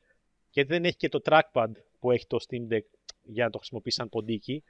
Και 0.50 0.66
δεν 0.66 0.86
έχει 0.86 0.96
και 0.96 1.10
το 1.10 1.20
trackpad 1.26 1.72
που 2.00 2.12
έχει 2.12 2.28
το 2.28 2.38
Steam 2.48 2.74
Deck 2.74 2.86
για 3.24 3.44
να 3.44 3.50
το 3.50 3.58
χρησιμοποιήσει 3.58 3.98
σαν 3.98 4.10
ποντίκι. 4.10 4.64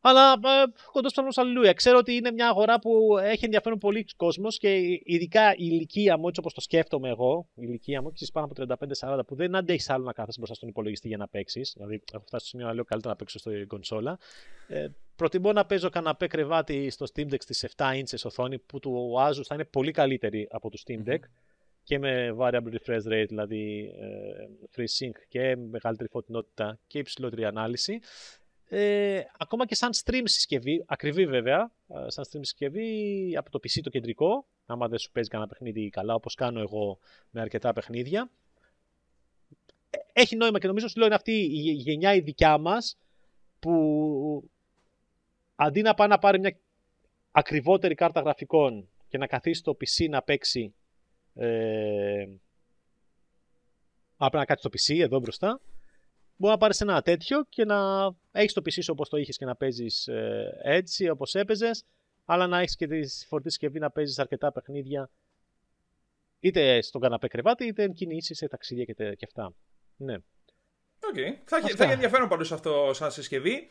Αλλά 0.00 0.32
ε, 0.32 0.64
κοντός 0.92 1.12
ψάχνω 1.12 1.30
αλληλούια. 1.34 1.72
Ξέρω 1.72 1.98
ότι 1.98 2.14
είναι 2.14 2.30
μια 2.30 2.48
αγορά 2.48 2.78
που 2.78 3.18
έχει 3.18 3.44
ενδιαφέρον 3.44 3.78
πολύ 3.78 4.04
κόσμος 4.16 4.58
και 4.58 4.76
ειδικά 5.04 5.52
η 5.52 5.56
ηλικία 5.56 6.18
μου, 6.18 6.28
έτσι 6.28 6.40
όπως 6.40 6.54
το 6.54 6.60
σκέφτομαι 6.60 7.08
εγώ, 7.08 7.48
η 7.54 7.62
ηλικία 7.66 8.02
μου, 8.02 8.12
έχει 8.20 8.32
πάνω 8.32 8.48
από 8.50 8.76
35-40, 9.00 9.20
που 9.26 9.34
δεν 9.34 9.56
αντέχεις 9.56 9.90
άλλο 9.90 10.04
να 10.04 10.12
κάθεσαι 10.12 10.38
μπροστά 10.38 10.54
στον 10.54 10.68
υπολογιστή 10.68 11.08
για 11.08 11.16
να 11.16 11.28
παίξεις. 11.28 11.72
Δηλαδή, 11.76 12.02
έχω 12.12 12.24
φτάσει 12.26 12.46
στο 12.46 12.48
σημείο 12.48 12.66
να 12.66 12.74
λέω 12.74 12.84
καλύτερα 12.84 13.12
να 13.12 13.18
παίξω 13.18 13.38
στην 13.38 13.66
κονσόλα. 13.66 14.18
Ε, 14.68 14.88
προτιμώ 15.16 15.52
να 15.52 15.66
παίζω 15.66 15.90
καναπέ 15.90 16.26
κρεβάτι 16.26 16.90
στο 16.90 17.06
Steam 17.14 17.32
Deck 17.32 17.42
στις 17.42 17.66
7 17.76 17.84
inches 17.84 18.24
οθόνη 18.24 18.58
που 18.58 18.78
του 18.78 19.14
Asus 19.18 19.42
θα 19.44 19.54
είναι 19.54 19.64
πολύ 19.64 19.90
καλύτερη 19.90 20.48
από 20.50 20.70
το 20.70 20.82
Steam 20.86 21.08
Deck 21.08 21.20
και 21.82 21.98
με 21.98 22.34
variable 22.38 22.74
refresh 22.74 23.12
rate, 23.12 23.26
δηλαδή 23.28 23.92
ε, 24.00 24.68
free 24.76 25.06
sync 25.06 25.12
και 25.28 25.56
μεγαλύτερη 25.56 26.08
φωτεινότητα 26.08 26.78
και 26.86 26.98
υψηλότερη 26.98 27.44
ανάλυση. 27.44 28.00
Ε, 28.68 29.20
ακόμα 29.38 29.66
και 29.66 29.74
σαν 29.74 29.90
stream 30.04 30.22
συσκευή, 30.24 30.84
ακριβή 30.86 31.26
βέβαια, 31.26 31.72
ε, 31.88 32.10
σαν 32.10 32.24
stream 32.24 32.40
συσκευή 32.42 33.36
από 33.36 33.50
το 33.50 33.58
PC 33.62 33.80
το 33.82 33.90
κεντρικό, 33.90 34.46
άμα 34.66 34.88
δεν 34.88 34.98
σου 34.98 35.10
παίζει 35.10 35.28
κανένα 35.28 35.48
παιχνίδι 35.48 35.88
καλά, 35.88 36.14
όπως 36.14 36.34
κάνω 36.34 36.60
εγώ 36.60 36.98
με 37.30 37.40
αρκετά 37.40 37.72
παιχνίδια. 37.72 38.30
Ε, 39.90 39.98
έχει 40.12 40.36
νόημα 40.36 40.58
και 40.58 40.66
νομίζω 40.66 40.86
ότι 40.90 41.04
είναι 41.04 41.14
αυτή 41.14 41.32
η 41.32 41.72
γενιά 41.72 42.14
η 42.14 42.20
δικιά 42.20 42.58
μας 42.58 42.98
που 43.58 44.50
αντί 45.54 45.82
να 45.82 45.94
πάει 45.94 46.08
να 46.08 46.18
πάρει 46.18 46.38
μια 46.38 46.56
ακριβότερη 47.30 47.94
κάρτα 47.94 48.20
γραφικών 48.20 48.88
και 49.08 49.18
να 49.18 49.26
καθίσει 49.26 49.60
στο 49.60 49.76
PC 49.80 50.08
να 50.08 50.22
παίξει 50.22 50.74
ε, 51.34 52.24
να 54.16 54.44
κάτσει 54.44 54.68
στο 54.68 54.70
PC 54.70 55.02
εδώ 55.02 55.18
μπροστά 55.18 55.60
μπορεί 56.36 56.52
να 56.52 56.58
πάρεις 56.58 56.80
ένα 56.80 57.02
τέτοιο 57.02 57.44
και 57.48 57.64
να 57.64 58.10
έχεις 58.32 58.52
το 58.52 58.60
PC 58.64 58.72
σου 58.82 58.92
όπως 58.92 59.08
το 59.08 59.16
είχες 59.16 59.36
και 59.36 59.44
να 59.44 59.56
παίζεις 59.56 60.06
ε, 60.06 60.60
έτσι 60.62 61.08
όπως 61.08 61.34
έπαιζες, 61.34 61.84
αλλά 62.24 62.46
να 62.46 62.58
έχεις 62.58 62.76
και 62.76 62.86
τη 62.86 63.26
φορτή 63.26 63.50
συσκευή 63.50 63.78
να 63.78 63.90
παίζεις 63.90 64.18
αρκετά 64.18 64.52
παιχνίδια 64.52 65.10
είτε 66.40 66.82
στον 66.82 67.00
καναπέ 67.00 67.28
κρεβάτι 67.28 67.66
είτε 67.66 67.82
εν 67.82 67.92
κινήσεις 67.92 68.36
σε 68.36 68.48
ταξίδια 68.48 68.84
και, 68.84 68.94
και 68.94 69.24
αυτά. 69.24 69.54
Ναι. 69.96 70.16
Okay. 71.14 71.38
Θα, 71.44 71.60
θα 71.60 71.84
έχει 71.84 71.92
ενδιαφέρον 71.92 72.28
πάντως 72.28 72.52
αυτό 72.52 72.90
σαν 72.94 73.10
συσκευή. 73.10 73.68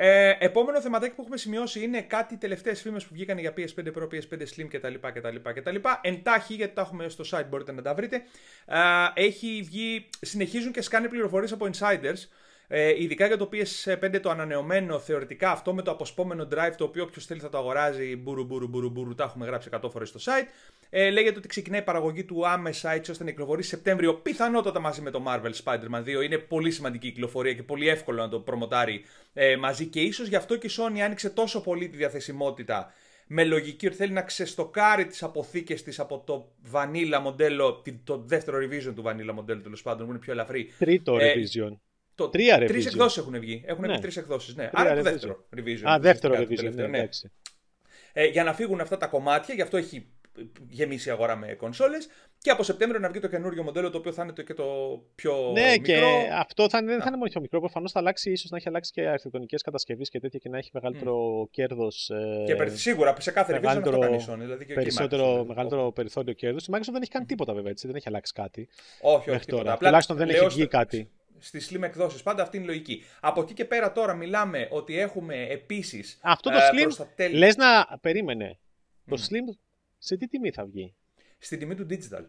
Ε, 0.00 0.36
επόμενο 0.38 0.80
θεματάκι 0.80 1.14
που 1.14 1.20
έχουμε 1.20 1.36
σημειώσει 1.36 1.82
είναι 1.82 2.02
κάτι 2.02 2.36
τελευταίες 2.36 2.80
φήμες 2.80 3.04
που 3.04 3.10
βγήκαν 3.12 3.38
για 3.38 3.52
PS5 3.56 3.86
Pro, 3.86 4.02
PS5 4.02 4.40
Slim 4.56 4.66
κτλ. 4.68 4.94
κτλ, 5.12 5.36
κτλ. 5.54 5.76
Εντάχει, 6.00 6.54
γιατί 6.54 6.74
τα 6.74 6.80
έχουμε 6.80 7.08
στο 7.08 7.24
site, 7.30 7.46
μπορείτε 7.48 7.72
να 7.72 7.82
τα 7.82 7.94
βρείτε. 7.94 8.22
Ε, 8.66 8.78
έχει 9.14 9.62
βγει, 9.64 10.08
συνεχίζουν 10.20 10.72
και 10.72 10.82
σκάνε 10.82 11.08
πληροφορίες 11.08 11.52
από 11.52 11.70
insiders. 11.72 12.28
Ε, 12.70 13.02
ειδικά 13.02 13.26
για 13.26 13.36
το 13.36 13.48
PS5 13.52 14.20
το 14.22 14.30
ανανεωμένο, 14.30 14.98
θεωρητικά 14.98 15.50
αυτό 15.50 15.74
με 15.74 15.82
το 15.82 15.90
αποσπόμενο 15.90 16.48
drive, 16.50 16.72
το 16.76 16.84
οποίο 16.84 17.02
όποιος 17.02 17.26
θέλει 17.26 17.40
θα 17.40 17.48
το 17.48 17.58
αγοράζει, 17.58 18.16
μπουρου 18.16 18.44
μπουρου 18.44 18.68
μπουρου 18.68 18.90
μπουρου, 18.90 19.14
τα 19.14 19.24
έχουμε 19.24 19.46
γράψει 19.46 19.68
100 19.72 19.90
φορές 19.90 20.08
στο 20.08 20.18
site. 20.24 20.46
Ε, 20.90 21.10
λέγεται 21.10 21.38
ότι 21.38 21.48
ξεκινάει 21.48 21.80
η 21.80 21.84
παραγωγή 21.84 22.24
του 22.24 22.48
άμεσα 22.48 22.92
έτσι 22.92 23.10
ώστε 23.10 23.24
να 23.24 23.30
κυκλοφορήσει 23.30 23.68
Σεπτέμβριο, 23.68 24.14
πιθανότατα 24.14 24.80
μαζί 24.80 25.00
με 25.00 25.10
το 25.10 25.22
Marvel 25.26 25.52
Spider-Man 25.64 26.02
2. 26.02 26.24
Είναι 26.24 26.38
πολύ 26.38 26.70
σημαντική 26.70 27.10
κυκλοφορία 27.10 27.52
και 27.52 27.62
πολύ 27.62 27.88
εύκολο 27.88 28.22
να 28.22 28.28
το 28.28 28.40
προμοτάρει 28.40 29.04
ε, 29.32 29.56
μαζί 29.56 29.86
και 29.86 30.00
ίσως 30.00 30.28
γι' 30.28 30.36
αυτό 30.36 30.56
και 30.56 30.66
η 30.66 30.70
Sony 30.78 30.98
άνοιξε 30.98 31.30
τόσο 31.30 31.60
πολύ 31.60 31.88
τη 31.88 31.96
διαθεσιμότητα 31.96 32.92
με 33.26 33.44
λογική 33.44 33.86
ότι 33.86 33.96
θέλει 33.96 34.12
να 34.12 34.22
ξεστοκάρει 34.22 35.06
τις 35.06 35.22
αποθήκες 35.22 35.82
της 35.82 35.98
από 36.00 36.22
το 36.26 36.52
vanilla 36.72 37.20
μοντέλο, 37.22 37.82
το 38.04 38.18
δεύτερο 38.26 38.58
revision 38.58 38.92
του 38.94 39.02
vanilla 39.06 39.32
μοντέλου 39.34 39.60
τέλος 39.60 39.82
πάντων, 39.82 40.06
που 40.06 40.12
είναι 40.12 40.20
πιο 40.20 40.32
ελαφρύ. 40.32 40.72
Τρίτο 40.78 41.18
ε, 41.18 41.32
revision. 41.34 41.76
Το, 42.18 42.28
τρία 42.28 42.58
Τρεις 42.66 42.86
εκδόσεις 42.86 43.18
έχουν 43.18 43.38
βγει. 43.40 43.62
Έχουν 43.66 43.82
ναι. 43.82 43.92
βγει 43.92 44.00
τρεις 44.00 44.16
εκδόσεις. 44.16 44.54
Ναι. 44.54 44.70
Άρα 44.72 44.94
το 44.94 45.02
δεύτερο 45.02 45.44
revision. 45.56 45.90
Α, 45.90 45.98
δεύτερο 45.98 46.34
revision. 46.34 46.72
Ναι, 46.72 46.86
ναι. 46.86 47.08
Ε, 48.12 48.26
για 48.26 48.44
να 48.44 48.54
φύγουν 48.54 48.80
αυτά 48.80 48.96
τα 48.96 49.06
κομμάτια, 49.06 49.54
γι' 49.54 49.62
αυτό 49.62 49.76
έχει 49.76 50.06
γεμίσει 50.68 51.08
η 51.08 51.12
αγορά 51.12 51.36
με 51.36 51.54
κονσόλες 51.54 52.08
και 52.38 52.50
από 52.50 52.62
Σεπτέμβριο 52.62 53.00
να 53.00 53.08
βγει 53.08 53.20
το 53.20 53.28
καινούριο 53.28 53.62
μοντέλο 53.62 53.90
το 53.90 53.98
οποίο 53.98 54.12
θα 54.12 54.22
είναι 54.22 54.32
το, 54.32 54.42
και 54.42 54.54
το 54.54 54.64
πιο 55.14 55.50
ναι, 55.52 55.70
μικρό. 55.70 55.82
και 55.84 56.00
αυτό 56.32 56.68
θα, 56.68 56.82
δεν 56.82 57.00
θα 57.00 57.04
είναι 57.06 57.16
μόνο 57.16 57.30
πιο 57.30 57.40
μικρό. 57.40 57.60
Προφανώς 57.60 57.92
θα 57.92 57.98
αλλάξει, 57.98 58.30
ίσως 58.30 58.50
να 58.50 58.56
έχει 58.56 58.68
αλλάξει 58.68 58.92
και 58.92 59.06
αρχιτεκτονικές 59.06 59.62
κατασκευές 59.62 60.08
και 60.08 60.20
τέτοια 60.20 60.38
και 60.38 60.48
να 60.48 60.58
έχει 60.58 60.70
μεγαλύτερο 60.72 61.42
mm. 61.42 61.50
κέρδος. 61.50 62.10
Ε, 62.10 62.44
και 62.46 62.66
σίγουρα 62.66 63.14
σε 63.18 63.30
κάθε 63.30 63.52
μεγαλύτερο, 63.52 63.98
αυτό 63.98 64.26
κάνει 64.26 64.42
δηλαδή 64.42 64.64
και 64.64 64.74
περισσότερο, 64.74 65.36
και 65.40 65.48
μεγαλύτερο 65.48 65.92
περιθώριο 65.92 66.32
κέρδο. 66.32 66.58
Η 66.60 66.70
Microsoft 66.70 66.92
δεν 66.92 67.02
έχει 67.02 67.10
κάνει 67.10 67.26
τίποτα 67.26 67.54
βέβαια 67.54 67.70
έτσι, 67.70 67.86
δεν 67.86 67.96
έχει 67.96 68.08
αλλάξει 68.08 68.32
κάτι. 68.32 68.68
Όχι, 69.00 69.30
όχι. 69.30 69.46
Τώρα. 69.46 69.72
Απλά, 69.72 69.86
Τουλάχιστον 69.86 70.16
δεν 70.16 70.28
έχει 70.28 70.46
βγει 70.46 70.66
κάτι 70.66 71.10
στις 71.38 71.70
slim 71.72 71.82
εκδόσεις. 71.82 72.22
Πάντα 72.22 72.42
αυτή 72.42 72.56
είναι 72.56 72.66
η 72.66 72.68
λογική. 72.68 73.04
Από 73.20 73.40
εκεί 73.40 73.54
και 73.54 73.64
πέρα 73.64 73.92
τώρα 73.92 74.14
μιλάμε 74.14 74.68
ότι 74.70 74.98
έχουμε 74.98 75.46
επίσης. 75.50 76.18
Αυτό 76.22 76.50
το 76.50 76.56
ε, 76.56 76.60
slim. 76.72 77.06
Τέλη... 77.14 77.36
Λες 77.36 77.56
να. 77.56 77.98
Περίμενε. 78.00 78.58
Το 79.08 79.16
slim 79.28 79.56
σε 79.98 80.16
τι 80.16 80.28
τιμή 80.28 80.50
θα 80.50 80.64
βγει; 80.64 80.94
Στην 81.38 81.58
τιμή 81.58 81.74
του 81.74 81.86
digital. 81.90 82.24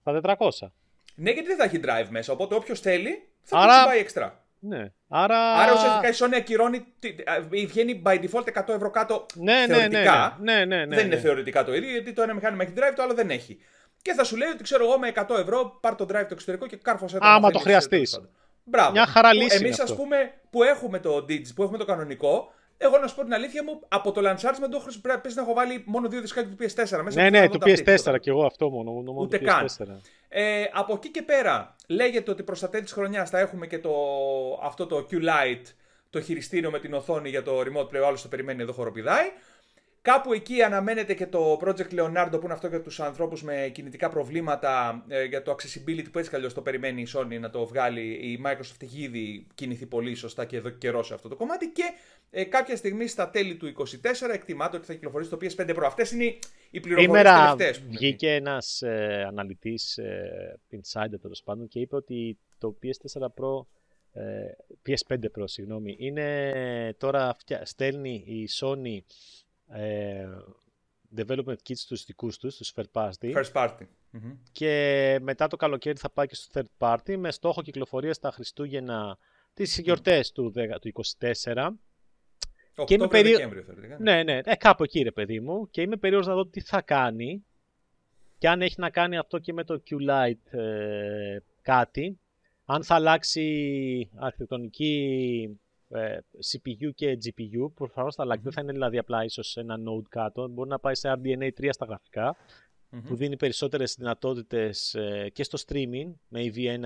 Στα 0.00 0.36
400. 0.38 0.68
Ναι, 1.14 1.30
γιατί 1.30 1.48
δεν 1.48 1.56
θα 1.56 1.64
έχει 1.64 1.80
drive 1.84 2.08
μέσα. 2.08 2.32
Οπότε 2.32 2.54
όποιος 2.54 2.80
θέλει 2.80 3.28
θα 3.42 3.58
Άρα... 3.58 3.82
το 3.82 3.88
πάει 3.88 3.98
εξτρά. 3.98 4.46
Ναι. 4.60 4.92
Άρα, 5.08 5.54
Άρα 5.54 5.72
ουσιαστικά 5.72 6.08
η 6.08 6.12
Sony 6.18 6.36
ακυρώνει. 6.36 6.84
Βγαίνει 7.48 8.02
by 8.04 8.24
default 8.24 8.44
100 8.54 8.68
ευρώ 8.68 8.90
κάτω. 8.90 9.26
Ναι, 9.34 9.52
ναι, 9.52 9.66
ναι 9.66 9.74
θεωρητικά. 9.74 10.38
Ναι, 10.40 10.54
ναι, 10.54 10.64
ναι, 10.64 10.84
ναι, 10.84 10.96
δεν 10.96 11.06
είναι 11.06 11.18
θεωρητικά 11.18 11.64
το 11.64 11.74
ίδιο, 11.74 11.90
γιατί 11.90 12.12
το 12.12 12.22
ένα 12.22 12.34
μηχάνημα 12.34 12.62
έχει 12.62 12.72
drive, 12.76 12.92
το 12.96 13.02
άλλο 13.02 13.14
δεν 13.14 13.30
έχει. 13.30 13.58
Και 14.08 14.14
θα 14.14 14.24
σου 14.24 14.36
λέει 14.36 14.48
ότι 14.48 14.62
ξέρω 14.62 14.84
εγώ 14.84 14.98
με 14.98 15.12
100 15.14 15.38
ευρώ 15.38 15.78
πάρ 15.80 15.94
το 15.94 16.04
drive 16.04 16.26
το 16.28 16.28
εξωτερικό 16.30 16.66
και 16.66 16.76
κάρφωσε 16.76 17.18
το. 17.18 17.26
Άμα 17.26 17.50
το 17.50 17.58
χρειαστείς. 17.58 18.20
Μπράβο. 18.64 18.90
Μια 18.90 19.06
χαρά 19.06 19.32
λύση. 19.32 19.56
Εμείς, 19.56 19.80
ας 19.80 19.94
πούμε, 19.94 20.32
που 20.50 20.62
έχουμε 20.62 20.98
το 20.98 21.16
Digi, 21.16 21.54
που 21.54 21.62
έχουμε 21.62 21.78
το 21.78 21.84
κανονικό, 21.84 22.52
εγώ 22.78 22.98
να 22.98 23.06
σου 23.06 23.14
πω 23.14 23.22
την 23.22 23.34
αλήθεια 23.34 23.64
μου, 23.64 23.80
από 23.88 24.12
το 24.12 24.20
Launchard 24.24 24.56
με 24.60 24.68
το 24.68 24.82
πρέπει 25.02 25.32
να 25.34 25.42
έχω 25.42 25.54
βάλει 25.54 25.82
μόνο 25.86 26.08
δύο 26.08 26.20
δισκάκια 26.20 26.50
του 26.50 26.64
PS4 26.64 27.02
μέσα. 27.02 27.22
Ναι, 27.22 27.30
ναι, 27.30 27.48
του 27.48 27.58
PS4 27.62 28.16
και 28.20 28.30
εγώ 28.30 28.44
αυτό 28.44 28.70
μόνο. 28.70 28.90
μόνο 28.90 29.20
Ούτε 29.20 29.38
καν. 29.38 29.66
Ε, 30.28 30.64
από 30.72 30.92
εκεί 30.94 31.10
και 31.10 31.22
πέρα 31.22 31.76
λέγεται 31.86 32.30
ότι 32.30 32.42
προς 32.42 32.60
τα 32.60 32.68
τέλη 32.68 32.82
της 32.82 32.92
χρονιάς 32.92 33.30
θα 33.30 33.38
έχουμε 33.38 33.66
και 33.66 33.78
το, 33.78 33.92
αυτό 34.62 34.86
το 34.86 35.06
Q-Lite, 35.10 35.72
το 36.10 36.20
χειριστήριο 36.20 36.70
με 36.70 36.78
την 36.78 36.94
οθόνη 36.94 37.28
για 37.28 37.42
το 37.42 37.60
remote 37.60 37.96
play. 37.96 38.02
Ο 38.02 38.06
άλλος 38.06 38.22
το 38.22 38.28
περιμένει 38.28 38.62
εδώ 38.62 38.72
χοροπηδάει. 38.72 39.26
Κάπου 40.02 40.32
εκεί 40.32 40.62
αναμένεται 40.62 41.14
και 41.14 41.26
το 41.26 41.58
Project 41.64 41.90
Leonardo 41.92 42.30
που 42.30 42.40
είναι 42.44 42.52
αυτό 42.52 42.66
για 42.66 42.80
τους 42.80 43.00
ανθρώπους 43.00 43.42
με 43.42 43.70
κινητικά 43.72 44.08
προβλήματα 44.08 45.04
ε, 45.08 45.24
για 45.24 45.42
το 45.42 45.56
accessibility 45.56 46.06
που 46.12 46.18
έτσι 46.18 46.30
καλώς 46.30 46.54
το 46.54 46.62
περιμένει 46.62 47.00
η 47.00 47.06
Sony 47.14 47.40
να 47.40 47.50
το 47.50 47.66
βγάλει. 47.66 48.02
Η 48.10 48.42
Microsoft 48.46 48.82
έχει 48.82 49.02
ήδη 49.02 49.46
κινηθεί 49.54 49.86
πολύ 49.86 50.14
σωστά 50.14 50.44
και 50.44 50.56
εδώ 50.56 50.68
καιρό 50.70 51.02
σε 51.02 51.14
αυτό 51.14 51.28
το 51.28 51.36
κομμάτι 51.36 51.68
και 51.68 51.82
ε, 52.30 52.44
κάποια 52.44 52.76
στιγμή 52.76 53.06
στα 53.06 53.30
τέλη 53.30 53.56
του 53.56 53.72
2024 53.76 54.28
εκτιμάται 54.32 54.76
ότι 54.76 54.86
θα 54.86 54.92
κυκλοφορήσει 54.92 55.30
το 55.30 55.38
PS5 55.40 55.76
Pro. 55.76 55.82
Αυτές 55.84 56.10
είναι 56.10 56.38
οι 56.70 56.80
πληροφορίες 56.80 57.22
τελευταίες. 57.22 57.82
βγήκε 57.88 58.34
ένας 58.34 58.82
ε, 58.82 59.24
αναλυτής 59.28 59.98
ε, 59.98 60.60
insider 60.70 61.20
τέλος 61.20 61.42
πάντων 61.44 61.68
και 61.68 61.80
είπε 61.80 61.96
ότι 61.96 62.38
το 62.58 62.78
PS4 62.82 63.22
Pro 63.22 63.66
ε, 64.12 64.56
PS5 64.88 65.14
Pro, 65.14 65.44
συγγνώμη, 65.44 65.96
είναι 65.98 66.94
τώρα 66.98 67.36
στέλνει 67.62 68.24
η 68.26 68.48
Sony 68.60 68.98
ε, 69.68 70.28
development 71.16 71.56
kits 71.68 71.80
τους 71.88 72.04
δικούς 72.04 72.38
τους, 72.38 72.56
τους 72.56 72.72
first 72.74 72.92
party. 72.92 73.34
First 73.34 73.52
party. 73.52 73.86
Και 74.52 75.18
μετά 75.20 75.46
το 75.46 75.56
καλοκαίρι 75.56 75.98
θα 75.98 76.10
πάει 76.10 76.26
και 76.26 76.34
στο 76.34 76.60
third 76.60 76.66
party 76.78 77.16
με 77.16 77.30
στόχο 77.30 77.62
κυκλοφορία 77.62 78.14
στα 78.14 78.30
Χριστούγεννα 78.30 79.18
τις 79.54 79.78
γιορτές 79.78 80.32
του, 80.32 80.52
του 80.80 80.92
24. 81.18 81.70
και 82.84 82.94
είμαι 82.94 83.08
περί... 83.08 83.30
Δεκέμβριο, 83.30 83.64
Ναι, 83.98 84.22
ναι, 84.22 84.40
ε, 84.44 84.56
κάπου 84.56 84.82
εκεί 84.82 85.02
ρε 85.02 85.10
παιδί 85.10 85.40
μου. 85.40 85.70
Και 85.70 85.80
είμαι 85.80 85.96
περίεργος 85.96 86.28
να 86.28 86.34
δω 86.34 86.46
τι 86.46 86.60
θα 86.60 86.82
κάνει. 86.82 87.44
Και 88.38 88.48
αν 88.48 88.62
έχει 88.62 88.74
να 88.78 88.90
κάνει 88.90 89.16
αυτό 89.16 89.38
και 89.38 89.52
με 89.52 89.64
το 89.64 89.82
Q-Lite 89.90 90.58
ε, 90.58 91.38
κάτι. 91.62 92.18
Αν 92.64 92.84
θα 92.84 92.94
αλλάξει 92.94 94.10
αρχιτεκτονική 94.14 94.94
ε, 95.50 95.67
CPU 96.52 96.90
και 96.94 97.18
GPU 97.24 97.60
που 97.60 97.72
προφανώς 97.74 98.14
θα 98.14 98.22
αλλάξει. 98.22 98.42
Δεν 98.42 98.52
θα 98.52 98.60
είναι 98.60 98.72
δηλαδή 98.72 98.98
απλά 98.98 99.24
ίσως 99.24 99.56
ένα 99.56 99.76
node 99.76 100.06
κάτω. 100.08 100.48
Μπορεί 100.48 100.68
να 100.68 100.78
πάει 100.78 100.94
σε 100.94 101.12
RDNA 101.16 101.48
3 101.60 101.68
στα 101.70 101.84
γραφικά 101.84 102.36
που 102.90 103.16
δίνει 103.16 103.36
περισσότερες 103.36 103.94
δυνατότητες 103.98 104.94
ε, 104.94 105.28
και 105.32 105.42
στο 105.42 105.58
streaming 105.66 106.12
με 106.28 106.40
AV1 106.44 106.84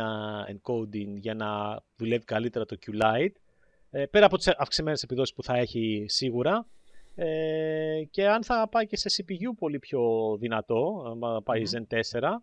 encoding 0.52 1.16
για 1.16 1.34
να 1.34 1.80
δουλεύει 1.96 2.24
καλύτερα 2.24 2.64
το 2.64 2.76
Q-Lite. 2.86 3.32
Ε, 3.90 4.06
πέρα 4.06 4.26
από 4.26 4.36
τις 4.36 4.48
αυξημένες 4.48 5.02
επιδόσεις 5.02 5.34
που 5.34 5.42
θα 5.42 5.56
έχει 5.56 6.04
σίγουρα. 6.08 6.66
Ε, 7.14 8.02
και 8.10 8.28
αν 8.28 8.44
θα 8.44 8.68
πάει 8.68 8.86
και 8.86 8.96
σε 8.96 9.08
CPU 9.16 9.58
πολύ 9.58 9.78
πιο 9.78 10.00
δυνατό, 10.40 11.04
αν 11.06 11.42
πάει 11.42 11.62
Zen 11.72 11.98
4. 12.12 12.42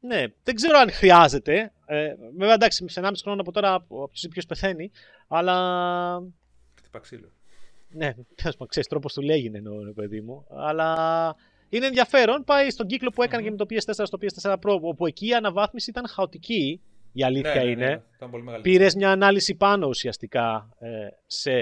Ε, 0.00 0.06
ναι, 0.06 0.24
δεν 0.42 0.54
ξέρω 0.54 0.78
αν 0.78 0.90
χρειάζεται. 0.90 1.72
Ε, 1.86 2.14
βέβαια 2.36 2.54
εντάξει, 2.54 2.88
σε 2.88 3.00
1,5 3.04 3.12
χρόνο 3.22 3.40
από 3.40 3.52
τώρα 3.52 3.74
ο 3.74 4.02
CPU 4.02 4.40
πεθαίνει, 4.48 4.90
αλλά... 5.28 6.22
Χτυπά 6.78 6.98
ξύλο. 6.98 7.32
Ναι, 7.90 8.14
ξέρεις 8.68 8.88
τρόπος 8.88 9.12
του 9.12 9.22
λέγει 9.22 9.50
εννοώ, 9.54 9.92
παιδί 9.94 10.20
μου. 10.20 10.46
Αλλά 10.50 11.36
είναι 11.68 11.86
ενδιαφέρον. 11.86 12.44
Πάει 12.44 12.70
στον 12.70 12.86
κύκλο 12.86 13.10
που 13.10 13.22
έκανε 13.22 13.42
και 13.42 13.50
με 13.50 13.56
το 13.56 13.66
PS4 13.70 14.02
στο 14.04 14.18
PS4 14.20 14.52
Pro, 14.52 14.78
όπου 14.80 15.06
εκεί 15.06 15.26
η 15.26 15.34
αναβάθμιση 15.34 15.90
ήταν 15.90 16.08
χαοτική. 16.08 16.80
Η 17.12 17.24
αλήθεια 17.24 17.54
ναι, 17.54 17.62
ναι, 17.62 17.70
είναι. 17.70 18.02
Ναι, 18.44 18.60
Πήρες 18.60 18.94
μια 18.94 19.10
ανάλυση 19.10 19.54
πάνω 19.54 19.86
ουσιαστικά 19.86 20.68
ε, 20.78 20.88
σε 21.26 21.52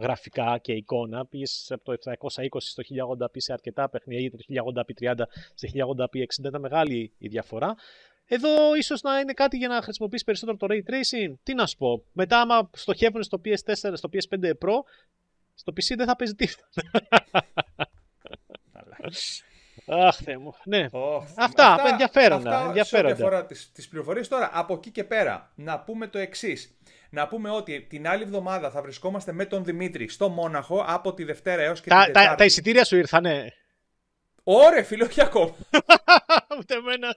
γραφικά 0.00 0.58
και 0.58 0.72
εικόνα. 0.72 1.26
Πήγε 1.26 1.44
από 1.68 1.84
το 1.84 2.12
720 2.20 2.46
στο 2.58 2.82
1080p 3.18 3.36
σε 3.36 3.52
αρκετά 3.52 3.88
παιχνίδια, 3.88 4.30
το 4.30 4.38
1080p 4.48 5.14
30 5.14 5.22
σε 5.54 5.70
1080p 5.74 6.16
60. 6.16 6.24
Ήταν 6.38 6.60
μεγάλη 6.60 7.12
η 7.18 7.28
διαφορά. 7.28 7.76
Εδώ 8.30 8.74
ίσως 8.74 9.02
να 9.02 9.18
είναι 9.18 9.32
κάτι 9.32 9.56
για 9.56 9.68
να 9.68 9.82
χρησιμοποιήσεις 9.82 10.24
περισσότερο 10.24 10.56
το 10.56 10.66
ray 10.70 10.90
tracing. 10.90 11.34
Τι 11.42 11.54
να 11.54 11.66
σου 11.66 11.76
πω. 11.76 12.04
Μετά, 12.12 12.40
άμα 12.40 12.70
στοχεύουν 12.72 13.22
στο 13.22 13.40
PS4, 13.44 13.92
στο 13.94 14.08
PS5 14.12 14.44
Pro, 14.44 14.74
στο 15.54 15.72
PC 15.76 15.96
δεν 15.96 16.06
θα 16.06 16.16
παίζει 16.16 16.34
τίποτα. 16.34 16.68
Αχ, 19.86 20.16
Θεέ 20.16 20.38
μου. 20.38 20.54
Ναι. 20.64 20.86
Oh, 20.92 21.22
αυτά, 21.36 21.72
αυτά 21.72 21.88
ενδιαφέροντα. 21.88 22.50
Αυτά 22.50 22.66
ενδιαφέροντα. 22.66 23.14
Σε 23.16 23.22
ό,τι 23.22 23.22
αφορά 23.22 23.46
τις, 23.46 23.72
τις 23.72 23.88
πληροφορίες. 23.88 24.28
Τώρα, 24.28 24.50
από 24.52 24.74
εκεί 24.74 24.90
και 24.90 25.04
πέρα, 25.04 25.52
να 25.54 25.80
πούμε 25.80 26.06
το 26.06 26.18
εξής. 26.18 26.77
Να 27.10 27.26
πούμε 27.28 27.50
ότι 27.50 27.86
την 27.88 28.08
άλλη 28.08 28.22
εβδομάδα 28.22 28.70
θα 28.70 28.82
βρισκόμαστε 28.82 29.32
με 29.32 29.44
τον 29.44 29.64
Δημήτρη 29.64 30.08
στο 30.08 30.28
Μόναχο 30.28 30.84
από 30.86 31.14
τη 31.14 31.24
Δευτέρα 31.24 31.62
έως 31.62 31.80
και 31.80 31.88
τα, 31.88 31.96
την 31.96 32.06
Τετάρτη. 32.06 32.28
Τα, 32.28 32.34
τα 32.34 32.44
εισιτήρια 32.44 32.84
σου 32.84 32.96
ήρθανε. 32.96 33.52
Ωραία, 34.42 34.84
φίλο, 34.84 35.04
όχι 35.04 35.22
ακόμα. 35.22 35.54
Ούτε 36.58 36.74
εμένα. 36.74 37.16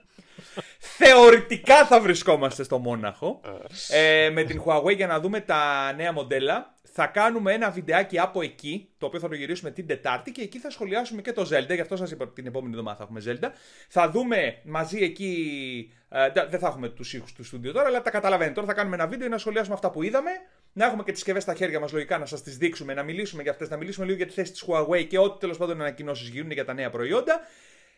Θεωρητικά 0.78 1.86
θα 1.86 2.00
βρισκόμαστε 2.00 2.62
στο 2.62 2.78
Μόναχο 2.78 3.40
ε, 3.88 4.30
με 4.32 4.42
την 4.42 4.62
Huawei 4.66 4.96
για 4.96 5.06
να 5.06 5.20
δούμε 5.20 5.40
τα 5.40 5.92
νέα 5.96 6.12
μοντέλα. 6.12 6.74
Θα 6.94 7.06
κάνουμε 7.06 7.52
ένα 7.52 7.70
βιντεάκι 7.70 8.18
από 8.18 8.42
εκεί, 8.42 8.88
το 8.98 9.06
οποίο 9.06 9.20
θα 9.20 9.28
το 9.28 9.34
γυρίσουμε 9.34 9.70
την 9.70 9.86
Τετάρτη 9.86 10.32
και 10.32 10.42
εκεί 10.42 10.58
θα 10.58 10.70
σχολιάσουμε 10.70 11.22
και 11.22 11.32
το 11.32 11.42
Zelda. 11.42 11.74
Γι' 11.74 11.80
αυτό 11.80 11.96
σας 11.96 12.10
είπα 12.10 12.28
την 12.28 12.46
επόμενη 12.46 12.70
εβδομάδα 12.70 12.96
θα 12.96 13.02
έχουμε 13.02 13.20
Zelda. 13.26 13.48
Θα 13.88 14.10
δούμε 14.10 14.60
μαζί 14.64 14.98
εκεί. 14.98 15.92
Ε, 16.08 16.28
δεν 16.48 16.58
θα 16.58 16.66
έχουμε 16.66 16.88
τους 16.88 17.14
ήχους 17.14 17.32
του 17.32 17.44
στούντιο 17.44 17.72
τώρα, 17.72 17.86
αλλά 17.86 18.02
τα 18.02 18.10
καταλαβαίνετε. 18.10 18.54
Τώρα 18.54 18.66
θα 18.66 18.74
κάνουμε 18.74 18.94
ένα 18.94 19.06
βίντεο 19.06 19.28
να 19.28 19.38
σχολιάσουμε 19.38 19.74
αυτά 19.74 19.90
που 19.90 20.02
είδαμε. 20.02 20.30
Να 20.72 20.84
έχουμε 20.84 21.02
και 21.02 21.10
τις 21.10 21.18
συσκευέ 21.20 21.40
στα 21.40 21.54
χέρια 21.54 21.80
μας, 21.80 21.92
λογικά 21.92 22.18
να 22.18 22.26
σας 22.26 22.42
τις 22.42 22.56
δείξουμε, 22.56 22.94
να 22.94 23.02
μιλήσουμε 23.02 23.42
για 23.42 23.50
αυτές, 23.50 23.68
να 23.68 23.76
μιλήσουμε 23.76 24.04
λίγο 24.06 24.16
για 24.16 24.26
τη 24.26 24.32
θέση 24.32 24.52
της 24.52 24.64
Huawei 24.66 25.06
και 25.06 25.18
ό,τι 25.18 25.38
τέλος 25.38 25.56
πάντων 25.56 25.80
ανακοινώσεις 25.80 26.28
γίνουν 26.28 26.50
για 26.50 26.64
τα 26.64 26.72
νέα 26.72 26.90
προϊόντα. 26.90 27.40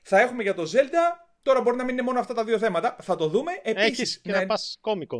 Θα 0.03 0.21
έχουμε 0.21 0.43
για 0.43 0.55
το 0.55 0.63
Zelda 0.63 1.34
Τώρα 1.45 1.61
μπορεί 1.61 1.77
να 1.77 1.85
μην 1.85 1.93
είναι 1.93 2.03
μόνο 2.03 2.19
αυτά 2.19 2.35
τα 2.35 2.45
δύο 2.45 2.59
θέματα. 2.59 2.97
Θα 3.03 3.17
το 3.17 3.29
δούμε. 3.29 3.53
Επίσης, 3.63 4.19
και 4.19 4.31
να, 4.31 4.41
να 4.41 4.47
πας 4.47 4.79
Comic 4.81 5.19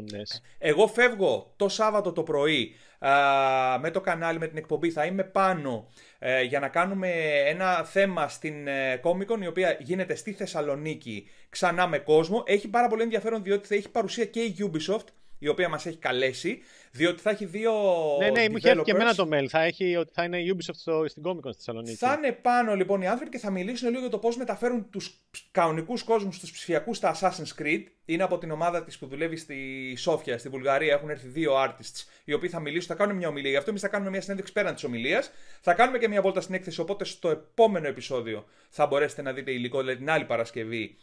Εγώ 0.59 0.87
φεύγω 0.87 1.53
το 1.57 1.69
Σάββατο 1.69 2.13
το 2.13 2.23
πρωί 2.23 2.75
α, 2.99 3.79
με 3.81 3.91
το 3.91 4.01
κανάλι, 4.01 4.39
με 4.39 4.47
την 4.47 4.57
εκπομπή. 4.57 4.91
Θα 4.91 5.05
είμαι 5.05 5.25
πάνω 5.25 5.89
ε, 6.19 6.43
για 6.43 6.61
να 6.61 6.69
κάνουμε 6.69 7.11
ένα 7.47 7.85
θέμα 7.85 8.29
στην 8.29 8.67
ε, 8.67 9.01
Comic 9.05 9.41
η 9.43 9.47
οποία 9.47 9.77
γίνεται 9.81 10.15
στη 10.15 10.33
Θεσσαλονίκη 10.33 11.29
ξανά 11.49 11.87
με 11.87 11.99
κόσμο. 11.99 12.43
Έχει 12.47 12.69
πάρα 12.69 12.89
πολύ 12.89 13.03
ενδιαφέρον 13.03 13.43
διότι 13.43 13.67
θα 13.67 13.75
έχει 13.75 13.91
παρουσία 13.91 14.25
και 14.25 14.41
η 14.41 14.57
Ubisoft 14.59 15.07
η 15.39 15.49
οποία 15.49 15.69
μας 15.69 15.87
έχει 15.87 15.99
καλέσει, 15.99 16.61
διότι 16.97 17.21
θα 17.21 17.31
έχει 17.31 17.45
δύο 17.45 17.73
Ναι, 18.19 18.31
ναι, 18.31 18.49
μου 18.49 18.57
έχει 18.57 18.69
έρθει 18.69 18.83
και 18.83 18.91
εμένα 18.91 19.15
το 19.15 19.29
mail, 19.33 19.47
θα 19.49 19.63
έχει 19.63 19.97
ότι 19.97 20.13
θα 20.15 20.25
είναι 20.25 20.39
η 20.39 20.57
Ubisoft 20.57 20.75
στο, 20.75 21.05
στην 21.09 21.23
Comic 21.27 21.31
Con 21.31 21.53
στη 21.53 21.57
Θεσσαλονίκη. 21.57 21.97
Θα 21.97 22.15
είναι 22.19 22.33
πάνω 22.33 22.75
λοιπόν 22.75 23.03
οι 23.03 23.09
άνθρωποι 23.09 23.31
και 23.31 23.39
θα 23.39 23.51
μιλήσουν 23.51 23.89
λίγο 23.89 24.01
για 24.01 24.11
το 24.11 24.19
πώς 24.19 24.37
μεταφέρουν 24.37 24.91
τους 24.91 25.21
κανονικούς 25.51 26.03
κόσμους, 26.03 26.39
τους 26.39 26.51
ψηφιακούς 26.51 26.97
στα 26.97 27.17
Assassin's 27.21 27.63
Creed. 27.63 27.83
Είναι 28.05 28.23
από 28.23 28.39
την 28.39 28.51
ομάδα 28.51 28.85
της 28.85 28.99
που 28.99 29.07
δουλεύει 29.07 29.37
στη 29.37 29.95
Σόφια, 29.97 30.39
στη 30.39 30.49
Βουλγαρία, 30.49 30.95
έχουν 30.95 31.11
έρθει 31.11 31.27
δύο 31.27 31.53
artists, 31.65 32.07
οι 32.25 32.33
οποίοι 32.33 32.49
θα 32.49 32.61
μιλήσουν, 32.61 32.89
θα 32.89 32.95
κάνουν 32.95 33.17
μια 33.17 33.29
ομιλία. 33.29 33.51
Γι' 33.51 33.57
αυτό 33.57 33.71
εμείς 33.71 33.83
θα 33.83 33.89
κάνουμε 33.89 34.11
μια 34.11 34.21
συνέντευξη 34.21 34.53
πέραν 34.53 34.75
της 34.75 34.85
ομιλίας. 34.85 35.31
Θα 35.61 35.75
κάνουμε 35.75 35.99
και 35.99 36.09
μια 36.09 36.21
βόλτα 36.21 36.41
στην 36.41 36.55
έκθεση, 36.55 36.81
οπότε 36.81 37.05
στο 37.05 37.31
επόμενο 37.31 37.87
επεισόδιο 37.87 38.45
θα 38.69 38.87
μπορέσετε 38.87 39.23
να 39.23 39.33
δείτε 39.33 39.51
υλικό, 39.51 39.81
δηλαδή 39.81 39.99
την 39.99 40.11
άλλη 40.11 40.25
Παρασκευή 40.25 40.97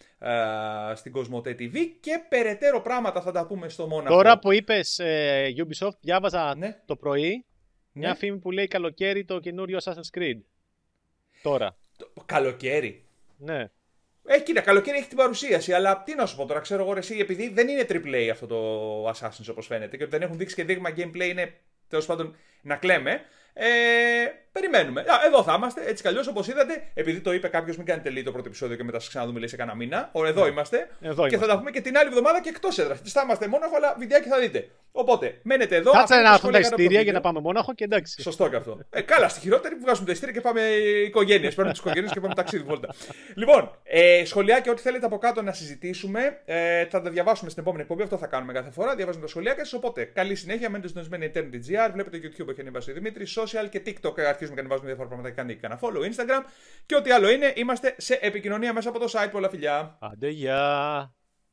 στην 0.94 1.12
Κοσμοτέ 1.12 1.56
TV 1.60 1.76
και 2.00 2.22
περαιτέρω 2.30 2.82
πράγματα 2.82 3.22
θα 3.22 3.32
τα 3.32 3.46
πούμε 3.46 3.70
στο 3.70 3.88
Μόναχο. 3.88 4.16
Τώρα 4.16 4.40
που 4.40 4.52
είπες 4.52 5.00
ε, 5.00 5.54
Ubisoft, 5.58 5.81
διάβαζα 6.02 6.56
ναι. 6.56 6.82
το 6.86 6.96
πρωί 6.96 7.46
μια 7.92 8.10
ναι. 8.10 8.16
φήμη 8.16 8.38
που 8.38 8.52
λέει 8.52 8.68
καλοκαίρι 8.68 9.26
το 9.26 9.40
καινούριο 9.40 9.78
Assassin's 9.84 10.18
Creed. 10.18 10.40
Τώρα. 11.42 11.78
Το, 11.98 12.12
καλοκαίρι. 12.26 13.06
Ναι. 13.38 13.70
Ε, 14.26 14.40
κοίτα, 14.40 14.62
καλοκαίρι 14.62 14.98
έχει 14.98 15.08
την 15.08 15.18
παρουσίαση, 15.18 15.74
αλλά 15.74 16.04
τι 16.04 16.16
να 16.16 16.26
σου 16.26 16.36
πω 16.36 16.46
τώρα, 16.46 16.60
ξέρω 16.60 16.84
εγώ 16.84 16.98
εσύ, 16.98 17.18
επειδή 17.18 17.50
δεν 17.50 17.68
είναι 17.68 17.86
AAA 17.90 18.30
αυτό 18.32 18.48
το 18.48 19.10
Assassin's 19.10 19.48
όπως 19.50 19.66
φαίνεται 19.68 19.98
και 19.98 20.04
ότι 20.04 20.12
δεν 20.12 20.22
έχουν 20.22 20.38
δείξει 20.38 20.56
και 20.56 20.64
δείγμα 20.64 20.90
gameplay 20.90 21.30
είναι 21.30 21.54
τέλος 21.88 22.06
πάντων 22.06 22.36
να 22.62 22.76
κλαίμε. 22.76 23.22
Ε, 23.54 23.70
περιμένουμε. 24.52 25.02
Α, 25.02 25.26
εδώ 25.26 25.44
θα 25.44 25.54
είμαστε. 25.58 25.82
Έτσι 25.86 26.02
κι 26.04 26.08
αλλιώς, 26.10 26.28
όπως 26.28 26.48
είδατε, 26.48 26.84
επειδή 26.94 27.20
το 27.20 27.34
είπε 27.34 27.48
κάποιος, 27.48 27.78
μην 27.78 27.86
κάνετε 27.86 28.10
λίγο 28.10 28.26
το 28.26 28.32
πρώτο 28.32 28.48
επεισόδιο 28.48 28.76
και 28.76 28.84
μετά 28.84 29.00
σας 29.00 29.08
ξαναδούμε 29.10 29.40
λέει 29.40 29.48
σε 29.48 29.56
κανένα 29.56 29.78
μήνα. 29.78 30.10
Ο, 30.14 30.26
εδώ, 30.26 30.44
ναι. 30.44 30.50
είμαστε. 30.50 30.90
εδώ 31.02 31.28
και 31.28 31.38
θα 31.38 31.48
τα 31.48 31.58
πούμε 31.58 31.72
και 31.72 31.82
την 31.82 31.98
άλλη 31.98 32.08
εβδομάδα 32.08 32.42
και 32.42 32.50
εκτός 32.50 32.78
έδρας. 32.78 33.02
Τις 33.02 33.12
θα 33.12 33.22
είμαστε 33.24 33.48
μόναχο, 33.48 33.76
αλλά 33.76 33.96
βιντεάκι 34.00 34.28
θα 34.28 34.40
δείτε. 34.40 34.70
Οπότε, 34.92 35.40
μένετε 35.44 35.76
εδώ. 35.76 35.92
Κάτσε 35.92 36.16
να 36.16 36.34
έρθουν 36.34 36.52
τα 36.52 36.60
ειστήρια 36.60 37.02
για 37.02 37.14
να 37.14 37.22
πάμε 37.22 37.40
μόναχο 37.40 37.74
και 37.74 37.84
εντάξει. 37.84 38.22
Σωστό 38.22 38.50
και 38.50 38.56
αυτό. 38.56 38.80
Ε, 38.90 39.02
καλά, 39.02 39.30
στη 39.30 39.40
χειρότερη 39.40 39.76
που 39.76 39.82
βγάζουμε 39.82 40.06
τα 40.06 40.12
ειστήρια 40.12 40.34
και 40.36 40.42
πάμε 40.42 40.62
οικογένειες. 41.06 41.50
Παίρνουμε 41.56 41.72
τις 41.72 41.80
οικογένειες 41.80 42.12
και 42.12 42.20
πάμε 42.20 42.34
ταξίδι 42.34 42.64
βόλτα. 42.64 42.94
λοιπόν, 43.36 43.72
ε, 43.84 44.26
σχολιά 44.26 44.60
και 44.60 44.70
ό,τι 44.70 44.82
θέλετε 44.82 45.06
από 45.06 45.18
κάτω 45.18 45.42
να 45.42 45.54
συζητήσουμε. 45.54 46.42
Ε, 46.46 46.86
θα 46.86 47.02
τα 47.02 47.10
διαβάσουμε 47.10 47.50
στην 47.50 47.62
επόμενη 47.62 47.82
εκπομπή. 47.84 48.04
Αυτό 48.04 48.18
θα 48.18 48.28
κάνουμε 48.28 48.54
κάθε 48.54 48.72
φορά. 48.72 48.96
Διαβάζουμε 48.96 49.24
τα 49.24 49.30
σχολεία 49.30 49.54
και 49.54 49.62
Οπότε, 49.76 50.04
καλή 50.04 50.36
συνέχεια. 50.36 50.70
Μένετε 50.70 50.88
συντονισμένοι 50.88 51.32
Eternity.gr. 51.34 51.90
Βλέπετε 51.94 52.18
YouTube 52.18 52.50
έχει 52.50 52.62
ανεβάσει 52.62 52.92
ο 52.92 52.94
Δημήτρης. 52.94 53.40
Social 53.40 53.70
και 53.70 53.82
TikTok 53.86 54.14
αρχίζουμε 54.44 54.56
και 54.56 54.60
ανεβάζουμε 54.60 54.88
διάφορα 54.88 55.08
πράγματα. 55.08 55.36
Κάνει 55.36 55.56
κανένα 55.56 55.80
follow 55.84 56.10
Instagram. 56.10 56.44
Και 56.86 56.96
ό,τι 56.96 57.12
άλλο 57.12 57.30
είναι, 57.30 57.54
είμαστε 57.56 57.96
σε 57.98 58.20
επικοινωνία 58.22 58.74
μέσα 58.74 58.90
από 58.90 59.00
το 59.00 59.08
site. 59.12 59.30
Πολλά 59.32 59.50
φιλιά. 59.50 59.98
Άντε, 60.00 60.30
γεια. 60.30 61.21